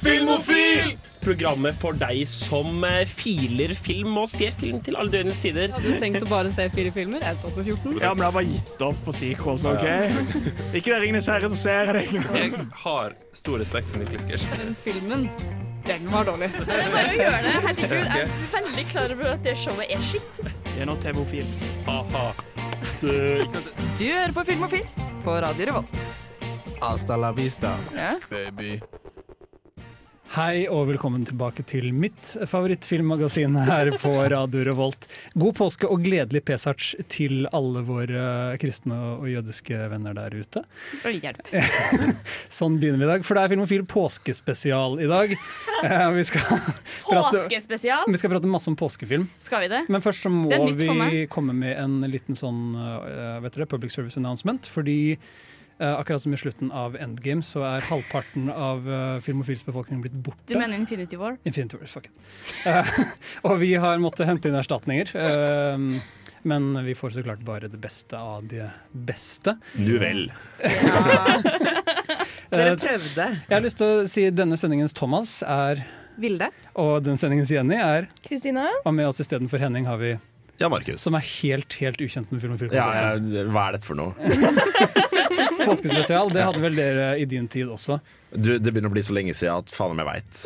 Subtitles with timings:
[0.00, 0.96] Filmofil!
[1.20, 5.68] Programmet for deg som eh, filer film og ser film til alle døgnets tider.
[5.74, 7.20] Hadde du tenkt å bare se fire filmer?
[7.28, 7.98] Endte opp med 14.
[8.00, 9.84] Ja, men jeg har bare gitt opp på sequels, OK?
[10.72, 12.22] Ikke det Ringenes herre, så ser jeg det.
[12.40, 14.48] Jeg har stor respekt for Niklas Gersh.
[14.62, 15.26] Den filmen,
[15.90, 16.48] den var dårlig.
[16.56, 17.52] Det er bare å gjøre det.
[17.66, 20.40] Herregud, jeg er veldig klar over at det showet er skitt.
[20.70, 21.52] Det er nå TV-ofil.
[21.90, 22.24] Ha-ha.
[23.04, 24.88] Du hører på Filmofil
[25.26, 26.00] på Radio Revolt.
[26.80, 28.14] Hasta la vista, Ja.
[28.32, 28.78] baby.
[30.30, 35.08] Hei og velkommen tilbake til mitt favorittfilmmagasin her på Radio Revolt.
[35.34, 40.62] God påske og gledelig pesach til alle våre kristne og jødiske venner der ute.
[42.60, 45.34] Sånn begynner vi i dag, for det er Filmofil påskespesial i dag.
[45.34, 46.46] Eh, Vi skal,
[47.10, 49.82] prate, vi skal prate masse om påskefilm, Skal vi det?
[49.90, 50.52] men først så må
[51.10, 54.70] vi komme med en liten sånn eh, vet dere, public service announcement.
[54.70, 55.16] Fordi
[55.80, 60.44] akkurat som i slutten av Endgame så er halvparten av uh, Filmofils befolkning blitt borte.
[60.52, 61.36] Du mener Infinity War?
[61.48, 62.12] Infinity War, fuck it.
[62.68, 62.84] Eh,
[63.48, 65.12] og vi har måttet hente inn erstatninger.
[65.16, 65.78] eh,
[66.42, 69.58] men vi får så klart bare det beste av det beste.
[69.76, 70.30] Nu vel.
[72.50, 73.26] Dere Eh, prøvde.
[73.46, 75.84] jeg har lyst til å si denne sendingens Thomas er
[76.20, 76.48] Vilde.
[76.80, 78.64] Og den sendingens Jenny er Kristina?
[78.84, 80.16] Og med oss istedenfor Henning har vi
[80.60, 81.00] Ja, Markus.
[81.00, 83.32] som er helt, helt ukjent med Film og Ja, Film-konseptet.
[83.36, 84.12] jeg- hva er dette for noe?
[85.70, 88.00] Påskespesial, det hadde vel dere i din tid også.
[88.30, 90.42] Du, det begynner å bli så lenge siden at faen om jeg veit.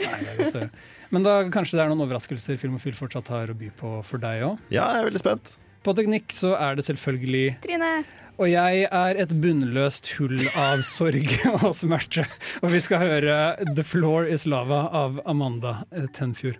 [0.54, 0.68] Høre.
[1.14, 4.22] Men da kanskje det er noen overraskelser Film Film fortsatt har å by på for
[4.22, 4.60] deg òg.
[4.74, 5.54] Ja, jeg er veldig spent.
[5.84, 7.90] På teknikk så er det selvfølgelig Trine?
[8.34, 12.24] Og jeg er et bunnløst hull av sorg og smerte.
[12.64, 15.84] Og vi skal høre 'The Floor Is Lava' av Amanda
[16.16, 16.58] Tenfjord.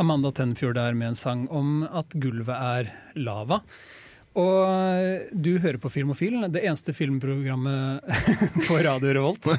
[0.00, 3.62] Amanda Tenfjord er med en sang om at gulvet er lava.
[4.38, 8.00] Og du hører på Filmofil, det eneste filmprogrammet
[8.68, 9.46] på Radio Revolt.
[9.50, 9.56] ja,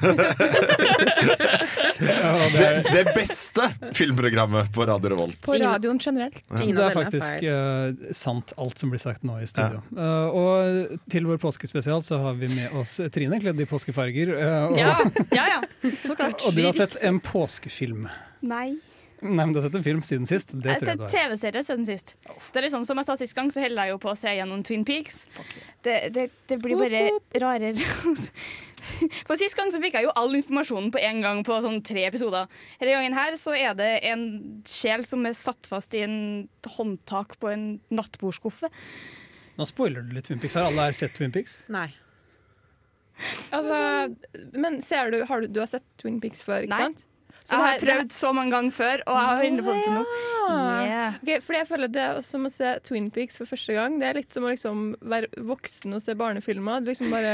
[1.99, 5.41] det, Det, er, det beste filmprogrammet på Radio Revolt.
[5.43, 6.39] På radioen generelt.
[6.61, 9.81] Ingen det er faktisk eh, sant alt som blir sagt nå i studio.
[9.91, 14.31] Eh, og til vår påskespesial så har vi med oss Trine, kledd i påskefarger.
[14.37, 14.95] Uh, og, Ja,
[15.35, 15.45] ja.
[15.57, 15.91] ja.
[15.99, 16.41] Så klart.
[16.47, 18.07] Og du har sett en påskefilm.
[18.47, 18.79] Nei.
[19.21, 20.55] Nei, men du har sett en film siden sist.
[20.57, 21.13] Det Jeg har sett.
[21.13, 22.15] TV-serie siden sist.
[22.25, 24.33] Det er liksom, som jeg sa sist gang, så holder jeg jo på å se
[24.33, 25.19] gjennom Twin Peaks.
[25.85, 27.03] Det, det, det blir bare
[27.43, 27.85] rarere.
[29.29, 32.07] For Sist gang så fikk jeg jo all informasjonen på en gang på sånn tre
[32.09, 32.49] episoder.
[32.81, 34.23] Denne gangen her så er det en
[34.65, 36.17] sjel som er satt fast i en
[36.65, 38.71] håndtak på en nattbordskuffe.
[39.59, 40.57] Nå spoiler du litt Twin Peaks.
[40.57, 41.59] Har alle her sett Twin Peaks?
[41.69, 41.91] Nei.
[43.53, 43.77] Altså,
[44.57, 46.85] men ser du, har du, du har sett Twin Peaks før, ikke Nei.
[46.89, 47.05] sant?
[47.43, 49.85] Så Jeg har det prøvd så mange ganger før, og jeg har endelig fått det
[49.87, 50.03] til nå.
[50.85, 51.15] Yeah.
[51.23, 53.95] Okay, fordi jeg føler Det er som å se Twin Peaks for første gang.
[54.01, 56.83] Det er litt som å liksom være voksen og se barnefilmer.
[56.85, 57.33] Det liksom bare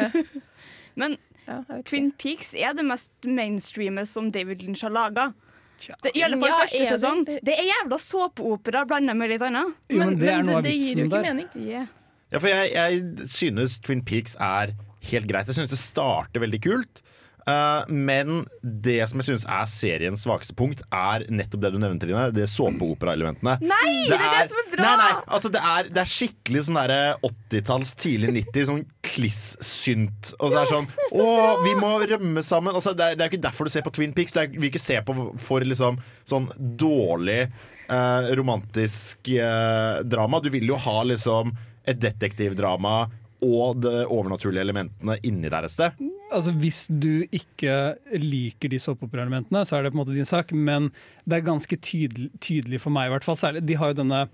[1.01, 1.59] Men ja.
[1.87, 5.29] Twin Peaks er det mest mainstreame som David Lynch har laga.
[5.77, 6.87] Det, I alle fall Ja, første det?
[6.95, 7.19] sesong.
[7.27, 9.75] Det er jævla såpeopera blanda med litt annet.
[9.91, 11.27] Jo, men det er noe av det gir jo ikke der.
[11.27, 11.51] mening.
[11.59, 11.91] Yeah.
[12.33, 14.73] Ja, for jeg, jeg synes Twin Peaks er
[15.11, 15.47] helt greit.
[15.51, 17.03] Jeg synes det starter veldig kult.
[17.47, 22.03] Eh, men det som jeg synes er seriens svakeste punkt, er nettopp det du nevnte,
[22.07, 22.25] Trine.
[22.35, 23.55] Det såpeoperaelementene.
[23.63, 24.83] Nei, det er det som er bra!
[24.83, 30.33] Nei, nei, altså det, er, det er skikkelig sånn derre 80-talls, tidlig 90, sånn kliss-synt.
[30.41, 30.89] Og det er sånn
[31.23, 31.27] Å,
[31.63, 32.75] vi må rømme sammen.
[32.75, 34.35] Altså, det, er, det er ikke derfor du ser på Twin Peaks.
[34.35, 40.43] Du vil ikke se på for liksom sånn dårlig eh, romantisk eh, drama.
[40.43, 41.55] Du vil jo ha liksom
[41.87, 43.05] et detektivdrama
[43.45, 46.03] og de overnaturlige elementene inni der et sted.
[46.33, 50.51] Altså Hvis du ikke liker de såpeoperaelementene, så er det på en måte din sak,
[50.51, 50.89] men
[51.25, 53.39] det er ganske tydelig, tydelig for meg, i hvert fall.
[53.39, 54.25] Særlig, de har jo denne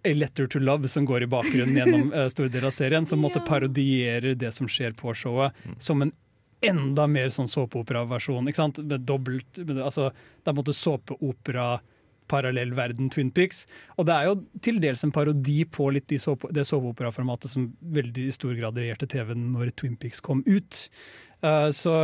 [0.00, 3.20] A Letter to Love som går i bakgrunnen gjennom uh, store deler av serien, som
[3.20, 6.12] måtte parodierer det som skjer på showet, som en
[6.64, 8.48] enda mer sånn såpeoperaversjon.
[8.48, 8.80] ikke sant?
[8.84, 11.70] Med dobbelt, med, altså, det er på en måte såpeopera
[12.30, 13.64] parallell verden Twin Peaks.
[13.98, 17.70] Og det er jo til dels en parodi på litt de sope, det såpeoperaformatet som
[17.96, 20.86] veldig i stor grad regjerte TV-en når Twin Peaks kom ut.
[21.44, 21.96] Uh, så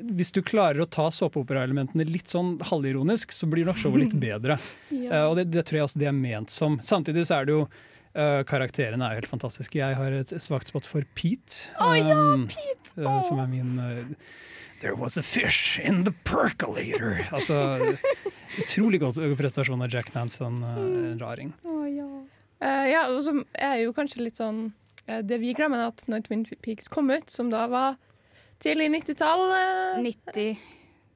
[0.00, 4.58] hvis du klarer å ta såpeoperaelementene litt sånn halvironisk, så blir nok showet litt bedre.
[4.92, 6.80] Uh, og det, det tror jeg også det er ment som.
[6.84, 7.64] Samtidig så er det jo
[8.16, 9.78] uh, Karakterene er jo helt fantastiske.
[9.80, 11.70] Jeg har et svakt spot for Pete.
[11.80, 12.48] um,
[12.96, 14.04] uh, som er min uh,
[14.80, 17.20] There was a fish in the percolator.
[17.36, 17.96] Altså,
[18.58, 20.78] utrolig god prestasjon av Jack Nanson, uh,
[21.12, 21.52] en raring.
[21.64, 21.80] Oh,
[22.60, 24.66] ja, og så er jo kanskje litt sånn
[25.06, 27.96] eh, Det vi glemmer, er at når Twin Peaks kom ut, som da var
[28.60, 30.60] tidlig 90-tall eh, 90.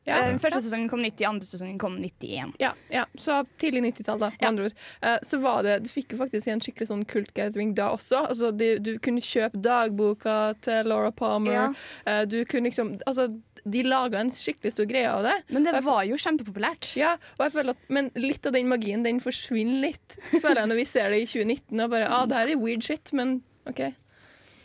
[0.07, 2.53] ja, Eh, første sesongen kom 90, andre sesongen kom 91.
[2.61, 4.49] ja, ja, så tidlig 90-tall, da, med Ja.
[4.49, 4.75] andre ord.
[5.03, 8.27] Uh, så var det Du fikk jo faktisk en skikkelig sånn kult gathering da også.
[8.29, 11.75] Altså, det- du kunne kjøpe dagboka til Laura Palmer.
[12.07, 13.29] Eh, du kunne liksom Altså,
[13.67, 15.43] de laga en skikkelig stor greie av det.
[15.49, 16.95] Men det var jo kjempepopulært.
[16.97, 20.69] Ja, og jeg føler at, Men litt av den magien den forsvinner litt, føler jeg,
[20.69, 21.81] når vi ser det i 2019.
[21.81, 23.95] Og bare, ah, det her er weird shit, men OK.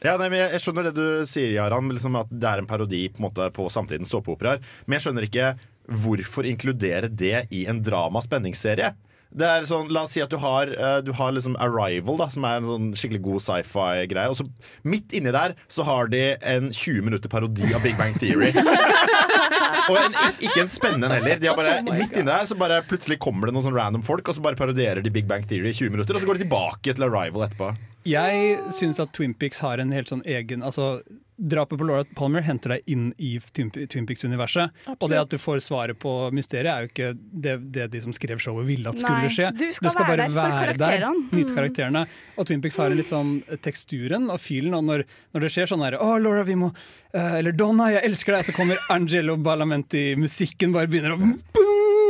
[0.06, 2.70] Ja, nei, men jeg, jeg skjønner det du sier, Jaran, liksom at det er en
[2.70, 4.64] parodi på, en måte, på samtidens såpeoperaer.
[4.86, 5.52] Men jeg skjønner ikke
[5.90, 8.94] hvorfor inkludere det i en drama-spenningsserie.
[9.30, 12.30] Det er sånn, La oss si at du har, eh, du har liksom Arrival, da,
[12.34, 14.32] som er en sånn skikkelig god sci-fi-greie.
[14.32, 14.46] Og så
[14.90, 18.50] midt inni der så har de en 20 minutter parodi av Big Bang Theory.
[19.90, 21.38] og en, ikke en spennende heller.
[21.38, 24.26] De har bare, midt inni der så bare plutselig kommer det noen sånn random folk,
[24.26, 26.48] og så bare parodierer de Big Bang Theory i 20 minutter, og så går de
[26.48, 27.70] tilbake til Arrival etterpå.
[28.10, 31.00] Jeg syns at Twin Peaks har en helt sånn egen altså,
[31.40, 34.74] Drapet på Laura Palmer henter deg inn i Twin Peaks-universet.
[34.98, 38.12] Og det at du får svaret på mysteriet, er jo ikke det, det de som
[38.16, 39.54] skrev showet ville at skulle Nei, skje.
[39.56, 41.14] du skal være der for karakterene.
[41.14, 41.38] Mm.
[41.40, 42.02] nyte karakterene.
[42.36, 43.32] Og Twin Peaks har en litt sånn
[43.64, 47.40] teksturen og filen, og når, når det skjer sånn her Å, Laura, vi må eh,
[47.40, 51.40] Eller Donna, jeg elsker deg, så kommer Angelo Balamenti, musikken bare begynner å boom,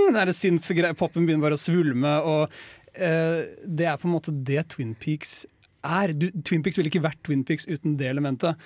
[0.09, 2.59] Den der synth-poppen begynner bare å svulme, og
[2.99, 5.43] Uh, det er på en måte det Twin Peaks
[5.85, 6.13] er.
[6.13, 8.59] Du, Twin Peaks ville ikke vært Twin Peaks uten det elementet.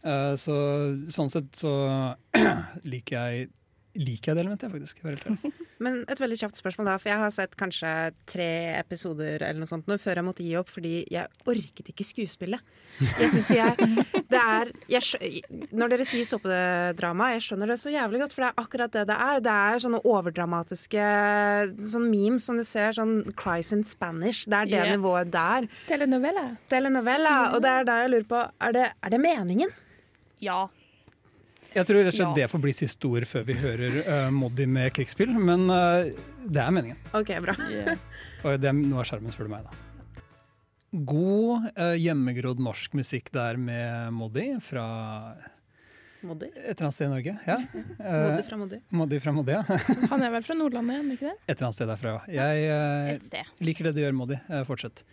[0.00, 0.56] Uh, så
[1.12, 1.72] sånn sett så
[2.92, 3.50] liker jeg
[3.98, 5.00] Liker jeg det elementet, faktisk.
[5.84, 7.90] Men et veldig kjapt spørsmål da, for jeg har sett kanskje
[8.30, 8.46] tre
[8.78, 12.62] episoder eller noe sånt nå før jeg måtte gi opp fordi jeg orket ikke skuespillet.
[13.00, 13.82] Jeg synes de er,
[14.30, 15.42] det er jeg,
[15.74, 19.04] Når dere sier såpedrama, jeg skjønner det så jævlig godt, for det er akkurat det
[19.10, 19.42] det er.
[19.46, 21.04] Det er sånne overdramatiske
[21.90, 24.44] sånn memes som du ser, sånn Cries in Spanish.
[24.46, 24.94] Det er det Yeah.
[24.96, 25.66] nivået der.
[25.88, 26.44] Telenovela.
[26.70, 27.34] Telenovela.
[27.56, 29.72] Og det er da jeg lurer på, er det, er det meningen?
[30.40, 30.68] Ja.
[31.70, 32.34] Jeg tror rett og slett Ja.
[32.40, 36.08] det får bli siste ord før vi hører uh, Moddi med krigsspill, men uh,
[36.42, 36.98] det er meningen.
[37.14, 37.54] OK, bra.
[38.44, 39.68] Og det er noe av skjermen, spør du meg.
[39.68, 40.24] da.
[41.06, 44.86] God uh, hjemmegrodd norsk musikk der med Moddi fra
[46.26, 46.48] Moddi.
[46.50, 47.36] et eller annet sted i Norge.
[47.46, 47.56] Ja.
[48.26, 48.80] Moddi fra Moddi.
[48.98, 49.62] Moddi fra Moddi, ja.
[50.10, 51.36] Han er vel fra Nordlandet, er han ikke det?
[51.46, 52.16] Et eller annet sted derfra.
[52.34, 53.54] Jeg eh, sted.
[53.62, 54.40] liker det du gjør, Moddi.
[54.68, 55.04] Fortsett.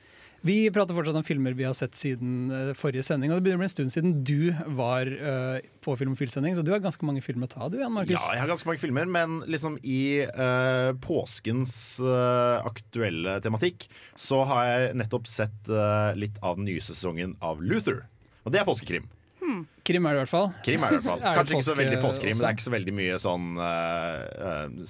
[0.45, 3.31] Vi prater fortsatt om filmer vi har sett siden eh, forrige sending.
[3.31, 6.71] Og det begynner å bli en stund siden du var uh, på filmfilsending, så du
[6.73, 8.13] har ganske mange filmer å ta, du Jan Markus.
[8.13, 11.73] Ja, jeg har ganske mange filmer, men liksom i uh, påskens
[12.03, 13.87] uh, aktuelle tematikk
[14.19, 15.69] så har jeg nettopp sett
[16.17, 18.05] litt av den nye sesongen av Luther.
[18.45, 19.07] Og det er påskekrim.
[19.87, 20.49] Krim er det i hvert fall.
[20.65, 21.21] Krim er det i hvert fall.
[21.37, 22.39] Kanskje ikke så veldig påskekrim.
[22.39, 23.45] Det er ikke så veldig mye sånn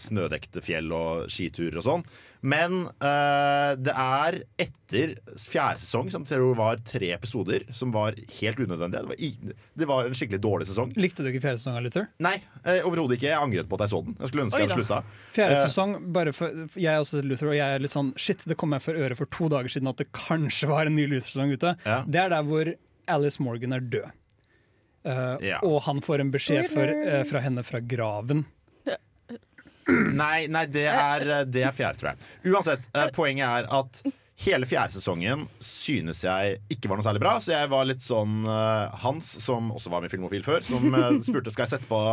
[0.05, 2.05] snødekte fjell og skiturer og sånn.
[2.41, 5.15] Men uh, det er etter
[5.49, 9.01] fjerde sesong, som jeg tror var tre episoder, som var helt unødvendige.
[9.01, 10.91] Det var, i, det var en skikkelig dårlig sesong.
[10.99, 12.07] Likte du ikke fjerde sesong av Luther?
[12.23, 13.31] Nei, uh, overhodet ikke.
[13.31, 14.17] Jeg angret på at jeg så den.
[14.19, 15.23] Jeg skulle ønske Oi jeg hadde slutta.
[15.37, 18.13] Fjerde uh, sesong, bare for, for Jeg er også Luther, og jeg er litt sånn
[18.21, 20.95] Shit, det kom meg for øre for to dager siden at det kanskje var en
[20.97, 21.73] ny Luther-sesong ute.
[21.87, 22.03] Ja.
[22.05, 22.69] Det er der hvor
[23.17, 24.13] Alice Morgan er død.
[25.07, 25.59] Uh, Ja.
[25.63, 26.89] Og han får en beskjed for,
[27.29, 28.45] fra henne fra graven.
[29.87, 32.31] Nei, nei det, er, eh, det er fjerde, tror jeg.
[32.51, 34.01] Uansett, eh, poenget er at
[34.43, 37.37] hele fjerde sesongen synes jeg ikke var noe særlig bra.
[37.43, 40.91] Så jeg var litt sånn eh, Hans, som også var med i Filmofil før, som
[41.25, 42.03] spurte skal jeg sette på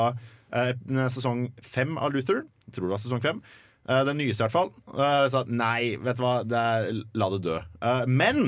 [1.10, 2.44] sesong fem av Luther.
[2.68, 3.40] Jeg tror det var sesong fem.
[3.84, 4.68] Den nyeste, i hvert fall.
[4.96, 7.56] Jeg sa nei, vet du hva, det er, la det dø.
[8.06, 8.46] Men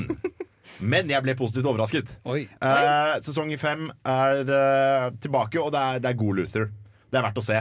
[0.83, 2.09] men jeg ble positivt overrasket.
[2.63, 4.39] Eh, sesong fem er
[5.19, 6.71] tilbake, og det er, det er god Luther.
[7.11, 7.59] Det er verdt å se.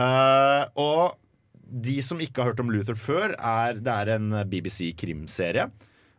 [0.00, 1.18] Eh, og
[1.70, 5.68] de som ikke har hørt om Luther før, er, det er en BBC krimserie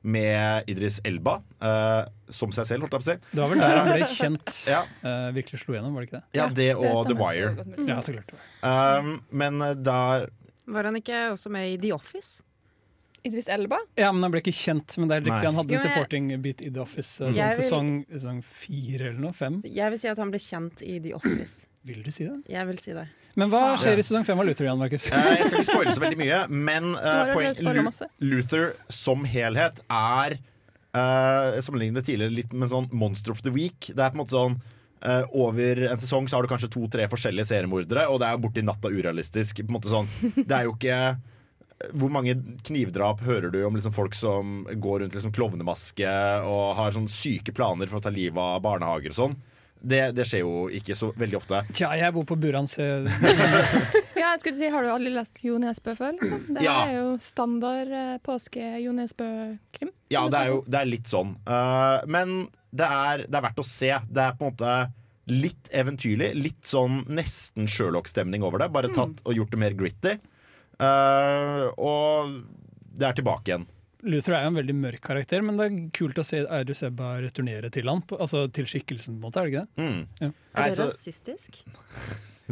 [0.01, 3.33] med Idris Elba uh, som seg selv, holdt jeg på å si.
[3.35, 4.61] Det var vel der han ble kjent.
[4.65, 6.39] Ja, uh, virkelig slo gjennom, var det ikke det?
[6.39, 7.51] ja det og det The Wire.
[7.59, 7.85] Wire.
[7.91, 8.31] Ja, så klart.
[8.65, 10.25] Um, men eh, der
[10.71, 12.41] Var han ikke også med i The Office?
[13.21, 13.77] Idris Elba.
[13.99, 15.45] Ja, men han ble ikke kjent, men det er riktig.
[15.51, 17.19] Han hadde en supporting bit i The Office.
[17.21, 19.37] eh, Sånn vil- sesong, sesong fire eller noe?
[19.37, 19.61] Fem?
[19.69, 21.67] Jeg vil si at han ble kjent i The Office.
[21.85, 22.39] Vil du si det?
[22.49, 23.05] Jeg vil si det.
[23.39, 25.05] Men hva skjer i sesong fem av Luther, Jan Markus?
[25.11, 28.07] Eh, Jeg skal ikke spoile så veldig mye, men uh, poeng, Lu masse.
[28.23, 30.37] Luther som helhet er
[30.95, 33.91] uh, Jeg sammenlignet det tidligere litt med sånn Monster of the Week.
[33.91, 37.07] Det er på en måte sånn uh, Over en sesong så har du kanskje to-tre
[37.11, 39.63] forskjellige seriemordere, og det er borti natta urealistisk.
[39.63, 41.01] På en måte sånn Det er jo ikke
[41.97, 42.35] hvor mange
[42.67, 46.11] knivdrap hører du om liksom folk som går rundt liksom klovnemaske
[46.45, 49.33] og har sånn syke planer for å ta livet av barnehager og sånn?
[49.81, 51.63] Det, det skjer jo ikke så veldig ofte.
[51.73, 52.83] Tja, jeg bor på Buran, så
[54.21, 56.13] Ja, jeg skulle si, Har du aldri lest Jo Nesbø før?
[56.19, 56.43] Liksom?
[56.53, 56.75] Det Ja.
[56.85, 59.89] er jo standard eh, påske-Jo Nesbø-krim.
[60.13, 61.33] Ja, det er jo det er litt sånn.
[61.49, 62.35] Uh, men
[62.71, 63.89] det er, det er verdt å se.
[64.11, 64.75] Det er på en måte
[65.31, 66.31] litt eventyrlig.
[66.37, 68.69] Litt sånn nesten Sherlock-stemning over det.
[68.75, 70.17] Bare tatt og gjort det mer gritty.
[70.81, 72.37] Uh, og
[72.97, 73.65] det er tilbake igjen.
[74.03, 77.13] Luther er jo en veldig mørk karakter, men det er kult å se Eirus Ebba
[77.21, 78.01] returnere til han.
[78.17, 79.71] Altså til skikkelsen, på en måte, er det ikke det?
[79.83, 80.01] Mm.
[80.25, 80.29] Ja.
[80.55, 81.51] Er det så- rasistisk?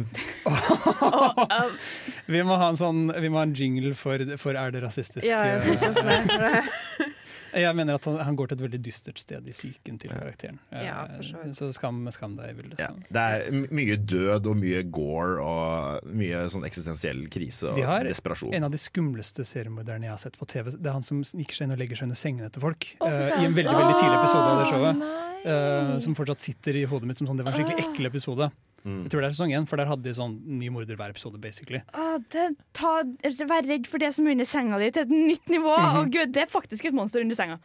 [2.30, 5.26] Vi må ha en sånn Vi må ha en jingle for, for Er det rasistisk?
[5.28, 7.10] Ja, jeg synes det er sånn.
[7.52, 10.58] Jeg mener at han, han går til et veldig dystert sted i psyken til karakteren.
[10.72, 12.76] Ja, Eh, for så så skam, skam deg, Vilde.
[12.78, 12.90] Ja.
[13.10, 18.04] Det er mye død og mye gore og mye sånn eksistensiell krise og Vi har
[18.06, 18.54] desperasjon.
[18.54, 20.70] En av de skumleste seriemorderne jeg har sett på TV.
[20.76, 22.86] Det er han som sniker seg inn og legger seg under sengene til folk.
[23.00, 23.34] Oh, eh.
[23.42, 25.04] I en veldig veldig tidlig episode av det showet.
[25.44, 28.50] eh, som fortsatt sitter i hodet mitt som sånn Det var en skikkelig ekkel episode.
[28.84, 29.02] Mm.
[29.04, 31.36] Jeg tror det er sesong én, for der hadde de sånn ny morder hver episode.
[31.42, 33.02] basically Åh, det, ta,
[33.50, 35.74] Vær redd for det som er under senga di til et nytt nivå.
[35.76, 37.58] Å gud, Det er faktisk et monster under senga.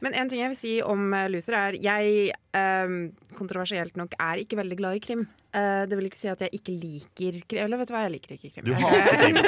[0.00, 2.94] Men en ting jeg vil si om eh, Luther, er jeg eh,
[3.38, 5.28] kontroversielt nok er ikke veldig glad i krim.
[5.48, 7.62] Uh, det vil ikke si at jeg ikke liker krim.
[7.64, 8.66] Eller vet du hva, jeg liker ikke krim.
[8.68, 9.38] Du hater krim.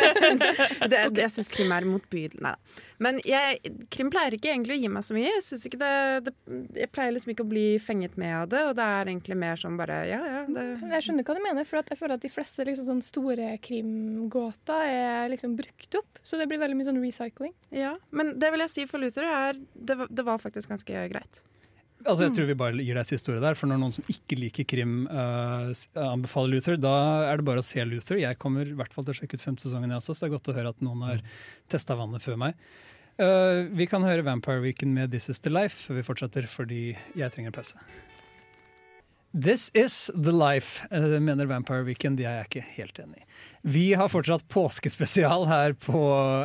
[0.91, 2.41] det, det, jeg syns krim er motbydelig.
[2.41, 2.79] Nei da.
[3.05, 5.27] Men jeg, krim pleier ikke egentlig å gi meg så mye.
[5.29, 5.93] Jeg, ikke det,
[6.25, 6.35] det,
[6.81, 9.61] jeg pleier liksom ikke å bli fenget med av det, og det er egentlig mer
[9.61, 10.43] sånn bare ja, ja.
[10.49, 13.05] Det, Jeg skjønner hva du mener, for at jeg føler at de fleste liksom, sånn
[13.05, 16.25] store krimgåter er liksom brukt opp.
[16.25, 17.55] Så det blir veldig mye sånn recycling.
[17.77, 17.93] ja.
[18.17, 21.45] Men det vil jeg si for Luther er det, det var faktisk ganske greit.
[22.05, 22.27] Altså Mm.
[22.29, 23.55] Jeg tror vi bare gir deg siste ordet der.
[23.59, 26.95] For når noen som ikke liker krim, uh, anbefaler Luther, da
[27.29, 28.21] er det bare å se Luther.
[28.23, 30.31] Jeg kommer i hvert fall til å sjekke ut femte sesongen, jeg også, så det
[30.31, 31.25] er godt å høre at noen har
[31.69, 32.55] testa vannet før meg.
[33.21, 36.85] Uh, vi kan høre Vampire Weekend med This Is The Life før vi fortsetter, fordi
[37.19, 37.77] jeg trenger en pause.
[39.33, 42.19] This is the life, mener Vampire Weekend.
[42.19, 43.21] Det er jeg ikke helt enig.
[43.21, 43.27] i.
[43.63, 46.01] Vi har fortsatt påskespesial her, på,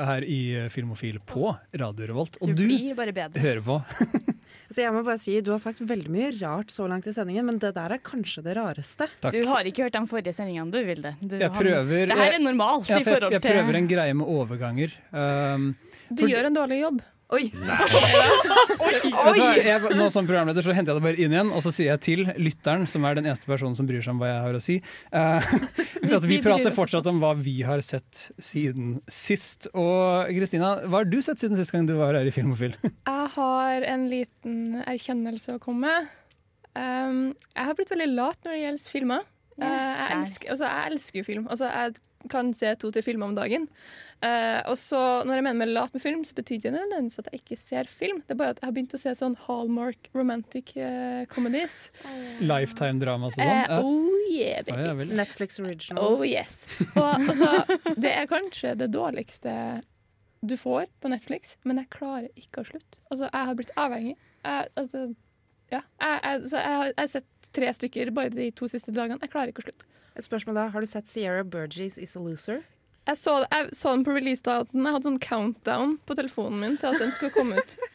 [0.06, 2.38] her i Filmofil på Radio Revolt.
[2.42, 2.94] Og Du du,
[3.42, 3.80] hører på.
[4.72, 7.46] Så jeg må bare si, Du har sagt veldig mye rart så langt i sendingen,
[7.46, 9.08] men det der er kanskje det rareste.
[9.22, 9.34] Takk.
[9.36, 11.16] Du har ikke hørt de forrige sendingene, du, Vilde.
[11.22, 14.96] Du, Jeg har- det her er normalt Jeg, jeg, jeg prøver en greie med overganger.
[15.12, 15.76] Um,
[16.14, 17.02] Du gjør en dårlig jobb.
[17.34, 17.50] Oi!
[18.86, 19.00] oi.
[19.10, 21.90] hva, jeg, nå Som programleder så henter jeg det bare inn igjen, og så sier
[21.96, 24.58] jeg til lytteren, som er den eneste personen som bryr seg om hva jeg har
[24.60, 25.48] å si eh,
[26.10, 29.70] For vi prater fortsatt om hva vi har sett siden sist.
[29.74, 32.76] Og Kristina, hva har du sett siden sist gang du var her i Filmofil?
[32.86, 36.14] Jeg har en liten erkjennelse å komme med.
[36.76, 37.20] Um,
[37.56, 39.28] jeg har blitt veldig lat når det gjelder filmer.
[39.56, 41.46] Eh, jeg, elsker, altså, jeg elsker jo film.
[41.48, 41.94] Altså, jeg
[42.32, 43.68] kan se to-tre filmer om dagen.
[44.26, 47.20] Eh, og så når jeg mener med lat med film, så betyr det ikke nødvendigvis
[47.22, 48.22] at jeg ikke ser film.
[48.26, 51.90] Det er bare at jeg har begynt å se sånn Hallmark romantic eh, comedies.
[52.52, 53.50] Lifetime-drama og sånn?
[53.50, 54.88] Eh, oh yeah, baby.
[54.88, 55.12] ja, vel.
[55.20, 56.06] Netflix Originals.
[56.06, 56.64] Oh yes.
[56.94, 57.52] Og altså,
[58.00, 59.56] det er kanskje det dårligste
[60.46, 63.00] du får på Netflix, men jeg klarer ikke å slutte.
[63.10, 64.16] Altså, jeg har blitt avhengig.
[64.46, 65.08] Jeg, altså,
[65.74, 65.82] ja.
[65.82, 69.22] jeg, jeg, så jeg, har, jeg har sett tre stykker bare de to siste dagene.
[69.24, 69.90] Jeg klarer ikke å slutte.
[70.16, 72.64] Et spørsmål da, Har du sett Sierra Burgess Is a Loser?
[73.06, 74.82] Jeg så, jeg så den på releasedaten.
[74.82, 77.78] Jeg hadde sånn countdown på telefonen min til at den skulle komme ut.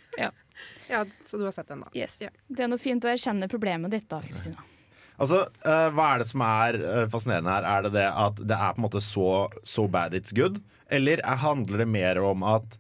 [0.91, 1.89] Ja, Så du har sett den, da?
[1.95, 2.19] Yes.
[2.21, 2.29] Ja.
[2.49, 4.61] Det er noe fint å erkjenne problemet ditt, da, Kristina.
[5.21, 7.67] Altså, uh, Hva er det som er eh, fascinerende her?
[7.69, 9.31] Er det det at det er på en måte så
[9.69, 10.59] so bad it's good?
[10.91, 12.79] Eller er, handler det mer om at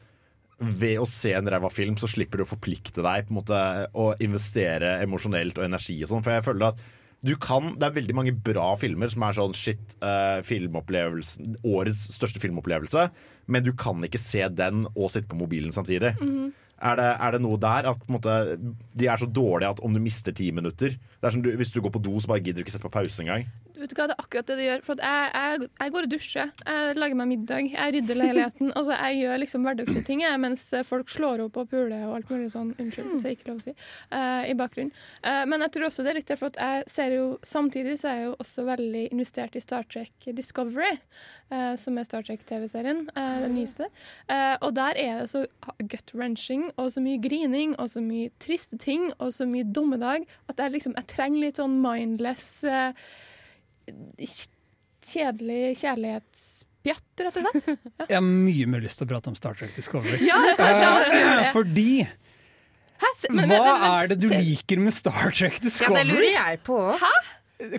[0.61, 3.61] ved å se en ræva film, så slipper du å forplikte deg på en måte
[3.97, 6.25] å investere emosjonelt og energi og sånn?
[6.26, 6.88] For jeg føler at
[7.21, 12.40] du kan, Det er veldig mange bra filmer som er sånn shit, uh, årets største
[12.40, 13.11] filmopplevelse,
[13.47, 16.14] men du kan ikke se den og sitte på mobilen samtidig.
[16.81, 18.57] Er det, er det noe der at måte,
[18.97, 21.69] de er så dårlige at om du mister ti minutter det er som du, Hvis
[21.75, 23.45] du går på do, så bare gidder du ikke sette på pause engang.
[23.80, 24.82] Vet du hva, Det er akkurat det det gjør.
[24.84, 28.72] For jeg, jeg, jeg går og dusjer, jeg lager meg middag, jeg rydder leiligheten.
[28.78, 32.32] altså Jeg gjør liksom hverdagslige ting jeg, mens folk slår opp og puler og alt
[32.32, 32.75] mulig sånn.
[32.80, 33.75] Unnskyld, det er ikke lov å si.
[34.12, 34.92] Uh, I bakgrunnen.
[35.25, 38.10] Uh, men jeg tror også det er riktig, for at jeg ser jo samtidig så
[38.10, 40.96] er jeg jo også veldig investert i Star Trek Discovery.
[41.50, 43.88] Uh, som er Star Trek-TV-serien, den nyeste.
[44.62, 45.40] Og der er det så
[45.82, 50.62] gut-wrenching og så mye grining og så mye triste ting og så mye dommedag at
[50.62, 52.62] jeg liksom jeg trenger litt sånn mindless
[55.10, 57.84] kjedelig kjærlighetspjatt, rett og slett.
[58.10, 60.18] Jeg har mye mer lyst til å prate om Star Trek Discovery.
[60.26, 61.50] Ja, det.
[61.56, 61.90] Fordi
[63.00, 63.08] Hæ?
[63.16, 65.96] Se- men- Hva men- men- er det du se- liker med Star Trek Discovery?
[65.96, 66.78] Ja, det lurer jeg på.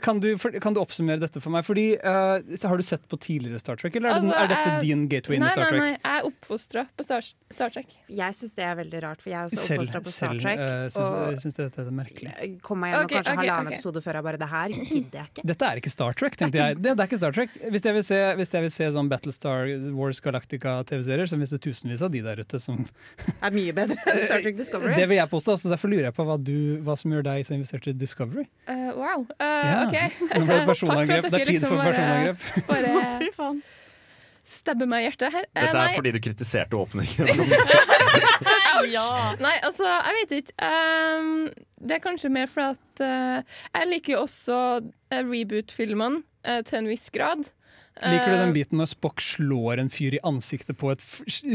[0.02, 1.66] Kan du, for, kan du oppsummere dette for meg?
[1.66, 4.70] Fordi, uh, Har du sett på tidligere Star Trek, eller er, det, Altså, er dette
[4.70, 5.82] jeg- din gateway inn i Star Star nei, Trek?
[5.82, 7.22] nei, jeg er oppfostra på Star,
[7.52, 7.96] Star Trek.
[8.10, 10.42] Jeg syns det er veldig rart, for jeg er også Selv, oppfostra på Star selv
[10.42, 10.60] Trek.
[10.60, 12.62] syns, og jeg syns dette er merkelig.
[12.62, 13.80] kom meg gjennom okay, kanskje okay, halvannen okay.
[13.80, 15.46] episode før jeg bare Det her gidder jeg ikke.
[15.52, 16.76] Dette er ikke Star Trek, tenkte jeg.
[16.82, 17.50] Det, det er ikke Star Trek.
[17.72, 21.62] Hvis jeg vil se, hvis jeg vil se sånn Battlestar Wars Galactica-TV-serier, så finnes det
[21.66, 22.86] tusenvis av de der ute som
[23.42, 24.96] Er mye bedre enn Star Trek Discovery.
[24.96, 27.46] Det vil jeg påstå, så derfor lurer jeg på hva, du, hva som gjør deg
[27.48, 28.48] så investert i Discovery.
[28.70, 29.26] Uh, wow.
[29.40, 29.71] Uh.
[29.88, 29.98] OK.
[30.32, 31.28] Nå ble det personangrep.
[31.28, 32.08] Takk Det er tid liksom for liksom
[32.70, 33.62] bare- Bare
[34.52, 35.46] stabber meg i hjertet her.
[35.48, 37.26] Dette Dette nei, er fordi du kritiserte åpningen.
[38.92, 39.36] Ja.
[39.38, 40.68] Nei, altså, jeg vet ikke.
[41.22, 41.50] Um,
[41.86, 43.44] det er kanskje mer for at uh,
[43.78, 44.58] jeg liker jo også
[45.14, 46.24] eh, reboot-filmene.
[46.48, 47.52] uh, til en viss grad.
[48.00, 51.04] Liker du den Eh, biten når Spock slår en fyr i ansiktet på et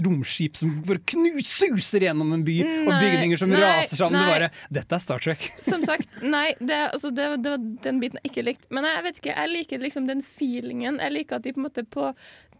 [0.04, 4.20] romskip som Knuser gjennom en by, og bygninger som nei, raser sammen?
[4.20, 4.28] Nei.
[4.30, 5.48] bare Dette er Star Trek.
[5.66, 8.68] Som sagt, nei, det, altså, det, det var den biten jeg ikke likte.
[8.70, 11.00] Men jeg vet ikke, jeg liker liksom den feelingen.
[11.02, 12.12] Jeg liker at de på en måte på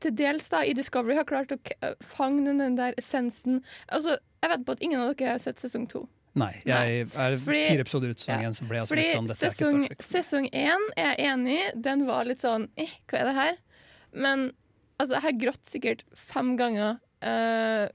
[0.04, 1.58] til dels da, i Discovery har klart å
[2.04, 3.62] fange den, der essensen.
[3.88, 6.04] Altså, jeg vet på at ingen av dere har sett sesong to.
[6.36, 8.48] Nei, jeg er Fordi- fire episoder ut sesong ja.
[8.50, 10.02] én, så ble jeg altså litt sånn Dette er ikke Star Trek.
[10.04, 11.70] sesong én er jeg enig i.
[11.86, 13.56] Den var litt sånn eh, Hva er det her?
[14.16, 14.50] Men
[14.96, 17.86] altså, jeg har grått sikkert fem ganger uh,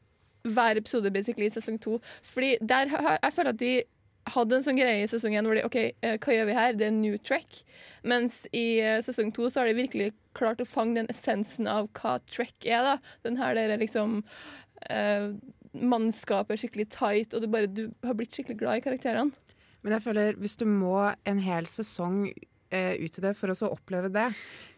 [0.47, 1.97] hver episode basically i sesong to.
[2.25, 3.73] Fordi der jeg føler at de
[4.31, 6.75] hadde en sånn greie i sesong én hvor de OK, uh, hva gjør vi her?
[6.77, 7.63] Det er new track.
[8.07, 11.89] Mens i uh, sesong to så har de virkelig klart å fange den essensen av
[11.97, 12.85] hva track er.
[12.85, 12.97] da
[13.27, 14.21] Den her der er liksom
[15.71, 19.51] Mannskapet er skikkelig tight, og du, bare, du har blitt skikkelig glad i karakterene.
[19.85, 20.95] Men jeg føler hvis du må
[21.29, 22.25] en hel sesong
[22.71, 24.27] ut i det for å så oppleve det,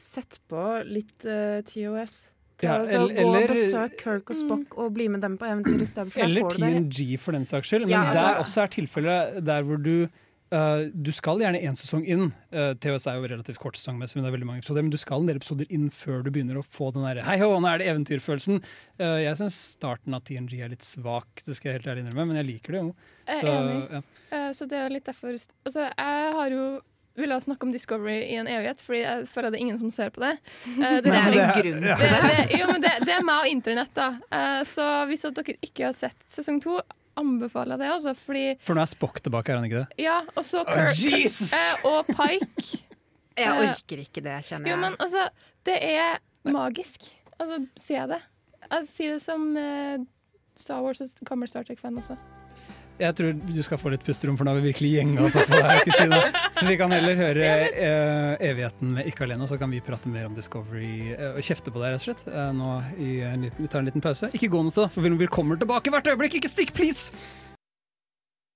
[0.02, 2.30] sett på litt eh, TOS.
[2.64, 5.82] Ja, eller, altså, gå og besøk Kirk og Spock og bli med dem på eventyr
[5.84, 6.14] i stedet.
[6.14, 6.46] For Eller.
[6.54, 7.88] TNG for den saks skyld.
[7.90, 10.08] Men Ja, altså- der også er tilfellet der hvor du
[10.54, 12.32] uh, Du skal gjerne én sesong inn.
[12.54, 14.86] Uh, TOS er jo relativt kort sesongmessig, men det er veldig mange episoder.
[14.86, 17.40] Men du skal en del episoder inn før du begynner å få den derre Hei
[17.42, 18.62] hå, nå er det eventyrfølelsen.
[19.02, 22.28] Uh, jeg syns starten av TNG er litt svak, det skal jeg helt ærlig innrømme,
[22.32, 22.96] men jeg liker det jo.
[23.28, 23.84] Jeg er enig.
[23.98, 24.02] ja.
[24.38, 26.82] Eh, Så det er litt derfor Altså, jeg har jo
[27.22, 30.10] ville snakke om Discovery i en evighet, Fordi jeg føler det er ingen som ser
[30.14, 30.32] på det.
[30.66, 32.20] Uh, Det er det, en grunn til det.
[32.26, 34.08] det, jo, men det, det er meg og internett, da.
[34.34, 36.80] Uh, Så hvis at dere ikke har sett sesong to,
[37.20, 40.02] anbefaler jeg det, også, Fordi For nå er Spock tilbake, er han ikke det?
[40.08, 41.54] Ja, og så Kirk Jesus!
[41.54, 42.82] eh, og Pike.
[43.38, 44.76] Jeg orker ikke det, kjenner jeg.
[44.76, 45.24] Jo, men altså,
[45.66, 47.08] det er magisk.
[47.42, 48.20] Altså, sier jeg det.
[48.68, 49.48] Jeg sier det som
[50.62, 52.14] Star Wars og gammel Star Trek-fan også.
[53.02, 55.50] Jeg tror du skal få litt pusterom, for nå har vi virkelig gjenga oss opp
[55.50, 56.20] her, Kristine.
[56.54, 60.12] Så vi kan heller høre uh, Evigheten med Ikke alene, og så kan vi prate
[60.14, 62.26] mer om Discovery uh, og kjefte på deg, rett og slett.
[62.30, 64.30] Uh, nå i en liten, vi tar en liten pause.
[64.38, 66.38] Ikke gå noe sted, for vi kommer tilbake hvert øyeblikk.
[66.38, 67.10] Ikke stikk, please!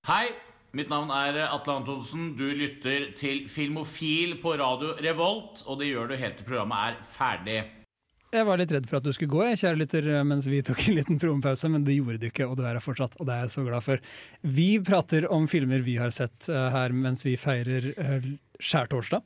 [0.08, 0.30] Hei,
[0.78, 2.30] mitt navn er Atle Antonsen.
[2.38, 7.02] Du lytter til Filmofil på radio Revolt, og det gjør du helt til programmet er
[7.18, 7.60] ferdig.
[8.36, 10.82] Jeg var litt redd for at du skulle gå, jeg, kjære lytter, mens vi tok
[10.90, 13.38] en liten promopause, men det gjorde du ikke, og du er her fortsatt, og det
[13.38, 14.04] er jeg så glad for.
[14.44, 18.28] Vi prater om filmer vi har sett eh, her mens vi feirer uh,
[18.60, 19.24] skjærtorsdag,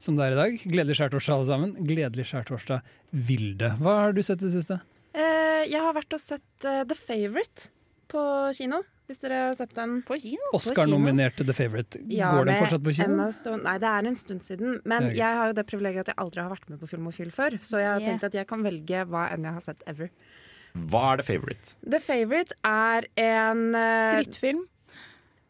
[0.00, 0.56] som det er i dag.
[0.64, 1.74] Gledelig skjærtorsdag, alle sammen.
[1.90, 2.92] Gledelig skjærtorsdag,
[3.28, 3.74] Vilde.
[3.82, 4.80] Hva har du sett i det siste?
[5.12, 7.68] Eh, jeg har vært og sett The Favourite
[8.08, 8.22] på
[8.56, 8.80] kino.
[9.08, 9.98] Hvis dere har sett den.
[10.04, 10.50] På kino?
[10.58, 12.00] Oscar-nominerte The Favourite.
[12.12, 13.28] Ja, Går den fortsatt på kino?
[13.32, 13.62] Stone.
[13.64, 14.80] Nei, det er en stund siden.
[14.84, 17.56] Men jeg har jo det privilegiet at jeg aldri har vært med på Filmofil før.
[17.64, 18.10] Så jeg har Yeah.
[18.12, 20.10] tenkt at jeg kan velge hva enn jeg har sett ever.
[20.76, 21.72] Hva er The favorite?
[21.88, 24.66] The Favourite er en uh, Drittfilm.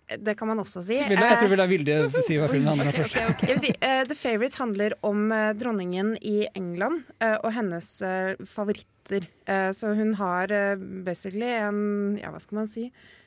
[0.08, 0.96] Det kan man også si.
[1.04, 3.16] Vilde, jeg tror Eh, Vilde si hva filmen handler om først.
[3.18, 3.60] Okay, okay, okay.
[3.66, 9.26] si, uh, The Favourite handler om uh, dronningen i England uh, og hennes eh, favoritter.
[9.48, 12.86] Eh, så hun har eh, basically en Ja, hva skal man si?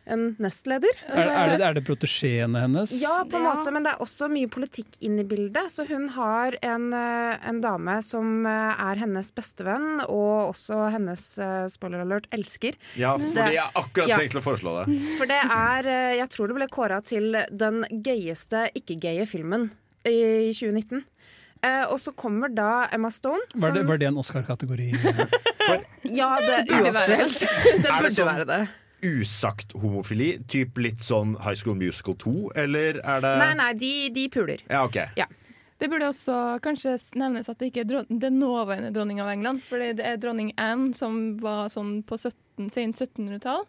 [0.10, 0.90] En nestleder.
[1.14, 2.90] Er, er det, er det protesjeene hennes?
[3.02, 5.70] Ja, på en måte, men det er også mye politikk inn i bildet.
[5.70, 11.28] Så hun har en, eh, en dame som eh, er hennes bestevenn, og også hennes,
[11.38, 12.74] eh, spoiler alert, elsker.
[12.98, 14.18] Ja, Det- fordi jeg akkurat Ja.
[14.18, 14.98] tenkte å foreslå det.
[15.22, 15.84] For det er
[16.18, 19.70] Jeg tror det ble kåra til den gøyeste ikke-gaye filmen
[20.04, 21.04] i 2019.
[21.64, 23.38] Eh, og så kommer da Emma Stone.
[23.54, 24.92] Var det, som- var det en Oscar-kategori?
[26.04, 27.40] Ja, det uoffisielt.
[27.84, 28.62] Det burde sånn- være det.
[29.04, 30.34] Usagt homofili?
[30.52, 32.34] Typ litt sånn High School Musical 2,
[32.64, 34.64] eller er det Nei, nei, de, de puler.
[34.70, 35.00] Ja, OK.
[35.82, 39.64] Det burde også kanskje nevnes at det ikke er dron den nåværende dronning av England.
[39.66, 43.66] For det er dronning Anne som var sånn på 17, sent 1700-tall.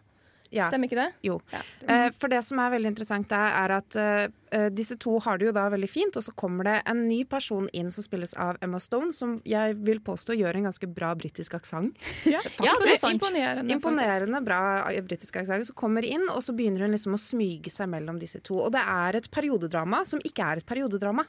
[0.53, 0.67] Ja.
[0.69, 1.09] Stemmer ikke det?
[1.25, 1.39] Jo.
[1.51, 1.61] Ja.
[1.89, 5.39] Eh, for det som er veldig interessant, er, er at eh, eh, disse to har
[5.41, 8.35] det jo da veldig fint, og så kommer det en ny person inn som spilles
[8.39, 11.97] av Emma Stone, som jeg vil påstå gjør en ganske bra britisk aksent.
[12.29, 13.09] Ja, Ja, det er.
[13.13, 13.73] Imponerende.
[13.73, 14.61] Imponerende bra
[14.91, 15.67] eh, britisk aksent.
[15.67, 18.59] Så kommer inn, og så begynner hun liksom å smyge seg mellom disse to.
[18.67, 21.25] Og det er et periodedrama som ikke er et periodedrama.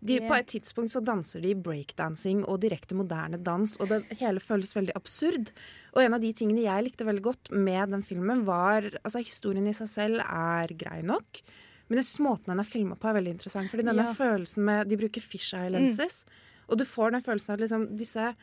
[0.00, 0.20] De.
[0.28, 4.70] På et tidspunkt så danser de breakdancing og direkte moderne dans, og det hele føles
[4.76, 5.50] veldig absurd.
[5.96, 9.66] Og en av de tingene jeg likte veldig godt med den filmen, var Altså, historien
[9.66, 11.42] i seg selv er grei nok,
[11.88, 13.70] men det måten den er filma på, er veldig interessant.
[13.70, 14.12] Fordi denne Ja.
[14.14, 16.24] følelsen med De bruker fisheye lenses,
[16.68, 18.34] og du får den følelsen av at liksom disse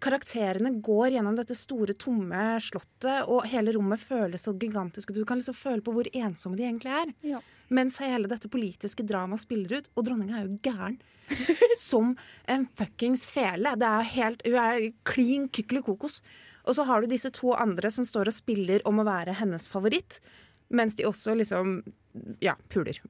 [0.00, 5.10] karakterene går gjennom dette store, tomme slottet, og hele rommet føles så gigantisk.
[5.10, 7.14] Og du kan liksom føle på hvor ensomme de egentlig er.
[7.22, 7.40] Ja.
[7.74, 9.88] Mens hele dette politiske dramaet spiller ut.
[9.94, 10.98] Og dronninga er jo gæren.
[11.76, 12.14] Som
[12.48, 13.74] en fuckings fele.
[13.78, 16.22] Det er helt, hun er klin kykkeli kokos.
[16.68, 19.68] Og så har du disse to andre som står og spiller om å være hennes
[19.72, 20.18] favoritt.
[20.68, 21.78] Mens de også liksom
[22.44, 23.00] ja, puler.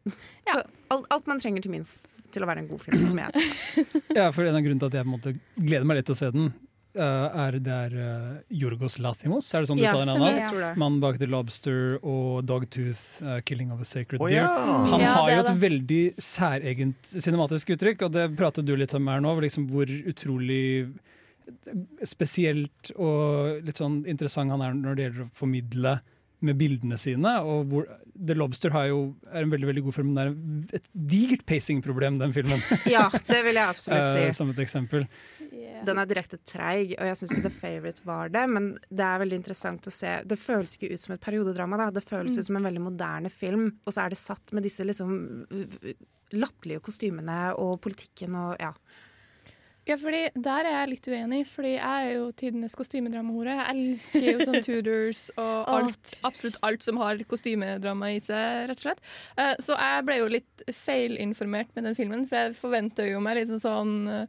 [0.47, 0.63] Ja.
[0.89, 1.87] alt, alt man trenger til min,
[2.35, 3.97] til å være en god film, som jeg synes.
[4.19, 6.31] Ja, for En av grunnene til at jeg måte gleder meg litt til å se
[6.35, 6.53] den,
[6.97, 10.79] er det er eh, Jorgos Lathimos, er det sånn du Ja, taler navnet jeg hans?
[10.81, 14.41] Mannen bak The Lobster og Dogtooth, uh, 'Killing of a Sacred oh, Deer'.
[14.41, 14.85] ja.
[14.93, 19.07] Han Ja, har jo et veldig særegent cinematisk uttrykk, og det pratet du litt om
[19.13, 20.89] her nå, liksom hvor utrolig
[22.05, 25.95] spesielt og litt sånn interessant han er når det gjelder å formidle
[26.47, 27.33] med bildene sine.
[27.43, 28.99] Og hvor The Lobster har jo,
[29.33, 32.63] er en veldig veldig god film, men det er et digert pacingproblem, den filmen.
[32.91, 34.27] Ja, det vil jeg absolutt si.
[34.29, 35.09] uh, som et eksempel.
[35.85, 38.45] Den er direkte treig, og jeg syns ikke The Favourite var det.
[38.51, 40.15] Men det er veldig interessant å se.
[40.27, 41.77] Det føles ikke ut som et periodedrama.
[41.85, 41.91] Da.
[41.91, 42.39] Det føles Mm.
[42.39, 45.47] ut som en veldig moderne film, og så er det satt med disse liksom
[46.37, 48.73] latterlige kostymene og politikken og ja.
[49.89, 53.55] Ja, fordi Der er jeg litt uenig, fordi jeg er jo tidenes kostymedramahore.
[53.57, 58.77] Jeg elsker jo sånn Tudors og alt, absolutt alt som har kostymedrama i seg, rett
[58.83, 59.01] og slett.
[59.39, 63.37] Eh, Så jeg ble jo litt feilinformert med den filmen, for jeg forventa jo meg
[63.41, 64.27] litt sånn sånn eh,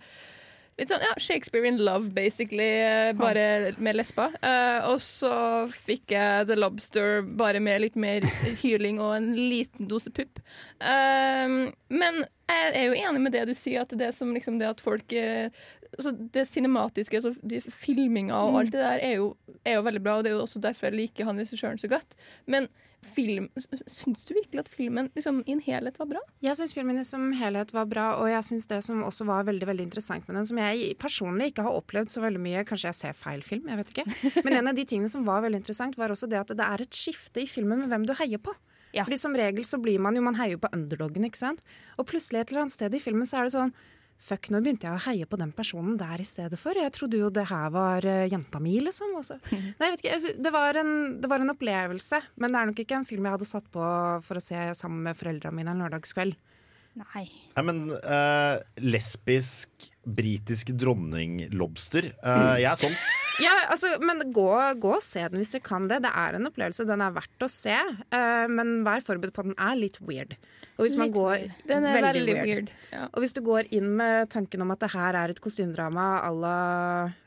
[0.79, 4.29] Litt sånn, ja, Shakespeare in love, basically, eh, bare med lesba.
[4.39, 5.33] Uh, og så
[5.75, 8.23] fikk jeg The Lobster bare med litt mer
[8.63, 10.39] hyling og en liten dose pupp.
[10.79, 14.69] Uh, men jeg er jo enig med det du sier, at det som liksom det
[14.69, 15.53] at folk eh,
[15.97, 19.33] altså Det cinematiske, altså de, filminga og alt det der, er jo,
[19.65, 20.17] er jo veldig bra.
[20.17, 22.15] Og det er jo også derfor jeg liker han regissøren så godt.
[22.45, 22.69] Men
[23.15, 23.47] film,
[23.87, 26.21] syns du virkelig at filmen liksom, i en helhet var bra?
[26.43, 29.69] Jeg syns filmen som helhet var bra, og jeg syns det som også var veldig
[29.69, 32.99] veldig interessant med den, som jeg personlig ikke har opplevd så veldig mye Kanskje jeg
[32.99, 34.41] ser feil film, jeg vet ikke.
[34.45, 36.83] Men en av de tingene som var veldig interessant, var også det at det er
[36.83, 38.53] et skifte i filmen med hvem du heier på.
[38.93, 39.05] Ja.
[39.05, 41.63] Fordi Som regel så blir man jo Man heier jo på underdogen, ikke sant.
[41.97, 43.73] Og plutselig et eller annet sted i filmen så er det sånn
[44.19, 46.75] Fuck, nå begynte jeg å heie på den personen der i stedet for.
[46.75, 49.13] Jeg trodde jo det her var eh, jenta mi, liksom.
[49.21, 49.39] Også.
[49.79, 50.33] Nei, jeg vet ikke.
[50.43, 50.91] Det var, en,
[51.23, 53.85] det var en opplevelse, men det er nok ikke en film jeg hadde satt på
[54.27, 56.35] for å se sammen med foreldrene mine en lørdagskveld.
[56.99, 57.25] Nei.
[57.55, 62.11] Nei, men uh, lesbisk britisk dronning-lobster.
[62.17, 63.09] Eh, jeg er solgt.
[63.39, 64.49] Ja, altså, men gå,
[64.83, 66.01] gå og se den hvis dere kan det.
[66.03, 66.83] Det er en opplevelse.
[66.83, 67.75] Den er verdt å se.
[68.11, 70.33] Uh, men vær forberedt på at den er litt weird.
[70.75, 71.63] Og hvis man Litt går weird.
[71.69, 72.73] Den er veldig weird.
[72.91, 73.05] Ja.
[73.13, 76.33] Og hvis du går inn med tanken om at det her er et kostymedrama à
[76.35, 76.57] la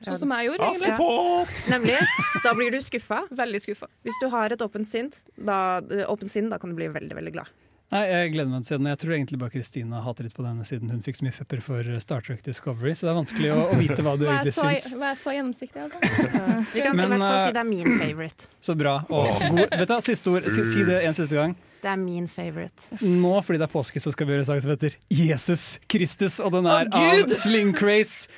[0.04, 0.92] Sånn som jeg gjorde, egentlig.
[0.92, 1.56] Askepott!
[1.72, 1.98] Nemlig.
[2.44, 3.24] Da blir du skuffa.
[3.42, 3.88] Veldig skuffa.
[4.04, 5.80] Hvis du har et åpent sinn, da,
[6.12, 7.56] åpen sinn, da kan du bli veldig, veldig glad.
[7.92, 8.86] Nei, Jeg gleder meg til å se den.
[8.88, 11.60] Jeg tror egentlig bare Kristina hater litt på denne siden hun fikk så mye pepper
[11.64, 14.54] for Star Trek Discovery, så det er vanskelig å, å vite hva du hva egentlig
[14.56, 14.94] så, syns.
[14.96, 16.00] Hva er så gjennomsiktig, altså?
[16.74, 18.48] Vi kan si, i hvert fall eh, si det er min favorite.
[18.68, 18.94] Så bra.
[19.12, 20.48] Og god, vet du, Siste ord.
[20.54, 21.54] Si, si det en siste gang.
[21.82, 22.96] Det er min favorite.
[23.02, 26.38] Nå, fordi det er påske, så skal vi gjøre en sak som heter Jesus Kristus,
[26.38, 28.30] og den er oh, av Sling Craze.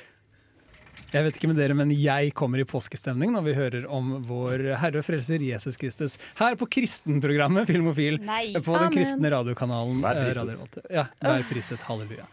[1.13, 4.65] Jeg vet ikke med dere, men jeg kommer i påskestemning når vi hører om vår
[4.81, 6.17] Herre og Frelser Jesus Kristus.
[6.39, 8.51] Her på kristenprogrammet Filmofil Nei.
[8.57, 10.01] på den kristne radiokanalen.
[10.03, 10.51] Vær eh, priset.
[10.51, 11.85] Radio Ja, vær priset.
[11.87, 12.27] Halleluja.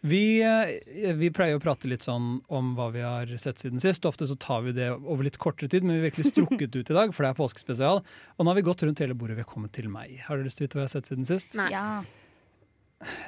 [0.00, 4.06] Vi, eh, vi pleier å prate litt sånn om hva vi har sett siden sist.
[4.06, 6.92] Ofte så tar vi det over litt kortere tid, men vi har virkelig strukket ut
[6.92, 8.04] i dag, for det er påskespesial.
[8.36, 10.20] Og nå har vi gått rundt hele bordet, vi har kommet til meg.
[10.28, 11.58] Har dere lyst til å vite hva jeg har sett siden sist?
[11.58, 11.72] Nei.
[11.74, 11.88] Ja.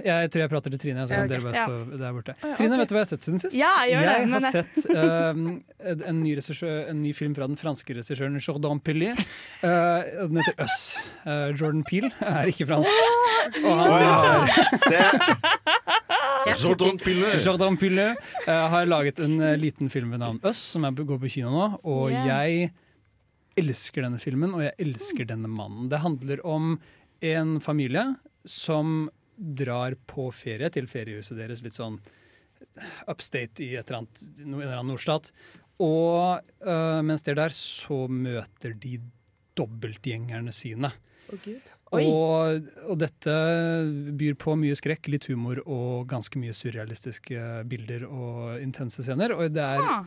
[0.02, 1.04] Jeg tror jeg prater til Trine.
[1.06, 1.30] Så kan okay.
[1.30, 1.64] dere bare Ja.
[1.68, 2.34] stå der borte.
[2.42, 3.54] ja, Trine, vet du hva jeg har sett siden sist?
[3.54, 5.30] Ja, jeg gjør det, har sett uh,
[6.10, 6.32] en, ny
[6.90, 9.12] en ny film fra den franske regissøren Jordan Pilly.
[9.62, 10.98] Uh, den heter Us.
[11.22, 12.90] Uh, Jordan Peel er ikke fransk.
[13.62, 14.10] Og han ja.
[16.50, 17.32] har, Jordan Pille.
[17.38, 18.08] Jordan Pille
[18.48, 21.54] uh, har laget en uh, liten film ved navn Us, som jeg går på kino
[21.54, 21.68] nå.
[21.84, 22.26] Og yeah.
[22.26, 22.72] jeg
[23.60, 25.86] elsker denne filmen, og jeg elsker denne mannen.
[25.92, 26.74] Det handler om
[27.20, 28.04] en familie
[28.48, 31.98] som drar på ferie til feriehuset deres, litt sånn
[33.08, 35.30] upstate i et eller annet, en eller annen nordstat.
[35.80, 38.98] Og uh, mens de er der, så møter de
[39.58, 40.92] dobbeltgjengerne sine.
[41.90, 42.04] Oi.
[42.04, 43.34] Og, og dette
[44.18, 49.34] byr på mye skrekk, litt humor og ganske mye surrealistiske bilder og intense scener.
[49.34, 50.04] Og det er Ah.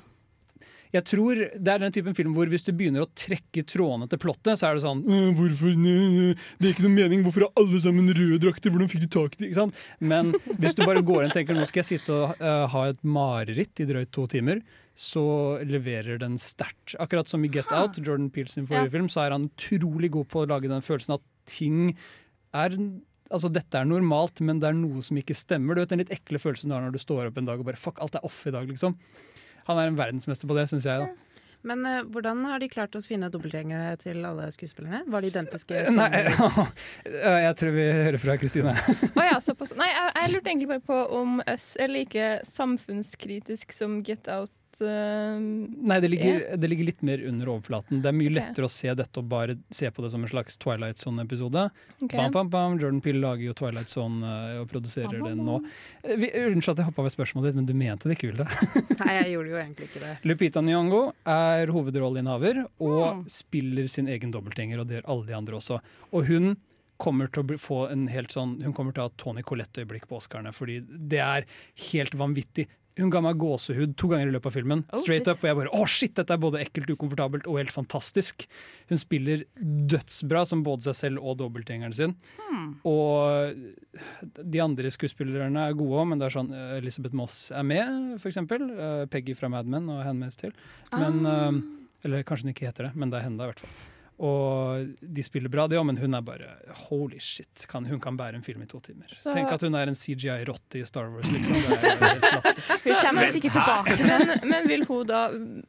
[0.94, 4.22] Jeg tror det er den typen film hvor hvis du begynner å trekke trådene til
[4.22, 7.24] plottet, så er det sånn «Øh, Hvorfor øh, Det er ikke noen mening.
[7.26, 8.74] Hvorfor har alle sammen røde drakter?
[8.74, 9.50] Hvordan fikk de tak i det?
[9.50, 9.80] Ikke sant?
[10.04, 12.86] Men hvis du bare går inn og tenker nå skal jeg sitte og uh, ha
[12.92, 14.62] et mareritt i drøyt to timer,
[14.94, 15.24] så
[15.66, 16.94] leverer den sterkt.
[17.02, 20.30] Akkurat som i Get Out, Jordan Peels sin forrige film, så er han utrolig god
[20.30, 21.96] på å lage den følelsen at ting
[22.54, 22.78] er
[23.34, 25.74] Altså, dette er normalt, men det er noe som ikke stemmer.
[25.74, 27.66] Du vet Den litt ekle følelsen du har når du står opp en dag og
[27.66, 28.94] bare Fuck, alt er off i dag, liksom.
[29.70, 31.06] Han er en verdensmester på det, syns jeg.
[31.06, 35.04] da Men uh, hvordan har de klart å finne dobbeltgjengere til alle skuespillerne?
[35.08, 35.84] Var de identiske?
[36.00, 36.10] Nei,
[37.48, 38.76] jeg tror vi hører fra Kristine.
[39.14, 39.40] oh, ja.
[39.80, 44.54] Nei, jeg, jeg lurte egentlig bare på om Us er like samfunnskritisk som Get Out
[44.82, 48.02] eh, Nei, det ligger, det ligger litt mer under overflaten.
[48.02, 48.38] Det er mye okay.
[48.40, 51.68] lettere å se dette og bare se på det som en slags Twilight Zone-episode.
[52.02, 52.18] Okay.
[52.18, 52.80] Bam, bam, bam.
[52.82, 55.60] Jordan Peele lager jo Twilight Zone uh, og produserer Bam, bam, den nå.
[56.04, 58.48] Eh, vi- Unnskyld at jeg hoppa ved spørsmålet ditt, men du mente det ikke, Vilde?
[59.04, 60.14] Nei, jeg gjorde jo egentlig ikke det.
[60.28, 63.24] Lupita Nyong'o er hovedrolleinnehaver og Mm.
[63.30, 65.80] spiller sin egen dobbeltgjenger, og det gjør alle de andre også.
[66.16, 66.56] Og hun
[67.04, 70.20] kommer til å få en helt sånn Hun kommer til å ha Tony Collette-øyeblikk på
[70.22, 71.46] Oscarene, fordi det er
[71.90, 72.68] helt vanvittig.
[72.98, 74.84] Hun ga meg gåsehud to ganger i løpet av filmen.
[74.94, 75.32] Oh, Straight shit.
[75.32, 78.46] up, Og jeg bare Å, shit, dette er både ekkelt, ukomfortabelt og helt fantastisk.
[78.90, 82.16] Hun spiller dødsbra som både seg selv og dobbeltgjengeren sin.
[82.50, 82.76] Hmm.
[82.90, 83.56] Og
[84.44, 88.20] de andre skuespillerne er gode òg, men det er sånn Elisabeth Elizabeth Moss er med,
[88.30, 88.68] eksempel.
[88.72, 90.54] Eh, Peggy fra Mad Men og Handmaid's til.
[90.94, 91.48] Men, Ah.
[91.50, 91.62] eh,
[92.06, 93.93] eller kanskje hun ikke heter det, men det er henne da, i hvert fall.
[94.24, 96.54] Og de spiller bra, det òg, men hun er bare
[96.88, 97.66] holy shit.
[97.68, 99.12] Kan, hun kan bære en film i to timer.
[99.12, 101.58] Så- Tenk at hun er en CGI-rotte i Star Wars, liksom.
[101.60, 102.62] Det er helt.
[102.84, 103.96] Hun kommer sikkert tilbake.
[104.08, 105.20] men, men vil hun da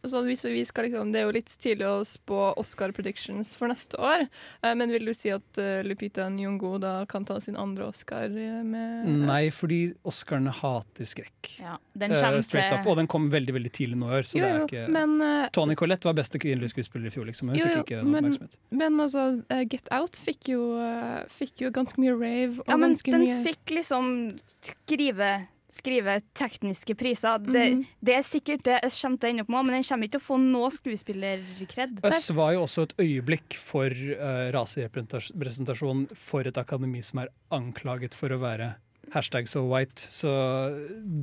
[0.03, 3.71] altså hvis vi skal liksom, Det er jo litt tidlig å spå Oscar predictions for
[3.71, 4.25] neste år,
[4.63, 8.27] eh, men vil du si at eh, Lupita Nyong'o da kan ta sin andre Oscar
[8.31, 11.55] eh, med Nei, fordi Oscarene hater skrekk.
[11.63, 12.87] Ja, den kommer straight up.
[12.91, 14.29] Og den kom veldig veldig tidlig nå i år.
[14.31, 15.47] Så Jo, det er ikke men, uh...
[15.55, 17.53] Tony Collette var beste kvinnelige skuespiller i fjor, liksom.
[17.53, 18.57] Hun Jo, jo, fikk ikke noe men, oppmerksomhet.
[18.71, 22.61] men altså, eh, Get Out fikk jo, eh, fikk jo ganske mye rave.
[22.61, 27.39] Og Ja, men den mye fikk liksom skrive skrive tekniske priser.
[27.43, 27.87] Det, Mhm.
[28.01, 30.13] det er sikkert det Øss kommer til å ende opp med, men den kommer ikke
[30.13, 32.01] til å få noe skuespillerkred.
[32.05, 38.15] Øss var jo også et øyeblikk for uh, raserepresentasjon for et akademi som er anklaget
[38.15, 38.75] for å være
[39.15, 39.95] hashtag so white.
[40.11, 40.31] Så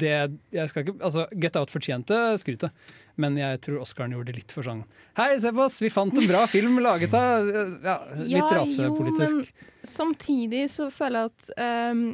[0.01, 0.13] det
[0.55, 2.71] jeg skal ikke, altså Get Out fortjente skrytet,
[3.21, 4.85] men jeg tror Oscaren gjorde det litt for sånn
[5.19, 7.49] Hei, se på oss, vi fant en bra film laget av
[7.83, 9.41] ja, Litt Ja, rasepolitisk.
[9.43, 12.05] Jo, men samtidig så føler jeg at um,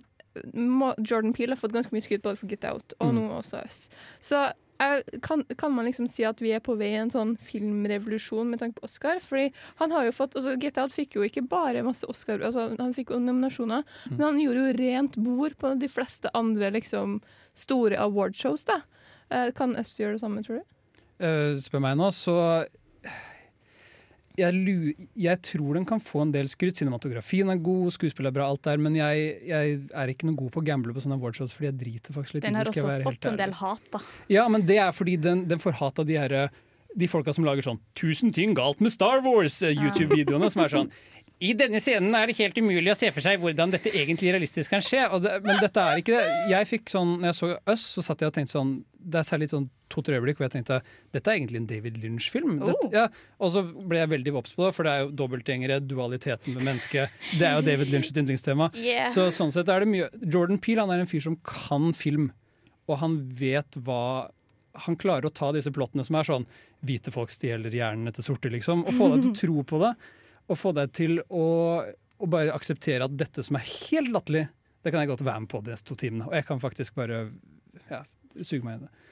[1.01, 3.19] Jordan Peele har fått ganske mye skryt både for Get Out og Mm.
[3.21, 3.77] nå også Us.
[4.21, 4.41] Så
[5.21, 8.59] kan, kan man liksom si at vi er på vei i en sånn filmrevolusjon med
[8.61, 9.19] tanke på Oscar?
[9.23, 12.67] Fordi han har jo fått, altså Get Out fikk jo ikke bare masse Oscar, altså
[12.79, 14.17] han fikk jo nominasjoner, Mm.
[14.17, 17.21] men han gjorde jo rent bord på de fleste andre liksom
[17.55, 18.65] store awardshows.
[18.65, 18.81] da.
[19.31, 20.63] Eh, Kan Us gjøre det samme, tror du?
[21.19, 22.67] Uh, spør meg nå, så
[24.37, 26.77] jeg, jeg tror den kan få en del skryt.
[26.77, 28.77] Cinematografien er god, skuespillet er bra, alt der.
[28.81, 31.79] Men jeg, jeg er ikke noe god på å gamble på sånne awardshows, fordi jeg
[31.81, 34.03] driter faktisk litt i Den har også fått en del hat, da.
[34.31, 36.37] Ja, men det er fordi den, den får hat av de her
[36.97, 40.91] de folka som lager sånn 'Tusen ting galt med Star Wars', eh, som er sånn
[41.37, 44.71] i denne scenen er det helt umulig å se for seg hvordan dette egentlig realistisk
[44.73, 45.03] kan skje.
[45.21, 46.37] Det, men dette er ikke det.
[46.49, 49.27] Jeg fikk sånn, når jeg så Us, så satt jeg og tenkte sånn Det er
[49.27, 50.79] særlig sånn to-tre øyeblikk hvor jeg tenkte
[51.13, 52.57] dette er egentlig en David Lynch-film.
[52.65, 52.87] Oh.
[52.91, 53.05] Ja,
[53.37, 56.65] og så ble jeg veldig obs på det, for det er jo dobbeltgjengere, dualiteten med
[56.71, 57.13] mennesket.
[57.37, 58.71] Det er jo David Lynchs yndlingstema.
[58.75, 59.07] Yeah.
[59.13, 62.31] Så sånn sett er det mye Jordan Peele han er en fyr som kan film,
[62.89, 64.27] og han vet hva
[64.87, 66.45] han klarer å ta disse plottene som er sånn
[66.85, 69.93] hvite folk stjeler hjernene til sorte, liksom, og få deg til å tro på det.
[70.47, 71.47] Og få deg til å,
[71.83, 74.45] å bare akseptere at dette som er helt latterlig,
[74.83, 76.29] det kan jeg godt være med på de neste to timene.
[76.29, 77.25] Og jeg kan faktisk bare
[77.89, 78.03] ja,
[78.39, 79.06] suge meg i det.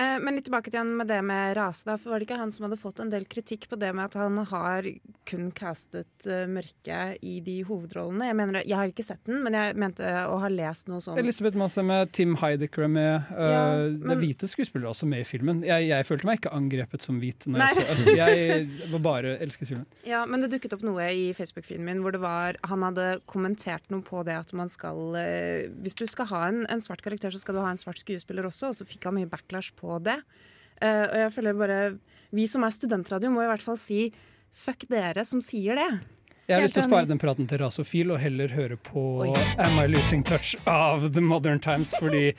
[0.00, 1.84] Eh, Men litt tilbake til han med det med rase.
[1.88, 1.96] Da.
[2.00, 4.16] For var det ikke han som hadde fått en del kritikk på det med at
[4.20, 4.86] han har
[5.28, 8.30] kun castet eh, mørke i de hovedrollene?
[8.30, 11.20] Jeg mener, jeg har ikke sett den, men jeg mente å ha lest noe sånt.
[11.20, 13.30] Elisabeth er med, Tim Heidecker er med.
[13.30, 15.62] Uh, Ja, men- er hvite skuespillere også med i filmen.
[15.66, 17.70] Jeg, jeg følte meg ikke angrepet som hvit når Nei.
[17.74, 18.06] jeg så Us.
[18.16, 19.86] Jeg var bare elsket filmen.
[20.10, 23.86] Ja, men det dukket opp noe i Facebook-filmen min hvor det var Han hadde kommentert
[23.92, 25.14] noe på det at man skal
[25.82, 28.46] Hvis du skal ha en, en svart karakter, så skal du ha en svart skuespiller
[28.48, 30.16] også, og så fikk han mye backlash på det.
[30.80, 31.80] Eh, og jeg føler bare
[32.32, 34.12] Vi som er studentradio, må i hvert fall si
[34.54, 35.90] fuck dere som sier det.
[36.46, 39.34] Jeg har lyst til å spare den praten til Rasofil og heller høre på Oi.
[39.62, 42.32] Am I Losing Touch av The Modern Times, fordi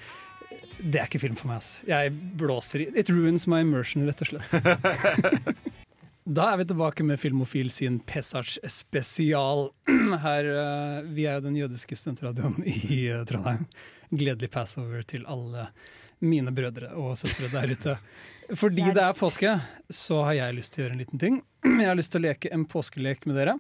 [0.82, 1.62] det er ikke film for meg.
[1.62, 1.84] ass.
[1.88, 4.52] Jeg blåser i It ruins my immersion, rett og slett.
[6.32, 9.72] Da er vi tilbake med Filmofil sin Pesach spesial.
[10.26, 13.66] Her, eh, Vi er jo den jødiske studentradioen i eh, Trondheim.
[14.12, 15.70] Gledelig passover til alle
[16.22, 17.98] mine brødre og søstre der ute.
[18.58, 19.56] Fordi det er påske,
[19.90, 21.42] så har jeg lyst til å gjøre en liten ting.
[21.82, 23.56] Jeg har lyst til å leke en påskelek med dere.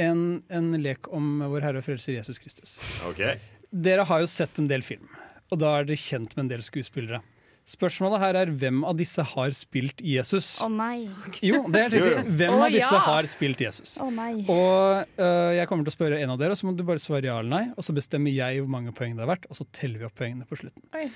[0.00, 2.78] En, en lek om vår Herre og Frelser Jesus Kristus.
[3.10, 3.38] Okay.
[3.70, 5.06] Dere har jo sett en del film,
[5.50, 7.20] og da er dere kjent med en del skuespillere.
[7.64, 10.58] Spørsmålet her er hvem av disse har spilt Jesus?
[10.60, 11.06] Å nei.
[11.40, 12.32] Jo, det er helt riktig.
[12.36, 13.04] Hvem oh, av disse ja.
[13.06, 13.94] har spilt Jesus?
[14.04, 14.34] Å nei.
[14.52, 17.00] Og uh, Jeg kommer til å spørre en av dere, og så må du bare
[17.00, 17.62] svare ja eller nei.
[17.72, 20.16] Og så bestemmer jeg hvor mange poeng det har vært, og så teller vi opp
[20.18, 20.84] poengene på slutten.
[20.92, 21.06] Oi.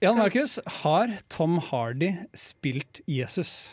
[0.00, 3.68] Jan Markus, har Tom Hardy spilt Jesus?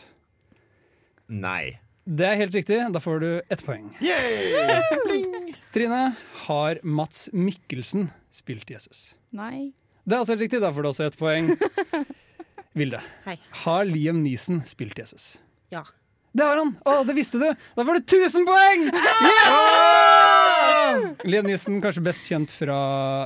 [1.31, 1.77] Nei.
[2.03, 2.81] Det er helt riktig.
[2.91, 3.87] Da får du ett poeng.
[5.75, 6.03] Trine,
[6.49, 9.13] har Mats Mikkelsen spilt Jesus?
[9.31, 9.71] Nei.
[10.03, 10.59] Det er også helt riktig.
[10.61, 11.55] Da får du også ett poeng.
[12.75, 13.37] Vilde, Hei.
[13.63, 15.37] har Liam Neeson spilt Jesus?
[15.71, 15.85] Ja.
[16.35, 16.73] Det har han!
[16.83, 17.45] Å, det visste du!
[17.77, 18.81] Da får du 1000 poeng!
[19.29, 21.13] Yes!
[21.23, 22.75] Liam Neeson kanskje best kjent fra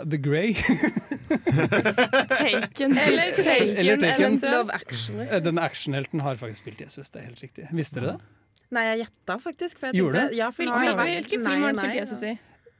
[0.06, 0.54] The Grey.
[2.30, 2.94] Taken.
[2.98, 4.38] Eller Taken, Eller Taken.
[4.46, 5.26] Love Actually.
[5.30, 7.66] Eh, Den actionhelten har faktisk spilt Jesus, det er helt riktig.
[7.74, 8.30] Visste dere det?
[8.78, 9.80] Nei, jeg gjetta faktisk.
[9.82, 10.36] For jeg Gjorde du?
[10.38, 12.36] ja, for Hvilken nei film har han spilt nei, Jesus i?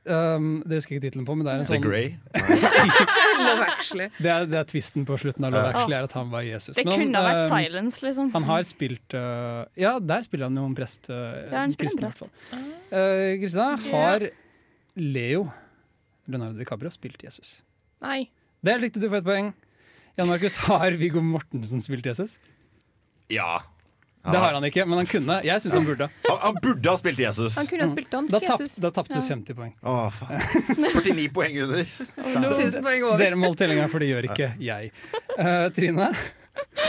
[0.07, 2.13] Um, det husker jeg ikke tittelen på, men det er en The sånn Grey.
[3.45, 4.07] Love Actually.
[4.23, 6.75] Det er, det er twisten på slutten av Love Actually, er at han var Jesus.
[6.77, 8.31] Det Men han, kunne ha vært um, silence, liksom.
[8.33, 11.12] Han har spilt uh, Ja, der spiller han jo en prest.
[11.12, 11.17] Uh,
[11.51, 12.29] Ja, han spiller en prest.
[12.89, 14.29] Uh, Kristina, har
[14.99, 15.49] Leo
[16.29, 17.59] Leonardo DiCaprio spilt Jesus?
[18.05, 18.29] Nei.
[18.63, 19.51] Det er riktig, du får et poeng.
[20.19, 22.38] Jan Markus, har Viggo Mortensen spilt Jesus?
[23.31, 23.59] Ja.
[24.19, 25.38] Det har han ikke, men han kunne.
[25.47, 26.10] Jeg syns han burde.
[26.27, 27.55] Han, han burde ha spilt Jesus.
[27.55, 28.75] Han kunne ha spilt dansk Da, tapp, Jesus.
[28.84, 29.71] da tapte du 50 poeng.
[29.79, 30.43] Åh, faen.
[30.75, 31.86] 49 poeng under.
[32.19, 33.17] Over.
[33.23, 34.91] Dere målte tellinga, for det gjør ikke jeg.
[35.39, 36.10] Uh, Trine,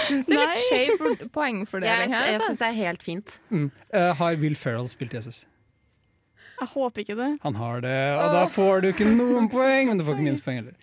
[0.08, 2.26] Syns det er litt skjev for Jeg, poengfordeling her.
[2.26, 2.50] jeg altså.
[2.50, 3.36] syns det er helt fint.
[3.54, 5.44] mm, uh, har Will Ferrell spilt Jesus?
[6.60, 7.30] Jeg håper ikke det.
[7.42, 10.60] Han har det, og da får du ikke noen poeng, men du får ikke minuspoeng
[10.60, 10.76] heller.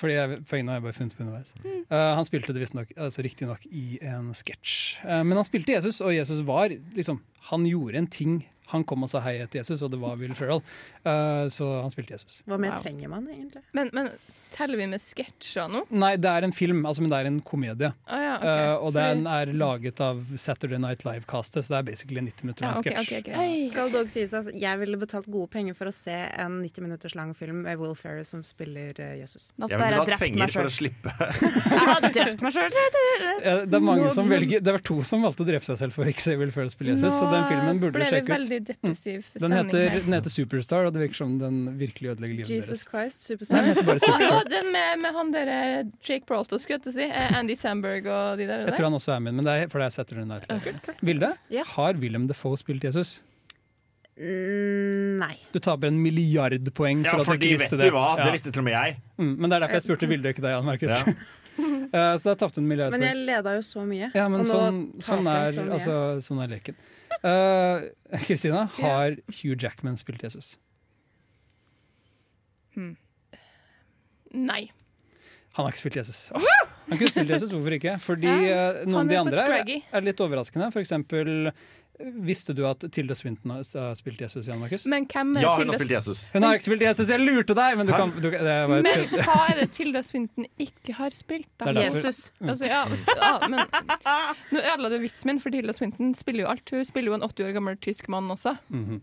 [0.00, 1.52] Fordi jeg, Poengene har jeg bare funnet på underveis.
[1.90, 5.02] Uh, han spilte det visstnok altså, riktignok i en sketsj.
[5.04, 8.40] Uh, men han spilte Jesus, og Jesus var liksom Han gjorde en ting.
[8.72, 10.62] Han kom og sa hei etter Jesus, og det var Will Ferrell.
[11.04, 12.40] Uh, så han spilte Jesus.
[12.48, 12.82] Hva mer Wow.
[12.84, 13.62] trenger man egentlig?
[13.76, 14.10] Men, men
[14.54, 15.82] teller vi med sketsjer nå?
[15.90, 17.90] Nei, det er en film, altså, men det er en komedie.
[17.90, 18.66] Å ja, okay.
[18.70, 22.46] Uh, og den er laget av Saturday Night Live-castet, så det er basically en 90
[22.46, 23.32] minutter ja, okay, ok, sketsj.
[23.34, 23.64] Okay.
[23.70, 27.16] Skal dog sies altså, Jeg ville betalt gode penger for å se en 90 minutters
[27.18, 29.50] lang film med Will Ferrell som spiller uh, Jesus.
[29.58, 31.14] Jeg ville hatt penger for å slippe.
[31.70, 32.70] Jeg har drept meg sjøl.
[32.70, 35.96] Uh, det er mange som velger Det var to som valgte å drepe seg selv
[35.96, 38.50] for å ikke se Will Ferrell spille Jesus, så den filmen burde du sjekke ut.
[38.68, 42.52] Depressiv Den stemning heter, den heter Superstar, og det virker som den virkelig ødelegger livet
[42.54, 42.84] Jesus deres.
[42.90, 43.66] Christ, superstar.
[43.70, 44.36] heter bare Superstar.
[44.36, 45.58] ja, den med, med han derre
[46.06, 47.08] Jake Peralta, skulle jeg til å si.
[47.08, 48.66] Eh, Andy Samberg og de der.
[48.68, 50.94] Jeg tror han også er min, men det er, fordi jeg setter den der.
[51.02, 51.66] Vilde, Ja.
[51.76, 53.18] har Willem Defoe spilt Jesus?
[54.20, 55.34] Mm, nei.
[55.52, 57.78] Du taper en milliardpoeng for ja, du fordi vet det.
[57.88, 58.24] du hva, Ja.
[58.26, 58.96] det visste til og med jeg.
[59.16, 60.90] Mm, men det er derfor jeg spurte Vilde, ikke deg, Jan Markus.
[60.92, 61.14] Ja.
[61.60, 64.10] uh, så da tapte du en Men jeg leda jo så mye.
[64.14, 65.94] Ja, men og nå sånn, sånn, er, så altså,
[66.28, 66.76] sånn er leken.
[67.22, 70.54] Eh, Kristina, har Hugh Jackman spilt Jesus?
[74.30, 74.70] Nei.
[75.56, 76.28] Han har ikke spilt Jesus.
[76.36, 76.44] Oh,
[76.86, 77.96] han kunne spilt Jesus, hvorfor ikke?
[78.02, 80.70] Fordi uh, noen av de andre er, er litt overraskende.
[80.70, 81.50] For eksempel,
[82.00, 84.86] visste du at Tilda Swinton har spilt Jesus, igjen, Markus?
[84.88, 86.22] Men hvem er Ja, hun Tilda har spilt Jesus.
[86.32, 87.76] Hun har ikke spilt Jesus, jeg lurte deg!
[87.78, 91.48] Men du kan, du, det var Men hva er det Tilda Swinton ikke har spilt,
[91.60, 91.74] da?
[91.76, 92.30] Jesus.
[92.40, 92.82] Altså, ja,
[93.20, 93.60] ja, men
[94.50, 96.74] Nå ødela du vitsen min, for Tilda Swinton spiller jo alt.
[96.74, 98.56] Hun spiller jo en 80 år gammel tysk mann også.
[98.68, 99.00] Mm -hmm.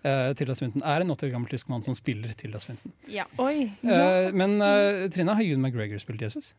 [0.00, 2.92] Uh, Tilda Swinton er en 80 år gammel tysk mann som spiller Tilda Swinton.
[3.38, 4.26] Oi, ja.
[4.26, 6.54] Eh, men uh, Trina, har Ewan McGregor spilt Jesus?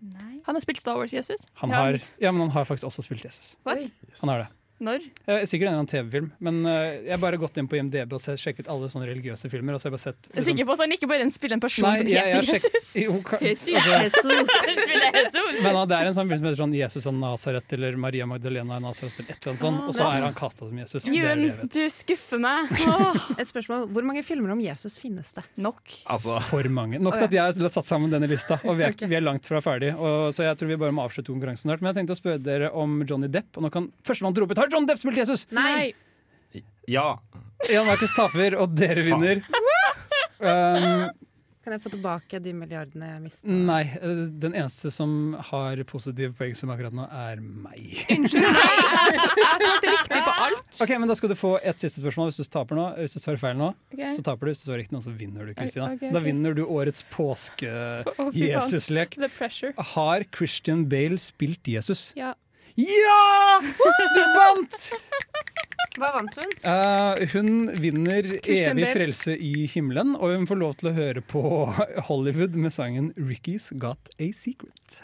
[0.00, 0.40] Nei.
[0.46, 1.46] Han har spilt Star Wars Jesus.
[1.62, 1.98] Ja.
[2.18, 3.56] ja, men han har faktisk også spilt Jesus.
[3.64, 3.90] Oi.
[4.20, 4.57] Han har det.
[4.78, 5.02] Når?
[5.26, 8.12] Eh, sikkert en eller annen TV-film, men eh, jeg har bare gått inn på IMDb
[8.14, 9.74] og sjekket alle sånne religiøse filmer.
[9.74, 11.58] Og så har jeg bare sett Jeg er sikker på at han ikke bare spiller
[11.58, 12.92] en person Nei, som jeg- jeg heter har Jesus.
[13.02, 13.74] Jo, ka- Jesus.
[13.74, 14.28] altså,
[14.68, 14.87] Jesus.
[15.14, 15.60] Jesus.
[15.64, 18.76] men det er en sånn film som heter sånn Jesus av Nasaret eller Maria Magdalena
[18.78, 21.08] av Nasaret eller sånt, og så er han kasta som Jesus.
[21.12, 22.72] Jun, du skuffer meg.
[22.88, 23.86] Åh, Et spørsmål.
[23.94, 25.44] Hvor mange filmer om Jesus finnes det?
[25.58, 25.82] nok.
[26.10, 26.98] Altså, For mange.
[27.02, 29.46] Nok til at jeg har satt sammen denne lista, og vi er, vi er langt
[29.48, 29.92] fra ferdig.
[29.96, 31.82] Og, så jeg tror vi bare må avslutte konkurransen snart.
[31.82, 33.50] Men jeg tenkte å spørre dere om Johnny Depp.
[33.58, 35.46] Og nå kan førstemann til å rope ut Har Johnny Depp spilt Jesus?
[35.54, 35.92] Nei.
[36.88, 37.08] ja.
[37.68, 39.42] Jan Markus taper, og dere vinner.
[40.38, 41.08] Um,
[41.68, 43.44] Kan jeg få tilbake de milliardene jeg mista?
[43.44, 47.90] nei, eh, den eneste som har positiv poengsum akkurat nå, er meg.
[48.14, 50.64] Unnskyld meg, jeg, svarte riktig på alt.
[50.80, 52.86] Ok, men Da skal du få et siste spørsmål hvis du taper nå.
[52.96, 54.16] Hvis du svarer feil nå, okay.
[54.16, 54.54] så taper du.
[54.54, 55.90] Hvis du svarer riktig nå, så vinner du, Kristina.
[55.92, 56.14] Okay, okay.
[56.16, 59.10] Da vinner du årets påske-Jesuslek.
[59.26, 59.76] The pressure.
[59.92, 62.16] Har Christian Bale spilt Jesus?
[62.16, 62.32] Ja.
[62.80, 63.60] Ja!
[63.60, 64.88] Du vant!
[65.96, 66.52] Hva vant hun?
[66.62, 67.48] Uh, hun
[67.80, 71.42] vinner Christian evig frelse i himmelen, og hun får lov til å høre på
[72.10, 75.00] Hollywood med sangen 'Ricky's Got A Secret'.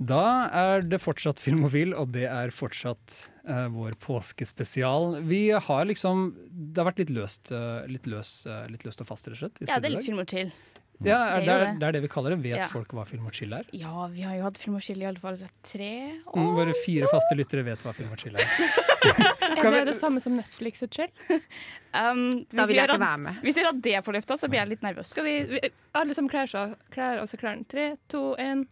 [0.00, 0.24] Da
[0.56, 5.18] er det fortsatt Filmofil, og det er fortsatt uh, vår påskespesial.
[5.28, 9.28] Vi har liksom Det har vært litt løst, uh, litt løs, litt løst og fast,
[9.28, 9.60] rett og slett.
[9.60, 10.54] i Ja, det er litt filmer chill.
[11.06, 11.68] Ja, er, Det det, er det.
[11.80, 12.38] det er det vi kaller det.
[12.44, 12.64] Vet Ja.
[12.68, 13.64] folk hva Film og chill er?
[13.72, 15.90] Ja, vi har jo hatt film og chill i alle fall tre
[16.26, 16.36] år.
[16.36, 18.44] Mm, våre fire faste lyttere vet hva Film og chill er.
[19.00, 19.70] Er vi?
[19.72, 21.08] det er det samme som Netflix og chill?
[21.96, 23.40] Um, Da vil jeg ikke være med.
[23.42, 25.08] hvis vi har hatt det på løfta, så blir jeg litt nervøs.
[25.14, 25.60] Skal vi, vi
[25.96, 27.64] alle som kler seg kler av seg klærne?
[27.66, 28.66] Tre, to, én.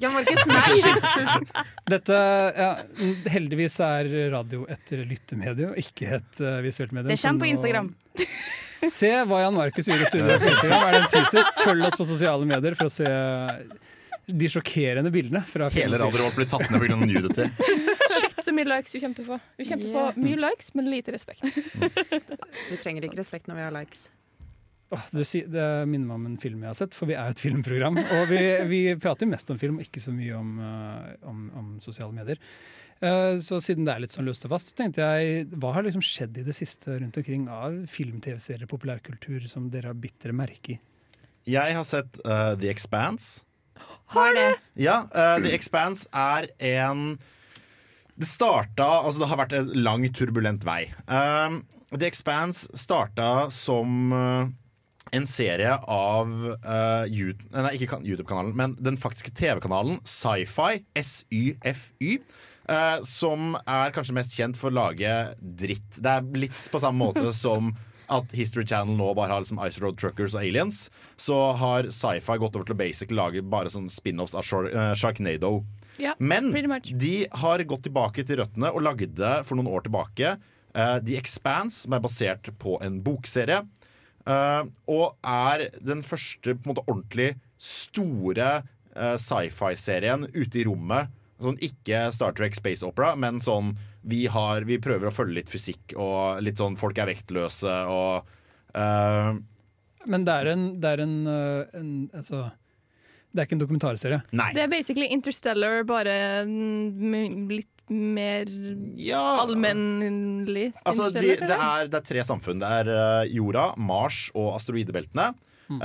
[0.00, 1.36] Jan Markus, nei!
[1.92, 2.18] Dette,
[2.56, 2.70] ja,
[3.34, 7.10] Heldigvis er radio et lyttemedie og ikke et uh, visuelt medium.
[7.12, 7.90] Det kommer på nå- Instagram.
[9.00, 10.84] Se hva Jan Markus gjorde i studio på Instagram.
[10.88, 11.50] Er det en teaser?
[11.66, 13.10] Følg oss på sosiale medier for å se
[14.30, 16.00] de sjokkerende bildene fra Hele filmen.
[16.00, 16.96] Radio Revolt blir tatt ned pga.
[17.02, 17.48] nudity.
[18.20, 19.38] Shit, så mye likes du kommer til å få.
[19.58, 21.44] Du kommer til å få mye likes, men lite respekt.
[22.70, 24.06] Vi trenger ikke respekt når vi har likes.
[24.90, 27.36] Åh, det, det minner meg om en film jeg har sett, for vi er jo
[27.36, 27.98] et filmprogram.
[28.00, 31.72] Og vi, vi prater jo mest om film, ikke så mye om, eh, om, om
[31.84, 32.40] sosiale medier.
[33.00, 35.86] Uh, så siden det er litt sånn løst og fast, så tenkte jeg hva har
[35.86, 40.18] liksom skjedd i det siste rundt omkring av film, TV-serier, populærkultur som dere har bitt
[40.20, 40.80] dere merke i?
[41.48, 43.46] Jeg har sett uh, The Expanse.
[44.12, 44.50] Har det?
[44.76, 47.14] Ja, uh, The Expanse er en
[48.20, 50.90] Det starta Altså, det har vært en lang, turbulent vei.
[51.08, 54.12] The Expanse starta som
[55.16, 62.20] en serie av uh, YouTube, nei, ikke YouTube-kanalen, men den faktiske TV-kanalen Sci-Fi, SYFY.
[62.70, 65.96] Uh, som er kanskje mest kjent for å lage dritt.
[65.98, 67.72] Det er litt på samme måte som
[68.10, 70.84] at History Channel nå bare har liksom Ice Road Truckers og Aliens.
[71.20, 74.94] Så har Sci-Fi gått over til å basically lage bare sånn spin-offs av Shar eh,
[74.98, 75.60] Sharknado.
[76.00, 80.98] Yeah, Men de har gått tilbake til røttene og lagde for noen år tilbake uh,
[81.04, 83.62] The Expanse, som er basert på en bokserie.
[84.30, 88.50] Eh, og er den første på en måte ordentlig store
[88.94, 91.10] eh, sci-fi-serien ute i rommet.
[91.40, 93.74] Sånn ikke Star Trek Space Opera, men sånn
[94.04, 98.28] vi, har, vi prøver å følge litt fysikk, og litt sånn folk er vektløse og
[98.76, 99.36] uh...
[100.08, 102.46] Men det er en, det er en, en altså,
[103.28, 104.20] Det er ikke en dokumentarserie.
[104.32, 104.46] Nei.
[104.56, 106.14] Det er basically Interstellar, bare
[106.48, 108.48] mm, litt mer
[108.96, 109.42] Ja.
[109.42, 110.70] allmennlig.
[110.84, 112.62] Altså, de, det, er, det er tre samfunn.
[112.62, 115.32] Det er uh, jorda, Mars og asteroidebeltene.
[115.70, 115.82] Mm.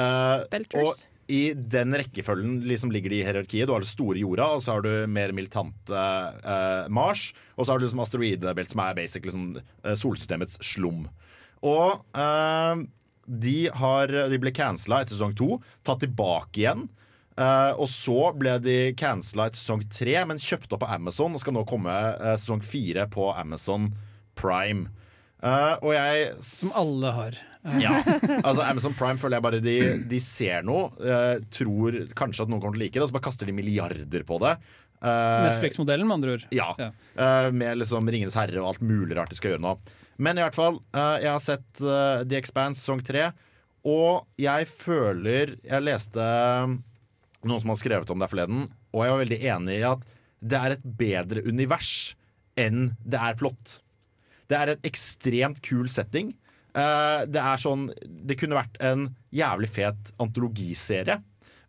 [0.50, 0.82] Belters.
[0.82, 3.66] og i den rekkefølgen liksom ligger de i hierarkiet.
[3.68, 6.02] Du har det store jorda, og så har du mer militante
[6.46, 7.32] uh, Mars.
[7.56, 9.48] Og så har du liksom asteroidebelt, som er basically sånn,
[9.84, 11.06] eh, solsystemets slum.
[11.66, 12.84] Og eh,
[13.26, 15.56] de, har, de ble cancela etter sesong to,
[15.88, 16.86] tatt tilbake igjen.
[17.36, 21.42] Eh, og så ble de cancela i sesong tre, men kjøpt opp av Amazon og
[21.44, 23.90] skal nå komme uh, sesong fire på Amazon
[24.40, 24.88] Prime.
[25.44, 27.42] Uh, og jeg Som alle har.
[27.82, 27.98] ja,
[28.46, 29.76] altså Amazon Prime føler jeg bare de,
[30.06, 31.10] de ser noe,
[31.50, 34.26] tror kanskje at noen kommer til å like det, og så bare kaster de milliarder
[34.28, 34.52] på det.
[35.02, 36.46] Netflix-modellen, med andre ord.
[36.54, 36.70] ja.
[37.18, 39.74] eh, med liksom Ringenes herre og alt mulig rart de skal gjøre nå.
[40.22, 43.32] Men i hvert fall, jeg har sett The Expanse sesong tre,
[43.86, 46.30] og jeg føler Jeg leste
[47.50, 50.06] noen som har skrevet om det forleden, og jeg var veldig enig i at
[50.46, 51.92] det er et bedre univers
[52.60, 53.80] enn det er plott.
[54.50, 56.34] Det er en ekstremt kul setting.
[56.76, 61.18] Eh, det er sånn Det kunne vært en jævlig fet antologiserie.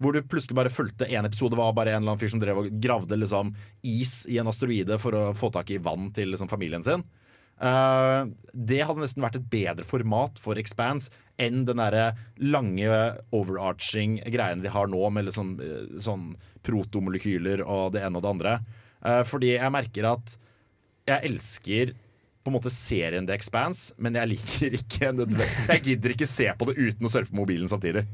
[0.03, 2.59] Hvor du plutselig bare fulgte én episode var bare en eller annen fyr som drev
[2.61, 3.55] og gravde liksom,
[3.87, 7.05] is i en asteroide for å få tak i vann til liksom, familien sin.
[7.57, 12.89] Eh, det hadde nesten vært et bedre format for Expanse enn den derre lange
[13.37, 16.35] overarching greiene de har nå, med liksom, eh, sånn
[16.67, 18.59] protomolekyler og det ene og det andre.
[19.07, 20.33] Uh, fordi jeg merker at
[21.07, 21.93] jeg elsker
[22.43, 26.67] på en måte serien The Expanse, men jeg liker ikke Jeg gidder ikke se på
[26.67, 28.07] det uten å surfe på mobilen samtidig.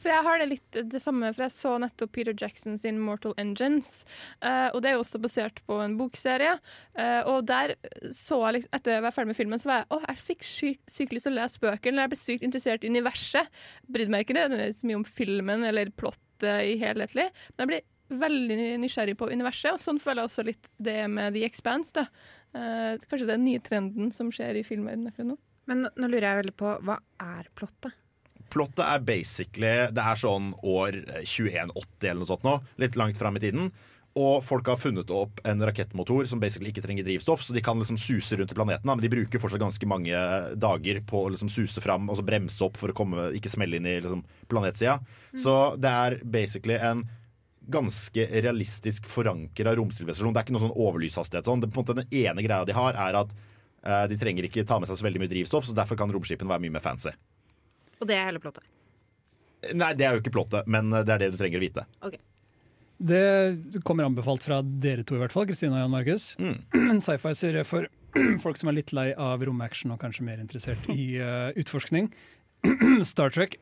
[0.00, 3.34] For jeg har det litt det samme, for jeg så nettopp Peter Jackson sin Mortal
[3.40, 4.06] Engines.
[4.40, 6.56] Uh, og det er jo også basert på en bokserie.
[6.96, 7.76] Uh, og der
[8.16, 10.48] så jeg liksom, etter jeg var ferdig med filmen, så var jeg å, jeg fikk
[10.48, 12.06] sykt, syk lyst til å lese bøkene.
[12.06, 13.62] Jeg ble sykt interessert i universet.
[13.92, 17.28] Brydde meg ikke det så mye om filmen eller plottet i helhetlig.
[17.56, 17.82] Men jeg ble
[18.20, 21.94] veldig nysgjerrig på universet, og sånn føler jeg også litt det med The Expanse.
[22.00, 22.08] da.
[22.50, 25.42] Uh, kanskje det den nye trenden som skjer i filmverdenen akkurat nå.
[25.70, 27.94] Men nå lurer jeg veldig på, hva er plottet?
[28.50, 32.58] Plottet er basically Det er sånn år 2180 eller noe sånt nå.
[32.82, 33.70] Litt langt fram i tiden.
[34.18, 37.78] Og folk har funnet opp en rakettmotor som basically ikke trenger drivstoff, så de kan
[37.78, 38.88] liksom suse rundt i planeten.
[38.90, 40.18] Men de bruker fortsatt ganske mange
[40.58, 43.78] dager på å liksom suse fram og så bremse opp for å komme, ikke smelle
[43.78, 44.98] inn i liksom planetsida.
[45.38, 47.06] Så det er basically en
[47.70, 50.34] ganske realistisk forankra romsivilisasjon.
[50.34, 51.46] Det er ikke noe sånn overlyshastighet.
[51.46, 51.62] Sånn.
[51.62, 53.34] Det, på en måte, den ene greia de har, er at
[53.84, 56.50] eh, de trenger ikke ta med seg så veldig mye drivstoff, så derfor kan romskipene
[56.50, 57.14] være mye mer fancy.
[58.00, 58.66] Og det er hele plottet.
[59.76, 61.84] Nei, det er jo ikke plottet, men det er det du trenger å vite.
[63.00, 66.26] Det kommer anbefalt fra dere to, i hvert fall, Kristina og Jan Markus.
[66.92, 67.88] En sci-fi-serie for
[68.44, 72.10] folk som er litt lei av romaction og kanskje mer interessert i uh, utforskning.
[73.08, 73.56] Star Trek.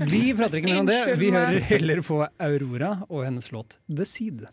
[0.00, 1.00] vi prater ikke mer om det.
[1.20, 4.46] Vi hører heller på Aurora og hennes låt The Seed.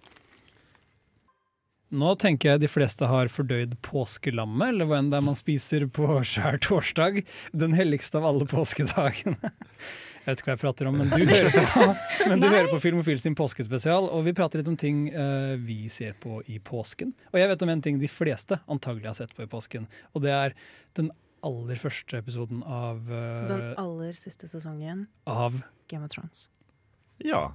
[1.93, 5.85] Nå tenker jeg de fleste har fordøyd påskelammet, eller hva enn det er man spiser
[5.93, 7.21] på skjær torsdag.
[7.53, 9.53] Den helligste av alle påskedagene.
[10.25, 11.83] Jeg vet ikke hva jeg prater om, men du hører på,
[12.31, 15.83] men du hører på Filmofil sin påskespesial, og vi prater litt om ting uh, vi
[15.93, 17.11] ser på i påsken.
[17.29, 19.85] Og jeg vet om en ting de fleste antagelig har sett på i påsken,
[20.17, 20.57] og det er
[20.97, 21.11] den
[21.45, 25.61] aller første episoden av, uh, Den aller siste sesongen av
[25.93, 26.47] Game of Thrones.
[27.21, 27.51] Ja.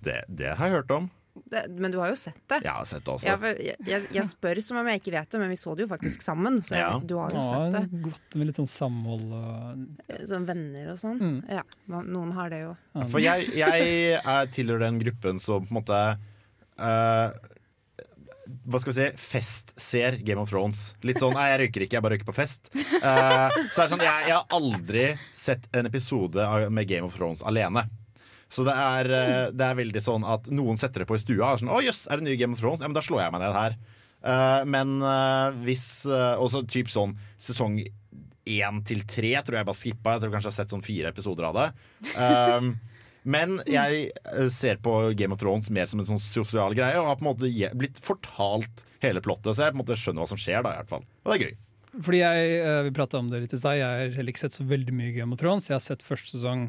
[0.00, 1.12] Det, det har jeg hørt om.
[1.52, 2.58] Det, men du har jo sett det.
[2.64, 3.26] Jeg har sett det også.
[3.28, 5.74] Ja, for jeg, jeg, jeg spør som om jeg ikke vet det, men vi så
[5.76, 6.60] det jo faktisk sammen.
[6.64, 6.88] Så Ja.
[6.98, 8.02] du har jo Ja, sett det.
[8.06, 11.18] godt med litt sånn samhold og Sånn venner og sånn.
[11.20, 11.36] Mm.
[11.50, 11.62] Ja,
[12.02, 12.72] noen har det jo.
[13.10, 16.00] For jeg, jeg er tilhører den gruppen som på en måte
[16.78, 17.30] uh,
[18.66, 20.94] Hva skal vi si festser Game of Thrones.
[21.06, 22.70] Litt sånn Nei, jeg røyker ikke, jeg bare røyker på fest.
[22.74, 27.16] Uh, så er det sånn, jeg, jeg har aldri sett en episode med Game of
[27.18, 27.82] Thrones alene.
[28.52, 31.52] Så det er, eh, det er veldig sånn at noen setter det på i stua.
[31.52, 32.82] Og sånn, Å jøss, er det nye Game of Thrones?
[32.82, 33.78] Ja, men da slår jeg meg ned her.
[34.26, 37.76] Uh, men uh, hvis uh, Også typ sånn sesong
[38.46, 40.14] én til tre tror jeg bare skippa.
[40.14, 41.66] Jeg tror kanskje jeg har sett sånn fire episoder av det.
[42.14, 42.76] Um,
[43.26, 44.12] men jeg
[44.54, 47.30] ser på Game of Thrones mer som en sånn sosial greie, og har på en
[47.32, 49.50] måte blitt fortalt hele plottet.
[49.50, 51.02] Så jeg på en måte skjønner hva som skjer, da, i hvert fall.
[51.24, 51.56] Og det er gøy.
[52.06, 52.54] Fordi jeg,
[52.86, 53.80] Vi prata om det litt i stad.
[53.80, 55.66] Jeg har heller ikke sett så veldig mye Game of Thrones.
[55.66, 56.68] Jeg har sett første sesong.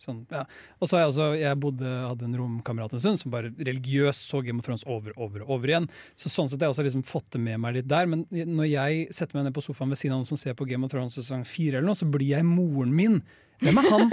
[0.00, 0.42] Sånn, ja.
[0.80, 4.26] Og så har jeg også, jeg bodde, hadde en romkamerat en stund som bare religiøst
[4.30, 5.86] så Game of Thrones over over over igjen.
[6.18, 8.10] Så sånn sett har jeg også liksom fått det med meg litt der.
[8.10, 10.66] Men når jeg setter meg ned på sofaen ved siden av noen som ser på
[10.70, 13.20] Game of Thrones sesong fire, eller noe, så blir jeg moren min.
[13.64, 14.12] Hvem er han?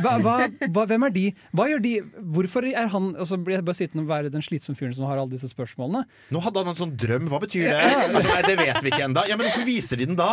[0.00, 0.34] Hva, hva,
[0.74, 1.24] hva, hvem er de?
[1.54, 1.94] Hva gjør de?
[2.36, 5.08] Hvorfor er han Og så blir jeg bare sittende og være den slitsomme fyren som
[5.08, 6.04] har alle disse spørsmålene.
[6.34, 7.28] Nå hadde han en sånn drøm.
[7.32, 7.78] Hva betyr det?
[8.04, 9.26] Altså, nei, det vet vi ikke ennå.
[9.30, 10.30] Ja, men hvorfor viser de den da?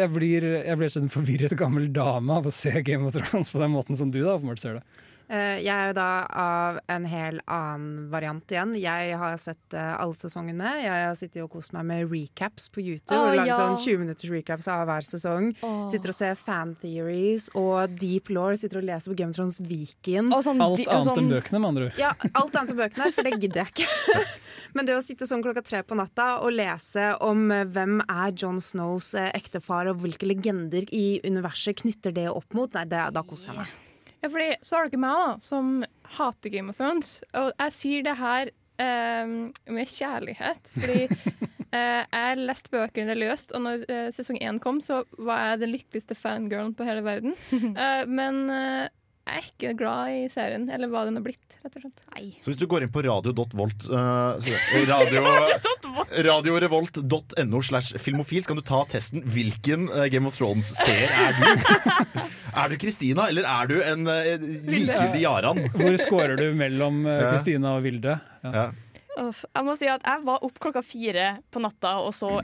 [0.00, 3.62] Jeg blir, jeg blir en forvirret gammel dame av å se Game of Thrones på
[3.62, 5.03] den måten som du da åpenbart ser det.
[5.32, 8.74] Eh, jeg er jo da av en hel annen variant igjen.
[8.76, 10.74] Jeg har sett eh, alle sesongene.
[10.82, 13.16] Jeg har sittet og kost meg med recaps på YouTube.
[13.16, 13.58] Oh, og laget ja.
[13.60, 15.52] sånn 20 minutters recaps av hver sesong.
[15.92, 18.52] Sitter og ser fan theories og deep law.
[18.58, 20.28] Sitter og leser på Game of Thrones Viken.
[20.34, 22.00] Og sånn, Alt annet sånn, enn bøkene, med andre ord.
[22.00, 24.26] Ja, alt annet enn bøkene, for det gidder jeg ikke.
[24.76, 28.36] Men det å sitte sånn klokka tre på natta og lese om eh, hvem er
[28.36, 33.24] John Snows ektefar, og hvilke legender i universet knytter det opp mot, nei, det, da
[33.24, 33.74] koser jeg meg.
[34.24, 35.72] Ja, fordi så har dere meg, da, som
[36.16, 37.18] hater Game of Thrones.
[37.36, 38.50] Og jeg sier det her
[38.80, 39.34] eh,
[39.76, 40.70] med kjærlighet.
[40.78, 41.02] Fordi
[41.76, 45.74] eh, jeg leste bøkene religiøst, og når eh, sesong én kom, så var jeg den
[45.74, 47.36] lykkeligste fangirlen på hele verden.
[47.84, 48.46] Eh, men
[49.24, 52.02] jeg er ikke glad i serien, eller hva den har blitt, rett og slett.
[52.44, 54.36] Så hvis du går inn på radio.volt uh,
[54.90, 55.22] radio,
[56.28, 59.24] radiorevolt.no slash filmofil, så kan du ta testen.
[59.24, 61.64] Hvilken eh, Game of Thrones-seer er du?
[62.60, 65.64] er du Kristina, eller er du en uh, likegyldig Jaran?
[65.72, 67.24] Hvor scorer du mellom eh.
[67.32, 68.18] Kristina og Vilde?
[68.44, 68.52] Ja.
[68.52, 68.66] Ja.
[69.24, 72.34] Uff, Jeg må si at jeg var opp klokka fire på natta og så,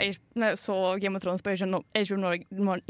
[0.56, 2.84] så Game of Thrones på Age of Nor-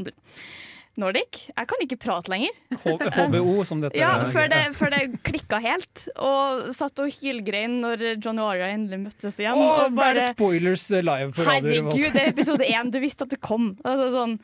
[0.99, 1.45] Nordic.
[1.55, 2.57] Jeg kan ikke prate lenger.
[2.83, 4.31] HBO, som dette Ja, er.
[4.33, 6.07] før det, før det klikka helt.
[6.19, 9.55] Og satt og hylgrein når John og Aria endelig møttes igjen.
[9.61, 11.85] Åh, og bare spoilers eh, live på Radio.
[11.87, 12.91] Herregud, det er episode én!
[12.91, 13.71] Du visste at det kom.
[13.87, 14.35] Altså, sånn,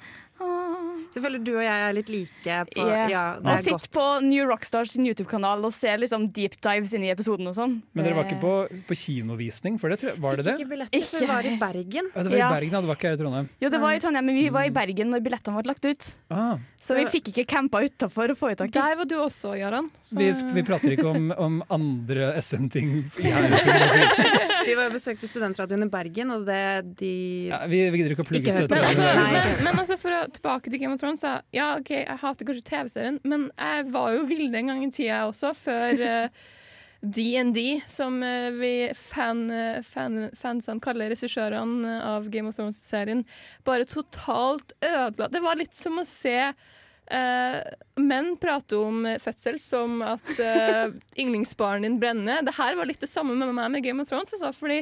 [1.14, 3.08] Så føler du og jeg er litt like på yeah.
[3.12, 3.90] Ja, det og er sitt godt.
[3.96, 7.78] på New Rockstars sin YouTube-kanal og se liksom deep dives inn i episoden og sånn.
[7.96, 8.54] Men dere var ikke på,
[8.90, 10.00] på kinovisning for det?
[10.04, 10.22] Tror jeg.
[10.22, 10.58] Var det Fikk det?
[10.62, 12.10] ikke billetter, for vi var i Bergen.
[12.14, 12.50] Ja, det var i Ja.
[12.54, 13.50] Bergen, ja, det var ikke her i Trondheim.
[13.64, 16.10] Jo, det var i Trondheim, men vi var i Bergen når billettene ble lagt ut.
[16.30, 18.76] Ah, Så vi fikk ikke campa utafor og få i tak i.
[18.78, 19.90] Der var du også, Jaran.
[20.04, 23.06] Så- vi, vi prater ikke om, om andre SM-ting.
[24.68, 26.58] Vi var jo besøkte studentradioen i Bergen, og det
[27.00, 27.12] de
[27.48, 29.00] Ja, vi, vi gidder ikke å plugge studentradioen.
[29.00, 31.94] Men altså, men, men altså for å tilbake til Game of Thrones, sa ja, ok,
[32.02, 36.02] jeg hater kanskje TV-serien, men jeg var jo Vilde en gang i tida også, før
[37.02, 43.22] DND, D&D, som uh, vi fan, eh, fan, fansene kaller regissørene av Game of Thrones-serien,
[43.68, 45.30] bare totalt ødela.
[45.30, 46.40] Det var litt som å se
[47.08, 47.64] Uh,
[48.04, 50.90] menn prate om eh, fødsel som at uh,
[51.24, 52.42] yndlingsbarnet din brenner.
[52.44, 54.82] Det her var litt det samme med meg med Game of Thrones, altså, fordi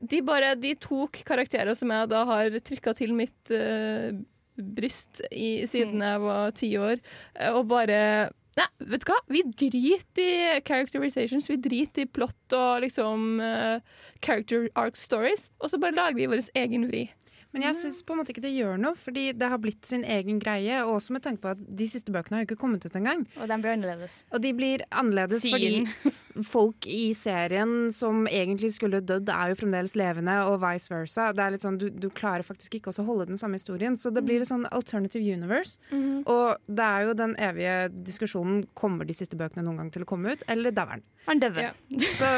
[0.00, 4.16] de bare de tok karakterer som jeg da har trykka til mitt eh,
[4.56, 7.02] bryst i, siden jeg var ti år,
[7.38, 9.14] eh, og bare Nei, vet du hva?
[9.32, 13.80] Vi driter i characterizations, vi driter i plott og liksom uh,
[14.20, 17.06] character arc stories, og så bare lager vi vår egen vri.
[17.52, 20.06] Men jeg syns på en måte ikke det gjør noe, fordi det har blitt sin
[20.08, 20.78] egen greie.
[20.86, 23.26] Og også med tanke på at de siste bøkene har jo ikke kommet ut engang.
[23.36, 24.22] Og de blir annerledes.
[24.32, 25.90] Og de blir annerledes Siden.
[25.92, 26.14] fordi
[26.46, 31.30] folk i serien som egentlig skulle dødd, er jo fremdeles levende, og vice versa.
[31.36, 33.96] Det er litt sånn, du, du klarer faktisk ikke også å holde den samme historien.
[33.98, 35.78] Så det blir litt sånn alternative universe.
[35.92, 37.78] Og det er jo den evige
[38.08, 41.08] diskusjonen kommer de siste bøkene noen gang til å komme ut, eller dauer den?
[41.28, 41.42] Han.
[41.60, 41.72] Ja.
[42.20, 42.28] Så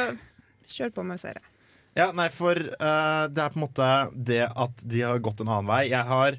[0.71, 1.45] kjør på med serie.
[1.95, 5.51] Ja, nei, for uh, det er på en måte det at de har gått en
[5.51, 5.85] annen vei.
[5.93, 6.39] Jeg har,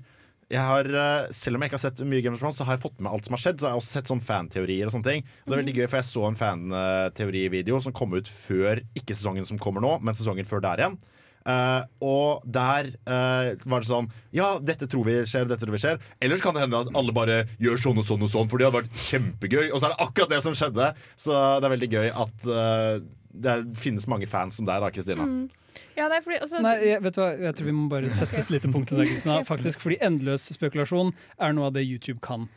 [0.51, 2.77] jeg har eh, Selv om jeg ikke har sett mye Game of Thrones, så har
[2.77, 3.59] jeg fått med alt som har skjedd.
[3.59, 5.25] Så har jeg også sett sånn fanteorier og sånne ting.
[5.43, 9.17] Og det er veldig gøy, for jeg så en fanteorivideo som kom ut før ikke
[9.17, 10.99] sesongen som kommer nå, men sesongen før der igjen.
[11.45, 15.81] Uh, og der uh, var det sånn Ja, dette tror vi skjer, dette tror vi
[15.83, 15.99] skjer.
[16.25, 18.65] Ellers kan det hende at alle bare gjør sånn og sånn og sånn, for det
[18.65, 19.67] hadde vært kjempegøy.
[19.67, 20.89] Og så er det akkurat det som skjedde.
[21.21, 22.97] Så det er veldig gøy at uh,
[23.45, 25.27] det finnes mange fans som deg, da, Kristina.
[25.97, 27.29] Ja, det er fordi også, Nei, jeg, vet du hva?
[27.47, 29.11] jeg tror vi må bare sette et lite punkt til deg.
[29.13, 29.39] Kristina.
[29.47, 32.47] Faktisk, fordi endeløs spekulasjon er noe av det YouTube kan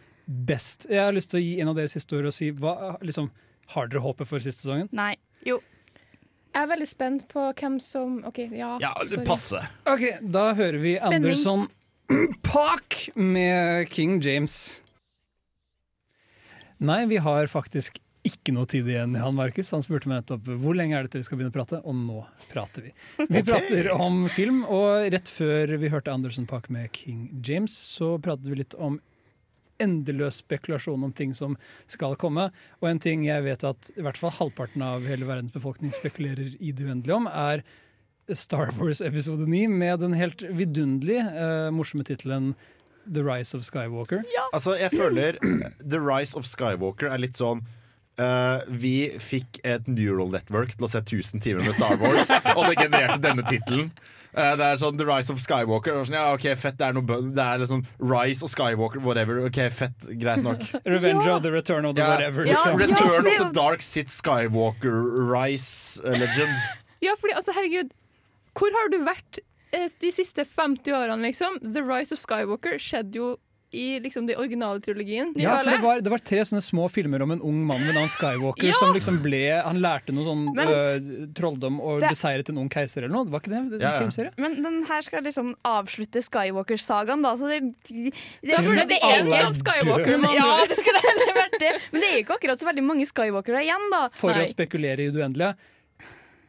[0.49, 0.87] best.
[0.91, 3.31] Jeg har lyst til å gi en av deres siste ord og si hva, liksom,
[3.75, 4.89] Har dere håpet for siste sesongen?
[4.97, 5.15] Nei.
[5.45, 8.75] Jeg er veldig spent på hvem som OK, ja.
[8.81, 8.95] Ja,
[9.29, 9.61] passe.
[9.87, 11.29] Ok, Da hører vi Spenning.
[11.29, 11.67] Anderson
[12.49, 14.81] Park med King James.
[16.81, 19.71] Nei, vi har faktisk ikke noe tid igjen, Jan Markus.
[19.75, 21.95] Han spurte meg nettopp hvor lenge er det til vi skal begynne å prate, og
[21.97, 22.95] nå prater vi.
[23.29, 28.17] Vi prater om film, og rett før vi hørte Anderson Park med King James, så
[28.23, 28.99] pratet vi litt om
[29.79, 31.55] endeløs spekulasjon om ting som
[31.87, 32.49] skal komme.
[32.83, 36.57] Og en ting jeg vet at i hvert fall halvparten av hele verdens befolkning spekulerer
[36.59, 37.63] i det uendelige om, er
[38.35, 42.53] Star Wars episode 9 med den helt vidunderlig uh, morsomme tittelen
[43.09, 44.27] The Rise of Skywalker.
[44.53, 45.39] Altså, jeg føler
[45.93, 47.63] The Rise of Skywalker er litt sånn
[48.19, 52.65] eh, vi fikk et neural network til å se 1000 timer med Star Wars, og
[52.69, 53.91] det genererte denne tittelen.
[54.37, 55.97] Uh, det er sånn The Rise of Skywalker.
[55.99, 59.41] Og sånn, ja, ok, fett, Det er noe Det er liksom Rise og Skywalker, whatever.
[59.49, 60.61] Ok, fett, Greit nok.
[60.85, 62.11] Revenge of the Return of the Ja.
[62.13, 62.45] whatever.
[62.47, 62.77] Ja, Liksom.
[62.79, 65.01] Return det er of the Dark Sit Skywalker
[65.33, 66.55] Rise eh, Legend.
[67.03, 67.91] Ja, fordi altså, herregud,
[68.59, 69.39] hvor har du vært
[69.73, 71.59] eh, de siste 50 årene, liksom?
[71.63, 73.29] The Rise of Skywalker skjedde jo
[73.71, 75.35] i liksom den originale trilogien.
[75.35, 77.83] De Ja, for det var, det var tre sånne små filmer om en ung mann
[77.85, 78.73] ved navn Skywalker Ja!
[78.81, 82.69] som liksom ble Han lærte noe sånn Men- øh, trolldom og Det- beseiret en ung
[82.73, 83.25] keiser eller noe.
[83.29, 83.71] Det var ikke det?
[83.77, 84.01] det Ja, ja.
[84.01, 84.33] filmserie?
[84.39, 87.35] Men den her skal liksom avslutte Skywalker-sagaen, da.
[87.37, 90.19] Så det, det, det for det of er Skywalker.
[90.19, 91.73] Man, ja, det skulle heller vært det.
[91.93, 94.09] Men det er jo ikke akkurat så veldig mange Skywalkere igjen, da.
[94.17, 94.45] For Nei.
[94.45, 95.55] å spekulere i det uendelige.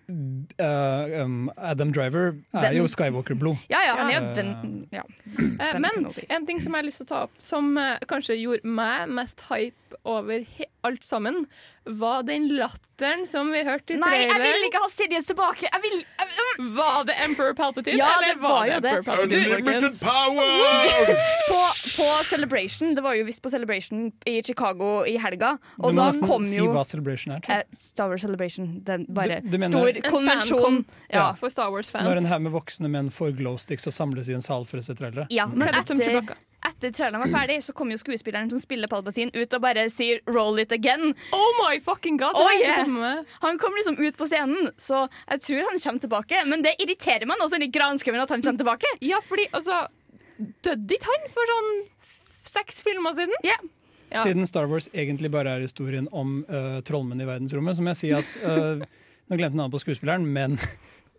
[0.10, 2.78] Øh, um, Adam Driver er ben.
[2.78, 3.56] jo Skywalker-blod.
[3.70, 5.02] Ja, ja, han er den ja.
[5.38, 8.40] Uh, Men en ting som jeg har lyst til å ta opp, som uh, kanskje
[8.40, 11.46] gjorde meg mest hype over he alt sammen,
[11.90, 15.66] var den latteren som vi hørte i Nei, jeg vil ikke ha Sidious tilbake!
[15.66, 17.98] Jeg vil jeg, Var det Emperor Palpatine?
[17.98, 18.92] Ja, eller det var jo det.
[18.92, 21.14] Emperor Palpatine, Unlimited power!
[21.50, 21.60] på,
[21.98, 26.44] på Celebration, det var jo visst på Celebration i Chicago i helga, og da kom
[26.46, 27.40] si jo hva Celebration er.
[27.46, 27.66] tror jeg.
[27.72, 28.70] eh, Star Wars Celebration.
[28.86, 29.72] Den bare Du- du mener-
[30.02, 30.86] stor konvensjon.
[31.10, 31.34] ja, Ja.
[31.34, 32.06] for Star Wars-fans.
[32.08, 34.84] Når en haug med voksne menn får glowsticks og samles i en sal for å
[34.84, 35.28] se trailere.
[35.30, 36.36] Ja, men Kledd etter.
[36.68, 40.20] Etter traileren var ferdig, så kom jo skuespilleren som spiller Palpatine ut og bare sier
[40.28, 41.16] 'roll it again'.
[41.36, 42.36] Oh my fucking god!
[42.36, 43.24] Oh, yeah.
[43.42, 46.44] Han kom liksom ut på scenen, så jeg tror han kommer tilbake.
[46.46, 48.92] Men det irriterer meg også litt granskauen at han kommer tilbake.
[49.02, 49.88] Ja, fordi altså
[50.40, 51.72] Døde ikke han for sånn
[52.48, 53.36] seks filmer siden?
[53.44, 53.60] Yeah.
[54.10, 54.24] Ja.
[54.24, 58.00] Siden Star Wars egentlig bare er historien om uh, trollmenn i verdensrommet, så må jeg
[58.00, 58.82] si at uh,
[59.30, 60.56] Nå glemte jeg navnet på skuespilleren, men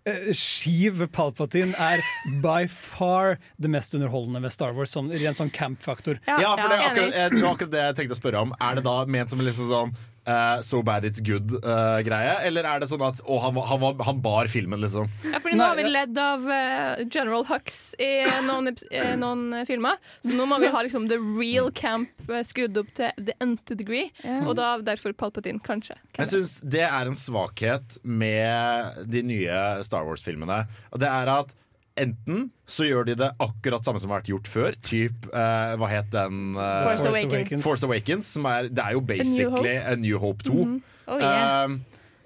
[0.09, 2.05] øh, Sheev Palpatine er
[2.43, 6.21] by far det mest underholdende ved Star Wars, sånn, rent sånn camp-faktor.
[6.29, 8.55] Ja, for det er akkurat, jeg, det var akkurat det jeg tenkte å spørre om.
[8.61, 9.95] Er det da ment som en liksom sånn
[10.27, 12.37] eh, So bad it's good-greie?
[12.47, 15.09] eller er det sånn at å, han, var- han, han bar filmen, liksom?
[15.27, 18.11] Ja, fordi nå har vi ledd av uh, General Hux i
[18.47, 22.43] noen, eh, noen eh, filmer, så nå må vi ha liksom the real camp eh,
[22.47, 24.11] skrudd opp til the nth degree,
[24.47, 25.97] og da derfor Palpatine, kanskje.
[26.15, 30.63] Hvem Jeg syns det er en svakhet med de nye Star Wars-filmene.
[30.93, 31.55] Og det er at
[31.99, 34.77] enten så gjør de det akkurat samme som har vært gjort før.
[34.87, 36.55] Typ, eh, hva het den?
[36.57, 37.63] eh, Force Force Awakens.
[37.67, 38.33] Force Awakens.
[38.37, 40.81] Som er, det er jo basically A New Hope 2.
[41.11, 41.65] Oh, yeah.
[41.67, 41.81] Um,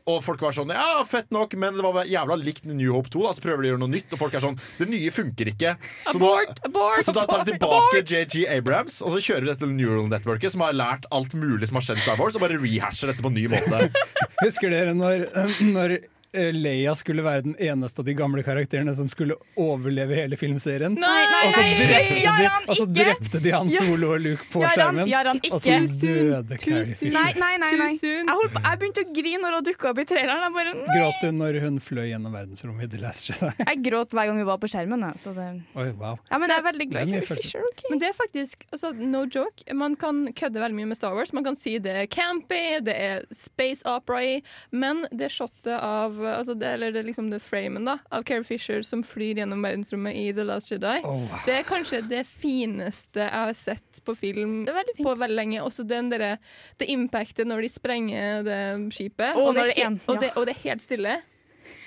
[0.04, 3.22] og folk var sånn Ja, fett nok, men det var jævla likt New Hope 2.
[3.24, 5.48] Da, så prøver de å gjøre noe nytt, og folk er sånn Det nye funker
[5.54, 5.72] ikke.
[6.10, 9.52] Så, abort, da, abort, så da tar de tilbake JG Abrams, og så kjører de
[9.54, 12.60] dette neural networket, som har lært alt mulig som har skjedd Star Wars, og bare
[12.60, 13.86] rehasher dette på en ny måte.
[14.44, 15.24] Husker dere når,
[15.78, 15.96] når
[16.34, 20.96] Leia skulle være den eneste av de gamle karakterene som skulle overleve hele filmserien?
[20.98, 24.48] Nei, nei, Og så drepte, nei, de, og så drepte de Han Solo og Luke
[24.52, 25.10] på skjermen.
[25.50, 26.84] Og så døde Carrie.
[26.88, 27.12] Fisher.
[27.14, 27.70] Nei, nei, nei.
[27.78, 27.90] nei.
[27.94, 30.42] Jeg, holdt jeg begynte å grine når hun dukka opp i traileren.
[30.46, 30.96] Jeg, bare, nei.
[30.98, 33.52] Gråt hun når hun fløy gjennom verdensrommet i The Last Jedi?
[33.70, 35.06] jeg gråt hver gang vi var på skjermen.
[35.20, 35.48] Så det...
[35.78, 36.18] Oi, wow.
[36.30, 37.44] Ja, men jeg er veldig glad i Carrie.
[37.44, 37.68] Fisher.
[37.72, 37.90] Okay.
[37.92, 41.34] Men det er faktisk, altså, no joke, man kan kødde veldig mye med Star Wars.
[41.36, 44.40] Man kan si det er campy, det er space opera-y,
[44.74, 48.44] men det shotet av altså det, Eller det, er liksom det framen da, av Carrie
[48.48, 53.20] Fisher som flyr gjennom verdensrommet i The Last Jedi, Oh, det er kanskje det fineste
[53.26, 55.60] jeg har sett på film Det veldig på veldig lenge.
[55.64, 56.38] Også den derre
[56.80, 58.58] Det impactet når de sprenger det
[58.96, 61.14] skipet, oh, og, det, er er en- og, det, og det er helt stille.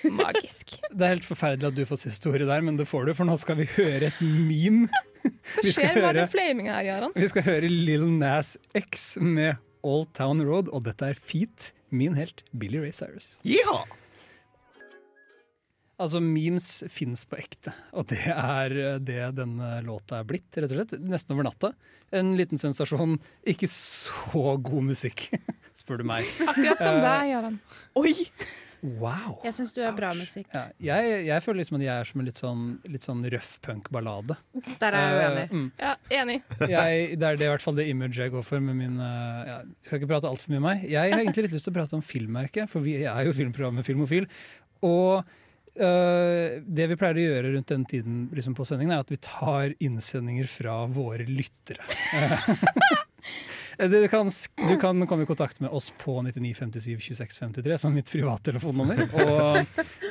[0.04, 0.76] Magisk.
[0.98, 3.26] Det er helt forferdelig at du får siste ordet der, men det får du, for
[3.26, 4.88] nå skal vi høre et meme.
[5.58, 7.16] Hva skjer med høre- det flaminga her, Jaran?
[7.18, 9.58] Vi skal høre Lill Nas X med
[9.88, 13.38] Old Town Road, og dette er Feet, min helt Billy Ray Cyrus.
[13.48, 13.86] Yeehaw!
[15.98, 20.70] Altså, memes fins på ekte, og det er eh, det denne låta er blitt, rett
[20.70, 20.94] og slett.
[21.02, 21.72] Nesten over natta.
[22.14, 23.18] En liten sensasjon.
[23.50, 25.26] Ikke så god musikk,
[25.82, 26.30] spør du meg.
[26.46, 27.60] Akkurat som Eh, deg, Jaran.
[27.98, 28.14] Oi!
[28.86, 29.40] Wow.
[29.42, 30.46] Jeg syns du er bra musikk.
[30.54, 32.62] Ja, jeg, jeg føler liksom at jeg er som en litt sånn,
[32.94, 34.38] litt sånn røff punk-ballade.
[34.78, 35.48] Der er jeg uenig.
[35.48, 35.66] Eh, mm.
[35.82, 36.38] Ja, enig.
[36.62, 39.42] jeg, det er det, i hvert fall det image jeg går for med min eh,
[39.50, 40.86] ja, Jeg skal ikke prate altfor mye om meg.
[40.86, 43.90] Jeg har egentlig litt lyst til å prate om filmmerket, for vi er jo filmprogrammet
[43.90, 44.30] Filmofil.
[44.86, 45.26] Og
[45.80, 49.20] eh, det vi pleier å gjøre rundt den tiden liksom på sendingen, er at vi
[49.22, 51.86] tar innsendinger fra våre lyttere.
[52.14, 52.50] Eh,
[53.78, 54.30] Du kan,
[54.70, 58.10] du kan komme i kontakt med oss på 99 57 26 53, som er mitt
[58.10, 59.04] privattelefonnummer.
[59.22, 59.60] Og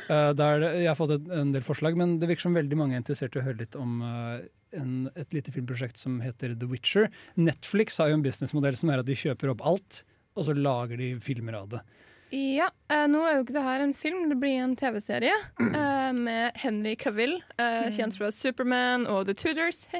[0.07, 2.95] uh, der, jeg har fått et, en del forslag, men det virker som veldig mange
[2.95, 4.39] er interessert i å høre litt om uh,
[4.71, 7.09] en, et lite filmprosjekt som heter The Witcher.
[7.35, 10.01] Netflix har jo en businessmodell som er at de kjøper opp alt,
[10.39, 11.83] og så lager de filmer av det.
[12.29, 15.31] Ja, eh, nå er jo ikke det her en film, det blir en TV-serie
[15.63, 19.85] eh, med Henry Cavill, eh, kjent fra Superman og The Tudors.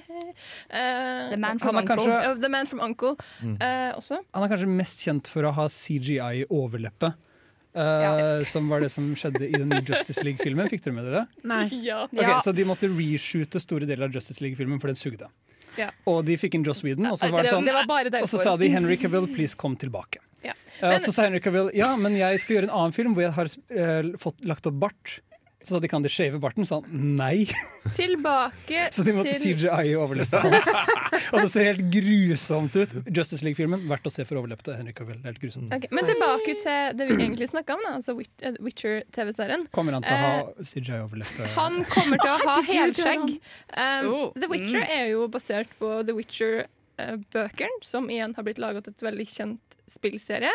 [0.69, 1.95] Eh, The Man from Uncle.
[1.95, 3.55] kanskje- The Man from Uncle Mm.
[3.61, 4.19] eh, også.
[4.33, 7.13] Han er kanskje mest kjent for å ha CGI i overleppe.
[7.75, 10.67] eh, Som var det som skjedde i den nye Justice League-filmen.
[10.69, 11.43] Fikk dere med dere det?
[11.47, 11.69] Nei.
[11.85, 12.03] Ja.
[12.11, 15.29] Okay, Så de måtte reshoote store deler av Justice League-filmen, for den sugde.
[15.77, 15.91] Ja.
[16.09, 18.21] Og de fikk inn Joss Whedon, og så var det Det- sånn det var.
[18.23, 20.17] Og så sa de 'Henry Cavill, please kom tilbake'.
[20.45, 20.53] Ja.
[20.81, 23.33] Men- så sa Henry Cavill ja, men jeg skal gjøre en annen film hvor jeg
[23.37, 25.19] har eh, fått lagt opp bart.
[25.67, 26.63] Så sa de kan de shave barten?
[26.63, 27.43] Så sa han nei.
[27.97, 31.25] Tilbake Så de måtte til CGI overleppe overleppet hans.
[31.33, 32.93] og det ser helt grusomt ut.
[33.11, 35.17] Justice League-filmen, verdt å se for overleppet til Henry Cavill.
[35.23, 35.73] Er helt grusomt.
[35.75, 39.67] Okay, Men tilbake til det vi egentlig snakka om, da, altså eh, Witcher-TV-serien.
[39.75, 41.51] Kommer han til å ha Eh, CGI i overleppet?
[41.57, 43.27] Han kommer til å ha helskjegg.
[43.75, 46.15] Um, Oh, The Witcher er jo basert på The
[46.97, 50.51] Witcher-bøkene, som igjen har blitt laget et veldig kjent spillserie.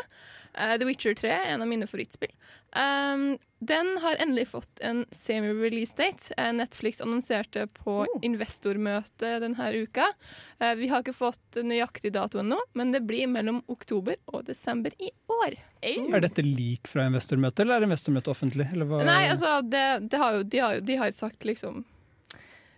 [0.54, 2.32] Eh, The Witcher 3 er en av mine favorittspill.
[2.72, 6.34] Um, den har endelig fått en semi-release date.
[6.36, 10.10] Eh, Netflix annonserte på investormøte denne uka.
[10.58, 14.92] Eh, vi har ikke fått nøyaktig dato ennå, men det blir mellom oktober og desember
[14.98, 15.56] i år.
[15.82, 18.68] Er dette lik fra investormøtet, eller er investormøtet offentlig?
[18.72, 19.04] Eller hva?
[19.06, 21.84] Nei, altså, det, det har jo, de, har de har sagt liksom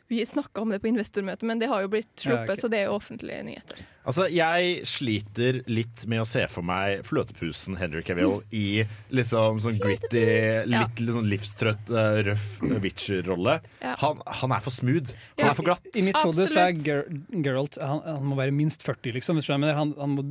[0.08, 2.60] Vi snakka om det på investormøtet, men det har jo blitt sluppet, Ja, okay.
[2.60, 3.84] så det er jo offentlige nyheter.
[4.04, 8.84] Altså, Jeg sliter litt med å se for meg fløtepusen Henry Cavill i
[9.14, 10.24] liksom sånn gritty,
[10.68, 12.48] litt, litt sånn livstrøtt, eh, røff
[12.84, 13.58] Witcher-rolle.
[13.80, 13.94] Ja.
[14.02, 15.14] Han, han er for smooth.
[15.40, 15.88] Han er for glatt.
[15.94, 17.04] I mitt hode så er Ger
[17.44, 19.38] Geralt han, han må være minst 40, liksom.
[19.38, 19.76] hvis du skjønner.
[19.78, 20.24] Han, han må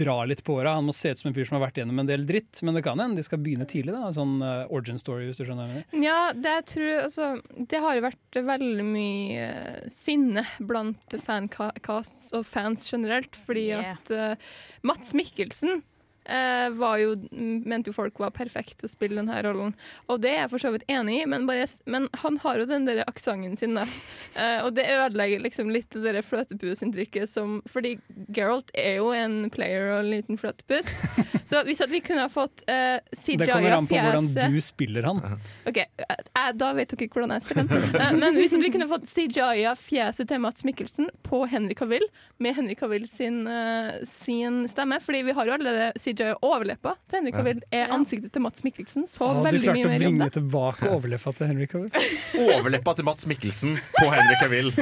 [0.00, 0.76] dra litt på åra.
[0.78, 2.62] Han må se ut som en fyr som har vært gjennom en del dritt.
[2.66, 3.94] Men det kan hende de skal begynne tidlig.
[3.96, 5.70] da Sånn uh, origin story, hvis du skjønner.
[5.70, 5.84] hva.
[6.00, 7.30] Ja, det, jeg tror, altså,
[7.70, 13.96] det har jo vært veldig mye eh, sinne blant fancasts og fans generelt, fordi Yeah.
[14.04, 14.36] at eh,
[14.82, 15.82] Mats Mikkelsen
[16.30, 19.74] jo, mente jo folk var perfekt til å spille denne rollen.
[20.10, 22.68] Og det er jeg for så vidt enig i, men, bare, men han har jo
[22.70, 23.86] den der aksenten sin, da.
[24.40, 27.96] Eh, og det ødelegger liksom litt det der fløtepusinntrykket som Fordi
[28.30, 30.86] Geralt er jo en player og en liten fløtepus.
[31.50, 34.60] Så hvis at vi kunne ha fått uh, fjeset Det kommer an på hvordan du
[34.62, 35.22] spiller han.
[35.70, 37.96] Ok, eh, Da vet dere hvordan jeg spiller han.
[37.98, 42.06] Eh, Men hvis vi kunne fått CGI av fjeset til Mats Mikkelsen på Henrik Havill,
[42.38, 46.92] med Henrik Havill sin, eh, sin stemme Fordi vi har jo allerede CGI av overleppa
[47.08, 47.60] til Henry Cavill.
[47.74, 50.34] Er ansiktet til Mats Mikkelsen så Å, du veldig klarte mye å mer bringe jobb?
[50.36, 51.90] tilbake overleppa til Henry Cavill.
[52.46, 54.70] Overleppa til Mats Mikkelsen på Henry Cavill.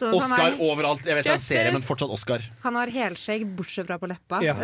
[0.00, 1.04] Oscar er, overalt.
[1.04, 2.44] Jeg vet det er en serie, men fortsatt Oscar.
[2.62, 4.40] han har helskjegg, bortsett fra på leppa.
[4.44, 4.54] Ja.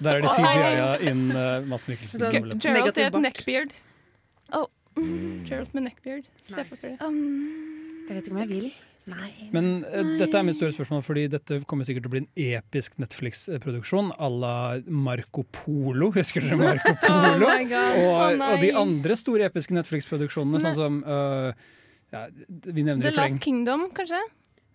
[0.00, 2.24] Der er det CGI-a inn uh, Mats Mikkelsen.
[2.24, 3.74] Så- Gerald er et neckbeard.
[4.56, 4.68] Oh.
[4.96, 6.28] Gerald med neckbeard.
[6.48, 6.96] Se for Nice.
[7.04, 8.70] Um, Jeg vet ikke om jeg vil.
[9.08, 9.30] Nei.
[9.54, 12.58] Men eh, dette er mitt store spørsmål, fordi dette kommer sikkert til å bli en
[12.58, 14.54] episk Netflix-produksjon à la
[14.86, 16.10] Marco Polo.
[16.18, 17.48] Husker dere Marco Polo?
[17.48, 21.52] Oh og, oh, og de andre store episke Netflix-produksjonene, sånn som uh,
[22.12, 23.38] ja, Vi nevner The i fleng.
[23.38, 24.20] Last Kingdom, kanskje?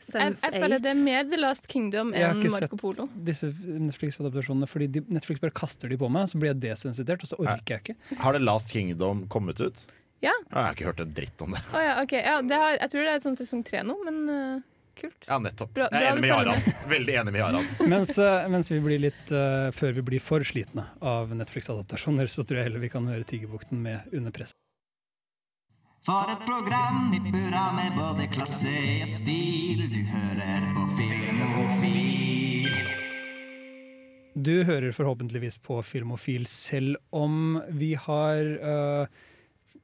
[0.04, 2.20] Jeg, jeg føler det er mer The Last Kingdom enn Marco Polo.
[2.20, 3.10] Jeg har ikke Marco sett Polo.
[3.30, 3.52] disse
[3.88, 7.40] Netflix-adaptasjonene, fordi de, Netflix bare kaster de på meg, så blir jeg desensitert, og så
[7.44, 8.18] orker jeg ikke.
[8.24, 9.86] Har The Last Kingdom kommet ut?
[10.24, 10.32] Ja.
[10.50, 11.60] Jeg har ikke hørt en dritt om det.
[11.74, 12.22] Oh, ja, okay.
[12.24, 14.62] Ja, det har, jeg tror det er sånn sesong tre nå, men uh,
[14.96, 15.26] kult.
[15.28, 15.74] Ja, nettopp.
[15.76, 17.74] Bra- Jeg er enig med følger Veldig enig med Harald.
[17.94, 22.46] Mens, eh, mens vi blir litt uh, Før vi blir for slitne av Netflix-adaptasjoner, så
[22.48, 24.56] tror jeg heller vi kan høre Tigerbukten med Under press.
[26.04, 28.72] For et program i burra med både klasse
[29.04, 29.86] og stil.
[29.92, 32.72] Du hører på Filmofil.
[34.36, 38.40] Du hører forhåpentligvis på Filmofil, selv om vi har
[38.74, 39.22] eh,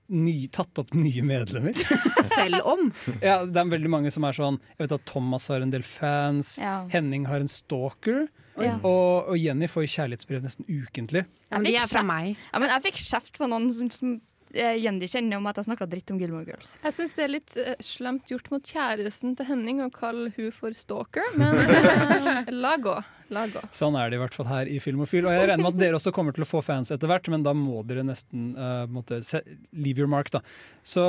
[0.09, 1.73] ny, tatt opp nye medlemmer.
[2.25, 2.87] Selv om.
[3.21, 5.85] ja, det er veldig mange som er sånn Jeg vet at Thomas har en del
[5.85, 6.79] fans, Ja.
[6.93, 8.27] Henning har en stalker,
[8.59, 8.73] Ja.
[8.83, 11.25] og, og Jenny får kjærlighetsbrev nesten ukentlig.
[11.51, 12.09] Men de fikk er fra kjeft.
[12.09, 12.41] meg.
[12.53, 14.17] Ja, men jeg fikk kjeft på noen som, som
[14.53, 16.73] eh, Yendi kjenner om at jeg snakka dritt om Gilmore Girls.
[16.83, 20.51] Jeg syns det er litt uh, slemt gjort mot kjæresten til Henning å kalle hun
[20.51, 22.97] for stalker, men uh, la gå.
[23.29, 23.61] La gå.
[23.75, 25.25] Sånn er det i hvert fall her i Filmofil.
[25.27, 27.43] Og jeg regner med at dere også kommer til å få fans etter hvert, men
[27.45, 29.41] da må dere nesten uh, måtte se,
[29.77, 30.41] leave your mark, da.
[30.81, 31.03] Så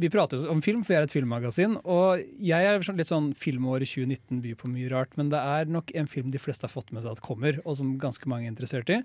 [0.00, 1.74] vi prater om film, for jeg er et filmmagasin.
[1.84, 5.68] Og jeg er sånn- litt sånn filmåret 2019 byr på mye rart, men det er
[5.68, 8.48] nok en film de fleste har fått med seg at kommer, og som ganske mange
[8.48, 9.02] er interessert i.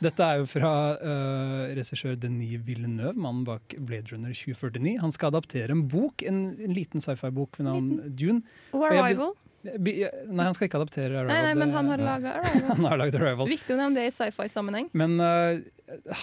[0.00, 4.96] Dette er jo fra uh, regissør Denis Villeneuve, mannen bak Blade Runner 2049.
[5.04, 8.40] Han skal adaptere en bok, en, en liten sci-fi-bok ved navn Dune.
[8.72, 9.34] Og jeg- Arrival?
[9.36, 11.30] Bi- Nei, han skal ikke adaptere Arrival.
[11.32, 12.70] Nei, nei, men han har laga Arrival.
[12.70, 13.50] han har laget Arrival.
[13.50, 14.88] Viktig å nevne det i sci-fi-sammenheng.
[14.96, 15.60] Men uh,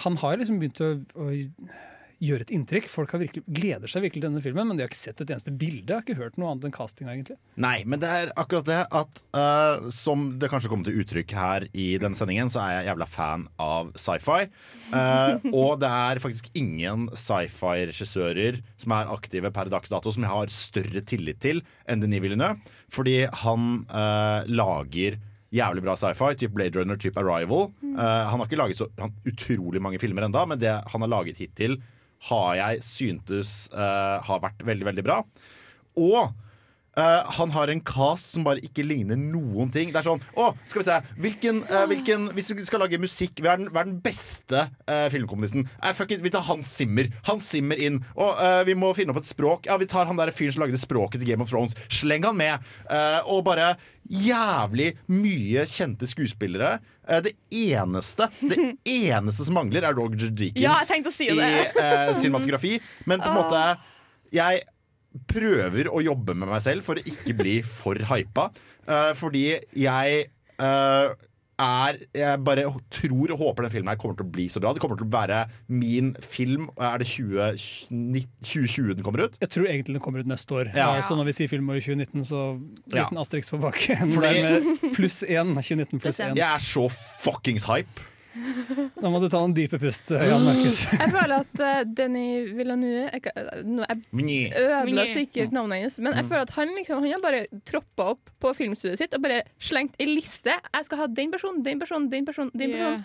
[0.02, 1.28] han har liksom begynt å, å
[2.22, 2.88] gjøre et inntrykk.
[2.90, 5.52] Folk virkelig, gleder seg virkelig til denne filmen, men de har ikke sett et eneste
[5.54, 5.94] bilde.
[5.94, 7.38] Har ikke hørt noe annet enn castinga, egentlig.
[7.60, 11.68] Nei, men det er akkurat det at uh, Som det kanskje kommer til uttrykk her
[11.72, 14.48] i denne sendingen, så er jeg jævla fan av sci-fi.
[14.90, 20.34] Uh, og det er faktisk ingen sci-fi-regissører som er aktive per dags dato som jeg
[20.34, 22.76] har større tillit til enn Denis Villeneuve.
[22.92, 25.20] Fordi han uh, lager
[25.54, 27.70] jævlig bra sci-fi, type Blade Runner, type Arrival.
[27.82, 31.12] Eh, han har ikke laget så han, utrolig mange filmer enda, men det han har
[31.12, 31.78] laget hittil,
[32.26, 35.20] har jeg syntes uh, har vært veldig, veldig bra.
[35.98, 36.34] Og
[36.98, 39.92] eh, han har en cast som bare ikke ligner noen ting.
[39.94, 40.98] Det er sånn Å, skal vi se.
[41.22, 44.66] Hvilken, uh, hvilken Hvis vi skal lage musikk, hva er den, hva er den beste
[44.88, 45.66] uh, filmkomponisten?
[46.08, 47.10] Vi tar Hans Zimmer.
[47.28, 48.00] Hans Zimmer inn.
[48.18, 49.68] Og vi må finne opp et språk.
[49.68, 51.76] Ja, vi tar han der fyren som lagde språket til Game of Thrones.
[51.92, 52.64] Sleng han med.
[53.30, 53.72] Og bare
[54.08, 56.78] jævlig mye kjente skuespillere.
[57.24, 62.76] Det eneste Det eneste som mangler, er Roger Deakins Ja, si i eh, cinematografi.
[63.06, 63.62] Men på en måte
[64.34, 64.66] Jeg
[65.28, 68.50] prøver å jobbe med meg selv for å ikke bli for hypa.
[68.88, 69.46] Uh, fordi
[69.76, 70.28] jeg
[70.62, 71.14] uh,
[71.58, 74.70] er Jeg bare tror og håper den filmen her kommer til å bli så bra.
[74.72, 76.68] Det kommer til å være min film.
[76.78, 77.58] Er det 20,
[77.90, 79.38] 2020 den kommer ut?
[79.42, 80.70] Jeg tror egentlig den kommer ut neste år.
[80.76, 80.92] Ja.
[80.96, 81.02] Ja.
[81.02, 82.44] Så når vi sier filmåret 2019, så
[82.94, 83.02] Ja.
[83.02, 84.14] liten asterix på bakken.
[84.28, 84.62] Er
[84.94, 85.50] Pluss én.
[85.56, 86.36] 2019 pluss én.
[86.38, 86.86] Jeg er så
[87.24, 88.06] fuckings hype.
[89.02, 90.82] Nå må du ta en dype pust, Jan Markus.
[90.92, 96.28] Jeg føler at uh, Denny Villanue Jeg, jeg ødela sikkert navnet hennes, men jeg Mm.
[96.30, 99.96] føler at han, liksom, han har bare troppa opp på filmstudioet sitt og bare slengt
[99.98, 100.52] ei liste.
[100.74, 102.50] Jeg skal ha den personen, den personen, den personen.
[102.54, 103.02] Den Yeah.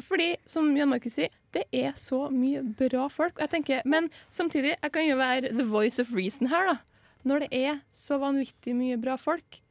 [0.00, 3.32] Fordi, som Jan Markus sier, det er så mye bra folk.
[3.38, 6.76] Og jeg tenker, men samtidig, jeg kan jo være the voice of reason her, da.
[7.24, 9.62] Når det er så vanvittig mye bra folk,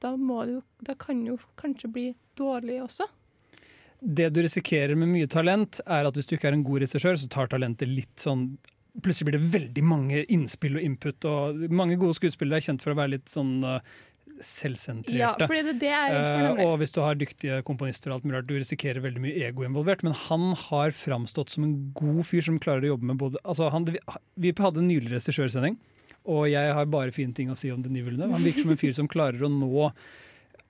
[0.00, 2.06] da, må det jo, da kan det jo kanskje bli
[2.40, 3.06] dårlig også.
[4.00, 7.16] Det du risikerer med mye talent, er at hvis du ikke er en god regissør,
[7.18, 8.50] så tar talentet litt sånn
[9.04, 12.94] Plutselig blir det veldig mange innspill og input, og mange gode skuespillere er kjent for
[12.94, 13.74] å være litt sånn uh,
[14.40, 15.18] selvsentrerte.
[15.18, 16.64] Ja, fordi det det nemlig.
[16.64, 20.04] og hvis du har dyktige komponister, og alt mulig du risikerer veldig mye ego involvert.
[20.06, 23.70] Men han har framstått som en god fyr som klarer å jobbe med både altså
[23.72, 23.88] han,
[24.36, 25.78] Vi hadde en nylig regissørsending,
[26.24, 28.36] og jeg har bare fine ting å si om Denis Villeneuve.
[28.36, 29.90] Han virker som en fyr som klarer å nå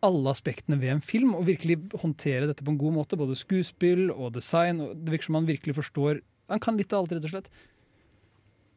[0.04, 3.16] alle aspektene ved en film, og virkelig håndtere dette på en god måte.
[3.18, 4.80] Både skuespill og design.
[4.84, 6.20] Og det virker som han virkelig forstår
[6.52, 7.48] Han kan litt av alt, rett og slett.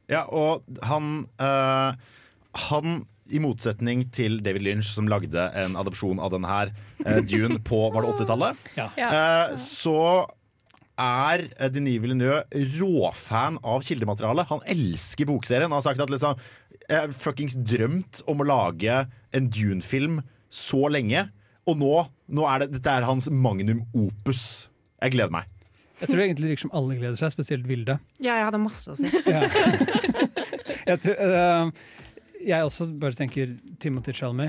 [0.09, 1.93] Ja, og han øh,
[2.71, 6.71] Han, i motsetning til David Lynch, som lagde en adopsjon av denne her,
[7.05, 8.87] eh, Dune, på var det 80-tallet, Ja.
[8.97, 10.25] eh, så
[10.97, 12.41] er eh, Denis Villeneuve
[12.79, 14.49] råfan av kildematerialet.
[14.49, 15.69] Han elsker bokserien.
[15.69, 16.41] Han har sagt at liksom,
[16.89, 21.27] jeg har fuckings drømt om å lage en Dune-film så lenge.
[21.69, 21.93] Og nå,
[22.33, 24.67] nå er det, dette er hans magnum opus.
[25.03, 25.47] Jeg gleder meg.
[25.99, 27.97] Jeg tror egentlig det virker som alle gleder seg, spesielt Vilde.
[28.23, 29.09] Ja, jeg hadde masse å si.
[30.89, 31.71] Jeg, tror, uh,
[32.39, 33.51] jeg også bare tenker
[33.83, 34.47] Timothy Chalmey.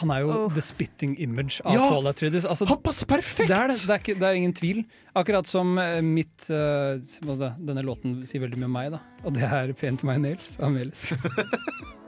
[0.00, 0.48] Han er jo Oh.
[0.54, 1.90] the spitting image av Ja!
[1.92, 2.46] Paul Atridis.
[2.48, 3.46] Altså, Han passer perfekt!
[3.52, 3.76] Det er, det.
[3.84, 4.82] Det, er ikke, det er ingen tvil.
[5.14, 6.96] Akkurat som eh, mitt uh,
[7.60, 9.02] Denne låten sier veldig mye om meg, da.
[9.22, 11.10] Og det er 'Paint My Nails' av Melis.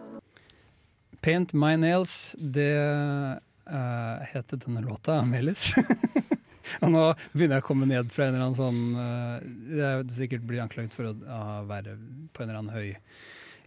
[1.22, 5.70] 'Paint My Nails', det uh, heter denne låta Melis.
[6.82, 7.02] Og nå
[7.32, 9.38] begynner jeg å komme ned fra en eller annen sånn uh,
[9.76, 11.96] Jeg vil sikkert blir anklaget for å uh, være
[12.32, 12.92] på en eller annen høy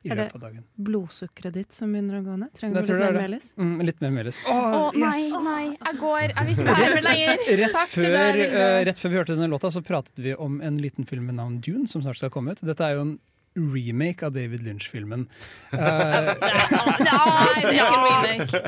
[0.06, 0.62] i Er løpet av dagen.
[0.62, 2.52] Er det blodsukkeret ditt som begynner å gå ned?
[2.54, 3.48] Trenger du litt er mer melis?
[3.58, 4.40] Mm, litt mer Melis.
[4.46, 4.58] Å
[4.94, 6.26] nei, nei, jeg går.
[6.28, 7.46] Jeg vil ikke være her lenger.
[7.62, 10.60] Rett Takk til før, eh, rett før vi hørte denne låta, så pratet vi om
[10.62, 12.62] en liten film med navn Dune, som snart skal komme ut.
[12.62, 13.16] Dette er jo en
[13.56, 15.26] remake av David Lynch-filmen.
[15.72, 18.62] Uh, Nei, det er ikke en remake.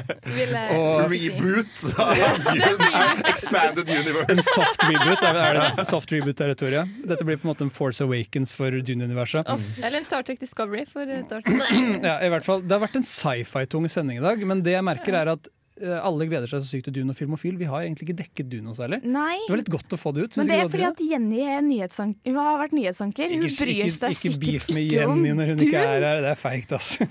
[0.78, 2.88] Og- Reboot av Dune.
[3.32, 4.32] Expanded Universe.
[4.32, 6.96] en soft reboot, er, er det soft reboot-territoriet.
[7.08, 9.48] Dette blir på en måte en Force Awakens for Dune-universet.
[9.82, 11.62] Eller en Star Trek Discovery for eh, Star Trek.
[12.04, 12.64] Ja, i hvert fall.
[12.66, 16.28] Det har vært en sci-fi-tung sending i dag, men det jeg merker er at alle
[16.30, 17.58] gleder seg så sykt til Dune og Filmofil.
[17.60, 19.02] Vi har egentlig ikke dekket Dune noe særlig.
[19.06, 19.38] Nei.
[19.46, 20.38] Det var litt godt å få det ut.
[20.42, 22.32] Men det er fordi at Jenny er nyhetsanker.
[22.32, 23.34] Hun har vært nyhetsanker.
[23.34, 26.22] Hun Ikke, bryr ikke, seg ikke beef med Jenny når hun ikke er her.
[26.26, 27.08] Det er feigt, altså.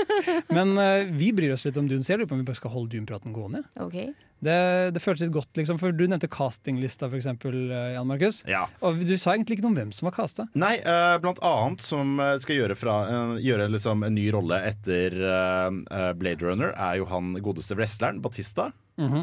[0.56, 2.74] Men uh, vi bryr oss litt om Dune, jeg lurer på om vi bare skal
[2.74, 3.64] holde Dune-praten gående.
[3.80, 4.02] Ok.
[4.40, 4.56] Det,
[4.96, 8.40] det føltes litt godt, liksom, for du nevnte castinglista, for eksempel, eh, Jan Markus.
[8.48, 8.64] Ja.
[8.80, 10.46] Og du sa egentlig ikke noe om hvem som var casta.
[10.58, 14.62] Nei, uh, blant annet som eh, skal gjøre, fra, uh, gjøre liksom en ny rolle
[14.70, 18.70] etter eh, Blade Runner, er jo han godeste wrestleren, Batista.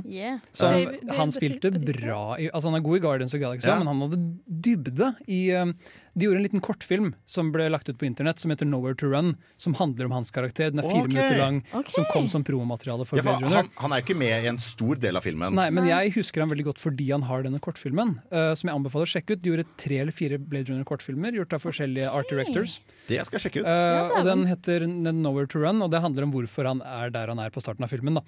[0.07, 0.39] Yeah.
[0.51, 3.77] Så han, han spilte bra i, Altså Han er god i Guardians of Galaxy, Ja.
[3.79, 5.73] men han hadde dybde i um,
[6.17, 9.05] De gjorde en liten kortfilm som ble lagt ut på internett, som heter Nowhere to
[9.11, 9.35] Run.
[9.61, 10.71] Som handler om hans karakter.
[10.73, 11.13] Den er fire okay.
[11.13, 11.93] minutter lang, okay.
[11.93, 13.55] som kom som promomateriale for Ja, for Blade Runner.
[13.61, 15.53] han, han er jo ikke med i en stor del av filmen.
[15.53, 18.15] Nei, men jeg husker han veldig godt fordi han har denne kortfilmen.
[18.33, 19.43] Uh, som jeg anbefaler å sjekke ut.
[19.43, 22.79] De gjorde tre eller fire Blade Runner-kortfilmer, gjort av forskjellige art directors.
[23.11, 23.69] Det skal jeg sjekke ut.
[23.69, 27.29] Eh, og den heter Nowhere to Run, og det handler om hvorfor han er der
[27.31, 28.17] han er på starten av filmen.
[28.17, 28.25] Da.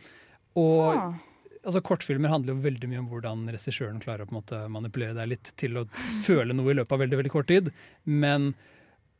[0.59, 1.09] Og Ah.
[1.65, 5.17] Altså, Kortfilmer handler jo veldig mye om hvordan regissøren klarer å på en måte manipulere
[5.17, 5.85] deg litt til å
[6.25, 7.71] føle noe i løpet av veldig veldig kort tid.
[8.05, 8.51] Men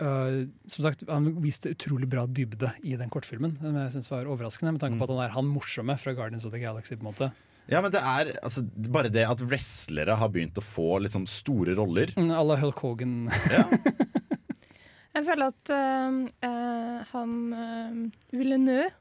[0.04, 3.58] øh, som sagt, han viste utrolig bra dybde i den kortfilmen.
[3.62, 6.48] Som jeg synes var overraskende, med tanke på at han er han morsomme fra Guardians
[6.48, 6.96] of the Galaxy.
[6.96, 7.32] på en måte.
[7.70, 11.76] Ja, men det er altså, bare det at wrestlere har begynt å få liksom, store
[11.78, 12.16] roller.
[12.18, 13.20] Mm, à la Hulk Hogan.
[15.20, 16.18] Jeg føler at øh,
[16.48, 17.96] eh, han uh,
[18.32, 18.92] Villeneuve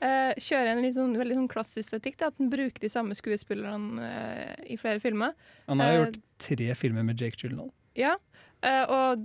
[0.00, 2.20] eh, kjører en litt sånn, veldig sånn klassisk estetikk.
[2.26, 5.34] At han bruker de samme skuespillerne uh, i flere filmer.
[5.68, 7.70] Han har uh, gjort tre filmer med Jake Gyllenhaal.
[7.98, 8.12] Ja,
[8.62, 9.24] eh, og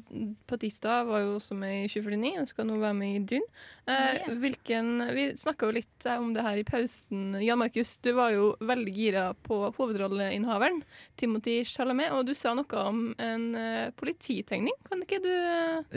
[0.49, 3.51] Patista var jo også med i 2049 og skal nå være med i Dune.
[3.85, 4.33] Eh, Ja.
[4.41, 7.35] hvilken, vi snakka jo litt om det her i pausen.
[7.43, 10.81] Jan Markus, du var jo veldig gira på hovedrolleinnehaveren,
[11.21, 13.45] Timothy Chalamet, og du sa noe om en
[13.99, 14.73] polititegning.
[14.89, 15.29] Kan ikke du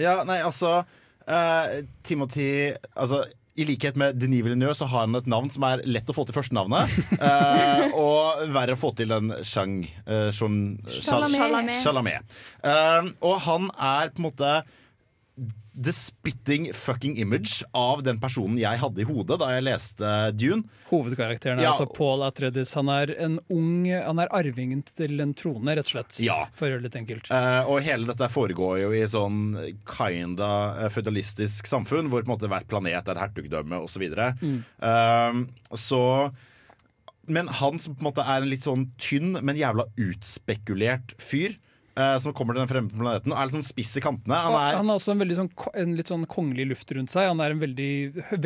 [0.02, 0.84] Ja, nei, altså
[1.26, 3.24] eh, Timothy altså,
[3.56, 6.26] I likhet med Denis Villeneuve så har han et navn som er lett å få
[6.28, 6.92] til førstenavnet.
[7.16, 10.84] uh, og verre å få til enn Chang uh, Chalamet.
[12.60, 14.50] Eh, og han er på en måte
[15.76, 20.64] the spitting fucking image av den personen jeg hadde i hodet da jeg leste Dune.
[20.88, 21.72] Hovedkarakteren er Ja.
[21.74, 22.72] altså Paul Atreides.
[22.78, 26.20] Han er en ung, han er arvingen til en trone, rett og slett.
[26.24, 26.46] Ja.
[26.56, 27.28] For å gjøre det litt enkelt.
[27.30, 30.50] Uh, og hele dette foregår jo i sånn kinda
[30.86, 33.96] eh, føydalistisk samfunn, hvor på en måte hvert planet er hertugdømme osv.
[33.96, 34.34] Så, videre.
[34.80, 36.32] Eh, så
[37.26, 41.56] Men han som på en måte er en litt sånn tynn, men jævla utspekulert fyr.
[41.98, 44.38] Eh, som kommer til den fremmede planeten og er litt sånn spiss i kantene.
[44.46, 47.30] Han er, han har også en, veldig sånn, en litt sånn kongelig luft rundt seg.
[47.32, 47.92] Han er en veldig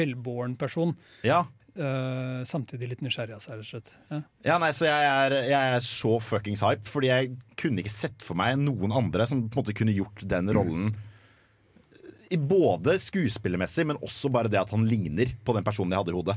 [0.00, 0.96] velbåren person.
[1.26, 1.44] ja,
[1.80, 3.90] Uh, samtidig litt nysgjerrig av seg, rett og slett.
[4.10, 4.16] Ja.
[4.48, 7.28] ja, nei, så jeg er, jeg er så fuckings hype, fordi jeg
[7.60, 10.90] kunne ikke sett for meg noen andre som på en måte kunne gjort den rollen.
[10.90, 12.42] Mm.
[12.50, 16.18] både skuespillermessig, men også bare det at han ligner på den personen jeg hadde i
[16.18, 16.36] hodet.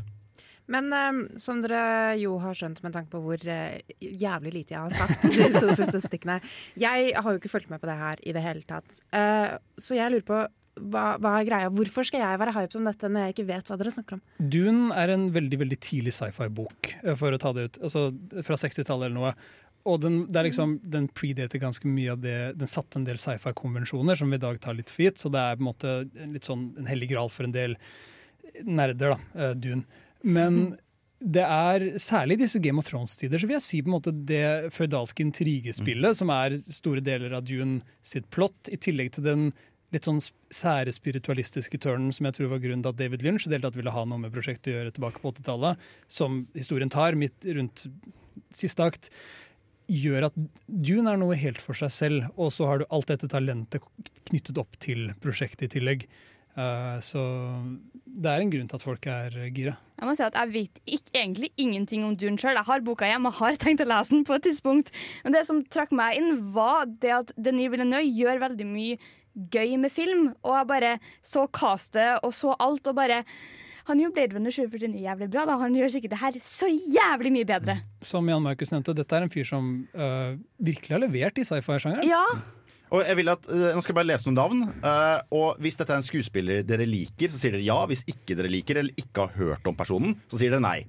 [0.71, 4.81] Men eh, som dere jo har skjønt med tanke på hvor eh, jævlig lite jeg
[4.81, 6.39] har sagt de to siste stykkene
[6.79, 9.01] Jeg har jo ikke fulgt med på det her i det hele tatt.
[9.15, 10.43] Eh, så jeg lurer på
[10.73, 11.71] hva, hva er greia?
[11.73, 14.23] Hvorfor skal jeg være hyped om dette når jeg ikke vet hva dere snakker om?
[14.39, 17.81] Dune er en veldig veldig tidlig sci-fi-bok, eh, for å ta det ut.
[17.89, 18.07] Altså
[18.45, 19.33] fra 60-tallet eller noe.
[19.89, 24.15] Og den, er liksom, den predater ganske mye av det Den satte en del sci-fi-konvensjoner
[24.15, 25.19] som vi i dag tar litt for gitt.
[25.19, 27.75] Så det er på en måte en litt sånn en hellig gral for en del
[28.63, 29.83] nerder, da, Dune.
[30.23, 30.77] Men
[31.23, 34.11] det er særlig i disse Game of Thrones-tider så vil jeg si på en måte
[34.27, 39.45] det føydalske intrigespillet, som er store deler av Dune sitt plott, i tillegg til den
[39.93, 40.19] litt sånn
[40.53, 44.03] sære spiritualistiske turnen som jeg tror var grunnen til at David Lynch deltatt ville ha
[44.09, 47.85] noe med prosjektet å gjøre tilbake på 80-tallet, som historien tar midt rundt
[48.57, 49.11] siste akt,
[49.91, 53.29] gjør at Dune er noe helt for seg selv, og så har du alt dette
[53.29, 53.85] talentet
[54.29, 56.07] knyttet opp til prosjektet i tillegg.
[56.53, 57.23] Eh, så
[58.05, 59.75] det er en grunn til at folk er gira.
[59.97, 62.57] Jeg må si at jeg vet ikke, egentlig ingenting om Dune sjøl.
[62.59, 64.93] Jeg har boka hjemme og har tenkt å lese den på et tidspunkt.
[65.23, 68.97] Men det som trakk meg inn, var det at Denis Villeneuve gjør veldig mye
[69.53, 70.31] gøy med film.
[70.45, 70.95] Og jeg bare
[71.25, 73.23] så castet og så alt og bare
[73.83, 75.41] Han gjorde Blade Runner 2049 jævlig bra.
[75.43, 75.57] Da.
[75.59, 77.73] Han gjør sikkert det her så jævlig mye bedre.
[77.99, 82.07] Som Jan Markus nevnte, dette er en fyr som eh, virkelig har levert i sci-fi-sjangeren.
[82.07, 82.23] Ja,
[82.93, 84.63] Og jeg vil at, eh, Nå skal jeg bare lese noen navn.
[84.85, 87.79] eh, og Hvis dette er en skuespiller dere liker, så sier dere ja.
[87.89, 90.85] Hvis ikke dere liker eller ikke har hørt om personen, så sier dere nei.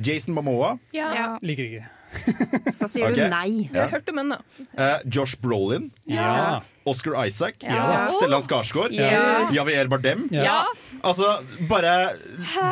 [0.00, 1.28] Jason Momoa, Ja, Ja.
[1.42, 1.86] Liker ikke.
[2.80, 3.24] Da sier okay.
[3.26, 3.48] du nei.
[3.72, 4.66] Jeg har hørt om henne, da.
[4.78, 6.60] eh, Josh Brolin, Ja.
[6.86, 8.06] Oscar Isaac, Ja.
[8.14, 9.48] Stellan Skarsgård, Ja.
[9.52, 10.28] Javier Bardem.
[10.30, 10.66] Ja.
[11.02, 12.12] Altså, bare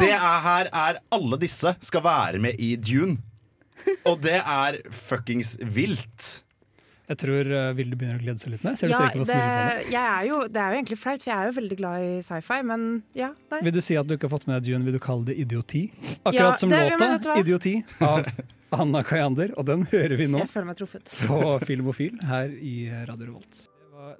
[0.00, 3.18] Det er her er Alle disse skal være med i Dune.
[4.06, 6.40] Og det er fuckings vilt.
[7.08, 8.62] Jeg tror uh, Vilde begynner å glede seg litt.
[8.64, 9.90] Nei, ser du Ja, trekker på smilebåndet.
[9.92, 12.12] jeg er jo, det er jo egentlig flaut, for jeg er jo veldig glad i
[12.24, 12.86] sci-fi, men
[13.18, 13.28] ja.
[13.52, 13.60] Nei.
[13.66, 15.36] Vil du si at du ikke har fått med deg Dune, vil du kalle det
[15.44, 15.82] idioti?
[15.92, 18.24] Ja, Akkurat som det- låta 'Idioti' av
[18.72, 21.04] Anna Kayander, og den hører vi nå Jeg føler meg truffet.
[21.28, 23.68] på Filmofil her i Radio Revolt.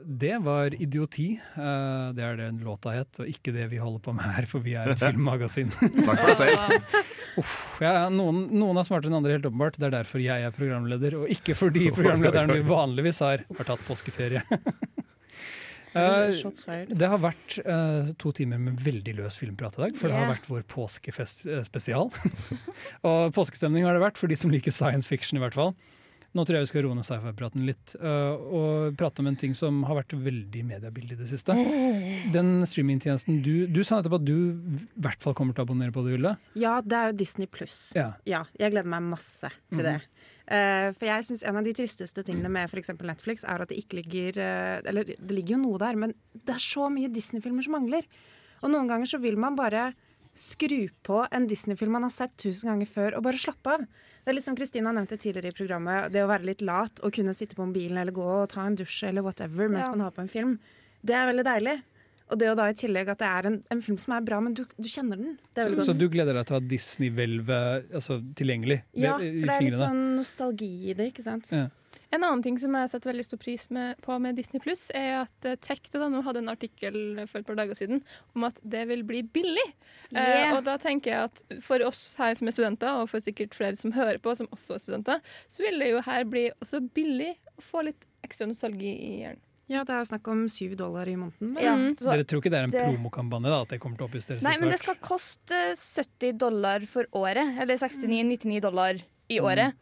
[0.05, 1.41] Det var- 'Idioti'.
[1.57, 4.61] eh, Det er det låta het, og ikke det vi holder på med her, for
[4.61, 5.71] vi er et filmmagasin.
[5.73, 7.05] Snakk for deg selv.
[7.39, 9.77] Uff, ja, noen, noen er smartere enn andre, helt åpenbart.
[9.79, 13.83] Det er derfor jeg er programleder, og ikke fordi programlederen vi vanligvis har, har tatt
[13.89, 14.43] påskeferie.
[15.95, 16.31] Eh,
[16.91, 20.33] det har vært eh, to timer med veldig løs filmprat i dag, for det har
[20.33, 22.11] vært vår påskefest-spesial.
[23.07, 25.75] og påskestemning har det vært for de som liker science fiction, i hvert fall.
[26.35, 29.53] Nå tror jeg vi skal roe ned sci-fi-praten litt, eh, og prate om en ting
[29.55, 31.55] som har vært veldig i mediebildet i det siste.
[32.35, 35.95] Den streamingtjenesten du Du sa nettopp at du i hvert fall kommer til å abonnere
[35.95, 36.33] på det, Hulle.
[36.59, 37.93] Ja, det er jo Disney pluss.
[37.95, 38.13] Ja.
[38.27, 39.85] jeg gleder meg masse til Mhm.
[39.85, 40.01] det.
[40.45, 43.79] Uh, for jeg synes En av de tristeste tingene med eksempel Netflix er at det
[43.81, 47.63] ikke ligger uh, Eller det ligger jo noe der, men det er så mye Disney-filmer
[47.65, 48.03] som mangler.
[48.63, 49.95] Og noen ganger så vil man bare
[50.35, 53.87] skru på en Disney-film man har sett tusen ganger før, og bare slappe av.
[54.25, 57.13] Det er litt som Kristina nevnte tidligere i programmet, det å være litt lat og
[57.13, 59.91] kunne sitte på mobilen eller gå og ta en dusj eller whatever mens Ja.
[59.93, 60.55] man har på en film.
[61.05, 61.83] Det er veldig deilig.
[62.33, 64.23] Og det er jo da i tillegg at det er en, en film som er
[64.25, 65.35] bra, men du, du kjenner den.
[65.53, 69.57] Det Så, så du gleder deg til å ha Disney-hvelvet altså, tilgjengelig Ja, for det
[69.59, 71.53] er litt sånn nostalgi i det, ikke sant?
[71.53, 71.67] Ja.
[72.15, 75.25] En annen ting som jeg setter veldig stor pris med, på med Disney Pluss, er
[75.25, 78.03] at eh, Tech.no hadde en artikkel for et par dager siden
[78.37, 79.65] om at det vil bli billig.
[80.15, 83.57] Eh, og da tenker jeg at for oss her som er studenter, og for sikkert
[83.57, 86.85] flere som hører på, som også er studenter, så vil det jo her bli også
[86.95, 89.43] billig å få litt ekstra nostalgi i hjernen.
[89.73, 91.55] Ja, det er snakk om syv dollar i måneden.
[91.57, 91.95] Ja, Mm.
[91.97, 93.63] så- Dere tror ikke det er en det- promokampanje, da?
[93.63, 97.59] At det kommer til å oppjusteres Nei, men det skal koste 70 dollar for året.
[97.59, 99.01] Eller 69-99 dollar
[99.31, 99.73] i året.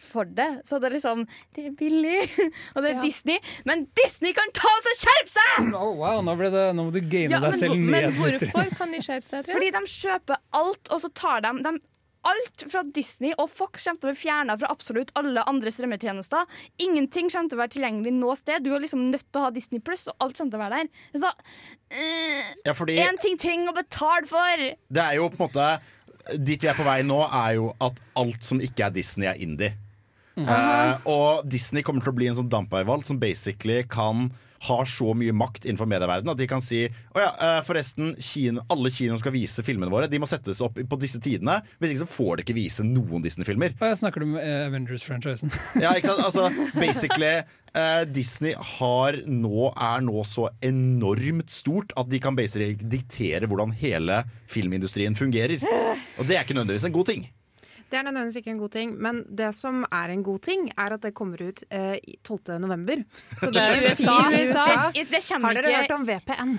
[0.00, 0.48] For det.
[0.64, 1.26] Så det er liksom
[1.56, 2.22] Det er billig,
[2.74, 3.02] og det er Ja.
[3.04, 3.36] Disney.
[3.68, 5.70] Men Disney kan ta oss og skjerpe seg!
[5.76, 7.92] Oh, wow, nå, ble det, nå må du game Ja, deg men selv ned.
[7.92, 9.46] men hvorfor kan de skjerpe seg?
[9.52, 11.76] Fordi de kjøper alt, og så tar de, de
[12.28, 16.50] Alt fra Disney og Fox kommer til å bli fjerna fra absolutt alle andre strømmetjenester.
[16.84, 18.60] Ingenting kommer til å være tilgjengelig noe sted.
[18.60, 20.82] Du er liksom nødt til å ha Disney Pluss, og alt kommer til å være
[20.82, 20.90] der.
[21.24, 21.30] Så
[22.66, 24.66] Ja, fordi én ting trenger å betale for!
[24.92, 25.70] det er jo på en måte
[26.36, 29.40] Dit vi er på vei nå, er jo at alt som ikke er Disney, er
[29.40, 29.72] indie.
[30.38, 34.28] Eh, og Disney kommer til å bli en sånn dampveivalg som basically kan
[34.60, 38.64] har så mye makt innenfor medieverdenen at de kan si Å ja, eh, forresten, kino,
[38.72, 40.08] alle kinoer skal vise filmene våre.
[40.10, 41.60] De må settes opp på disse tidene.
[41.80, 43.74] Hvis ikke så får de ikke vise noen Disney-filmer.
[43.80, 45.52] Snakker du med eh, Avengers-franchisen?
[45.80, 46.22] Ja, ikke sant?
[46.28, 52.76] Altså, basically eh, Disney har nå, er nå så enormt stort at de kan basically
[52.76, 55.64] diktere hvordan hele filmindustrien fungerer.
[56.20, 57.28] Og det er ikke nødvendigvis en god ting.
[57.90, 60.94] Det er nødvendigvis ikke en god ting, men det som er en god ting, er
[60.94, 62.60] at det kommer ut eh, i 12.
[62.62, 63.02] november.
[63.40, 64.16] Så det er I USA.
[64.30, 64.76] i USA.
[64.94, 66.58] Det, det Har dere ikke hørt om VPN?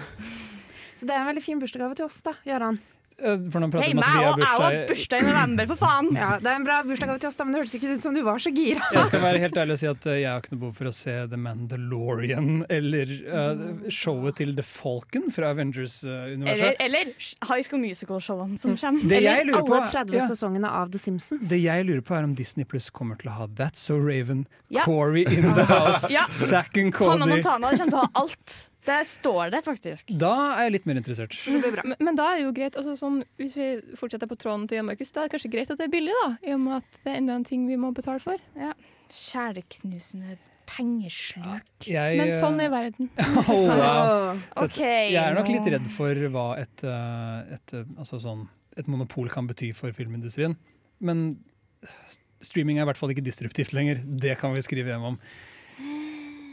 [0.95, 2.81] Så det er en veldig fin bursdagsgave til oss, da, Gøran.
[3.21, 5.27] Eh, For nå prater vi om at vi har og jeg har bursdag bursdag i
[5.29, 6.09] november, for faen!
[6.17, 8.15] Ja, det er en bra bursdagsgave til oss, da, men det hørtes ikke ut som
[8.17, 8.81] du var så gira.
[8.95, 10.89] Jeg skal være helt ærlig og si at eh, jeg har ikke noe behov for
[10.91, 16.75] å se The Mandalorian eller uh, showet til The Falcon fra Avengers-universet.
[16.79, 17.13] eller
[17.49, 19.05] High School Musical-showene som kommer.
[19.09, 20.25] Det jeg Eller lurer på, alle 30 ja.
[20.31, 21.49] sesongene av The Simpsons.
[21.49, 24.45] Det jeg lurer på er om Disney Plus kommer til å ha That's So Raven,
[24.71, 24.83] Ja.
[24.85, 26.25] Corey in the House, Ja.
[26.31, 27.41] Zack and Hannah Cody.
[27.41, 28.70] Montana kommer til å ha alt.
[28.85, 30.13] Det står det faktisk.
[30.19, 31.35] Da er jeg litt mer interessert.
[31.47, 33.67] Men, men da er det jo greit, altså sånn, hvis vi
[33.99, 36.15] fortsetter på tråden til Jan Markus, da er det kanskje greit at det er billig,
[36.23, 38.41] da, i og med at det er enda en ting vi må betale for.
[38.57, 38.71] Ja.
[39.13, 40.39] Kjæleknusende
[40.71, 41.67] pengesluk.
[41.85, 43.11] Jeg, Men sånn eh, er verden.
[43.43, 44.41] oh, wow.
[44.63, 48.47] okay, Jeg er nok litt redd for hva et, eh, et, eh, altså sånn,
[48.79, 50.55] et monopol kan bety for filmindustrien.
[51.03, 51.35] Men
[52.41, 54.01] streaming er i hvert fall ikke disruptivt lenger.
[54.01, 55.19] Det kan vi skrive hjem om.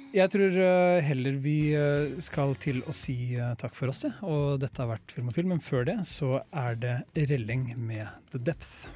[0.09, 4.15] Jeg tror eh, heller vi eh, skal til å si eh, takk for oss, ja.
[4.25, 5.51] og dette har vært Film og Film.
[5.53, 6.95] Men før det så er det
[7.29, 8.87] Relling med The Depth.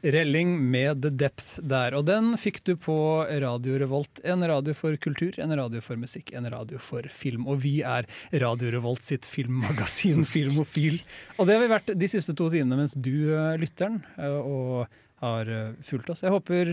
[0.00, 2.96] Relling med The Depth der, og den fikk du på
[3.44, 4.22] Radio Revolt.
[4.24, 7.44] En radio for kultur, en radio for musikk, en radio for film.
[7.44, 8.08] Og vi er
[8.40, 10.96] Radio Revolt sitt filmmagasin Filmofil.
[11.36, 13.28] Og det har vi vært de siste to timene mens du,
[13.60, 14.88] lytteren, og
[15.20, 15.52] har
[15.84, 16.24] fulgt oss.
[16.24, 16.72] Jeg håper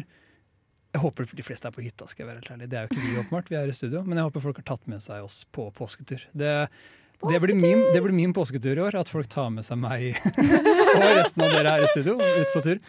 [0.95, 2.69] jeg håper de fleste er på hytta, skal jeg være helt ærlig.
[2.71, 3.49] Det er jo ikke vi, åpenbart.
[3.51, 4.03] Vi er i studio.
[4.07, 6.23] Men jeg håper folk har tatt med seg oss på påsketur.
[6.31, 6.53] Det,
[7.27, 10.15] det, blir min, det blir min påsketur i år, at folk tar med seg meg
[10.95, 12.81] og resten av dere her i studio ut på tur.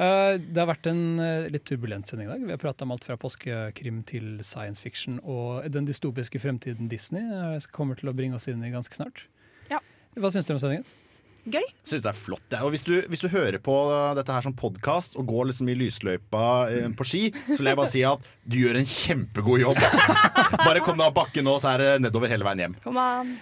[0.00, 2.44] Eh, det har vært en eh, litt turbulent sending i dag.
[2.48, 7.24] Vi har prata om alt fra påskekrim til science fiction og den dystopiske fremtiden Disney
[7.24, 9.26] eh, kommer til å bringe oss inn i ganske snart.
[9.68, 9.82] Ja.
[10.16, 10.88] Hva syns dere om sendingen?
[11.48, 11.66] Gøy.
[11.86, 12.46] Synes det er flott.
[12.52, 12.62] Ja.
[12.66, 15.70] Og hvis du, hvis du hører på uh, dette her som podkast og går liksom
[15.72, 19.64] i lysløypa uh, på ski, så vil jeg bare si at du gjør en kjempegod
[19.64, 19.80] jobb.
[20.66, 22.76] Bare kom deg av bakken nå, så er det nedover hele veien hjem.
[22.84, 23.38] Kom an.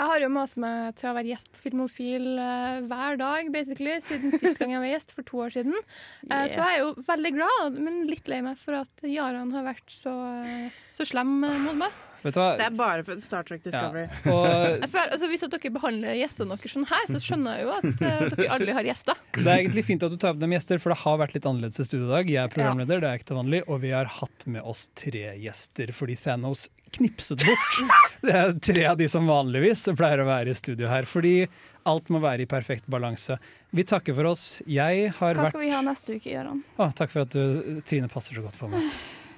[0.00, 3.98] Jeg har jo mast meg til å være gjest på Filmofil eh, hver dag, basically,
[4.00, 5.76] siden sist gang jeg var gjest, for to år siden.
[5.76, 6.46] Eh, Yeah.
[6.48, 9.92] Så jeg er jo veldig glad, men litt lei meg for at Jaran har vært
[9.92, 11.98] så, eh, så slem eh, mot meg.
[12.22, 12.48] Vet du hva?
[12.60, 14.04] Det er bare på Star Trek Discovery.
[14.28, 17.64] Og Jeg føler, altså, hvis at dere behandler gjestene deres sånn her, så skjønner jeg
[17.64, 19.22] jo at uh, dere aldri har gjester.
[19.38, 21.48] det er egentlig fint at du tar opp dem gjester, for det har vært litt
[21.48, 22.28] annerledes i studiedag.
[22.32, 25.32] Jeg er programleder, det er ikke til vanlig, og vi har hatt med oss tre
[25.40, 27.80] gjester fordi Thanos knipset bort.
[28.20, 31.46] Det er tre av de som vanligvis pleier å være i studio her, fordi
[31.88, 33.38] alt må være i perfekt balanse.
[33.72, 34.44] Vi takker for oss.
[34.68, 36.60] Jeg har Hva vært skal vi ha neste uke, Gøran?
[36.76, 38.90] Ah, Takk for at du, Trine passer så godt på meg.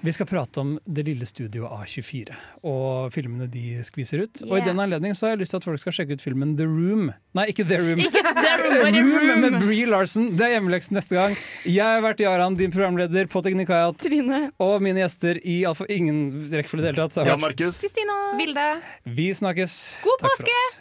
[0.02, 2.34] Vi skal prate om det lille studioet A24
[2.66, 4.40] og filmene de skviser ut.
[4.48, 6.56] Og i den anledning så har jeg lyst til at folk skal sjekke ut filmen
[6.58, 7.12] The Room.
[7.38, 8.02] Nei, ikke The Room.
[8.08, 10.32] Ikke The Room, Room med Bree Larsen.
[10.34, 11.38] Det er hjemmeleksen neste gang.
[11.68, 14.00] Jeg har vært Jaran, din programleder på Teknikajat.
[14.02, 14.42] Trine.
[14.62, 17.22] Og mine gjester i iallfall ingen rekkefølge i det hele tatt.
[17.30, 17.78] Jan Markus.
[17.86, 18.18] Kristina.
[18.42, 18.68] Vilde.
[19.06, 19.78] Vi snakkes.
[20.02, 20.64] God Takk for påske!
[20.66, 20.80] oss.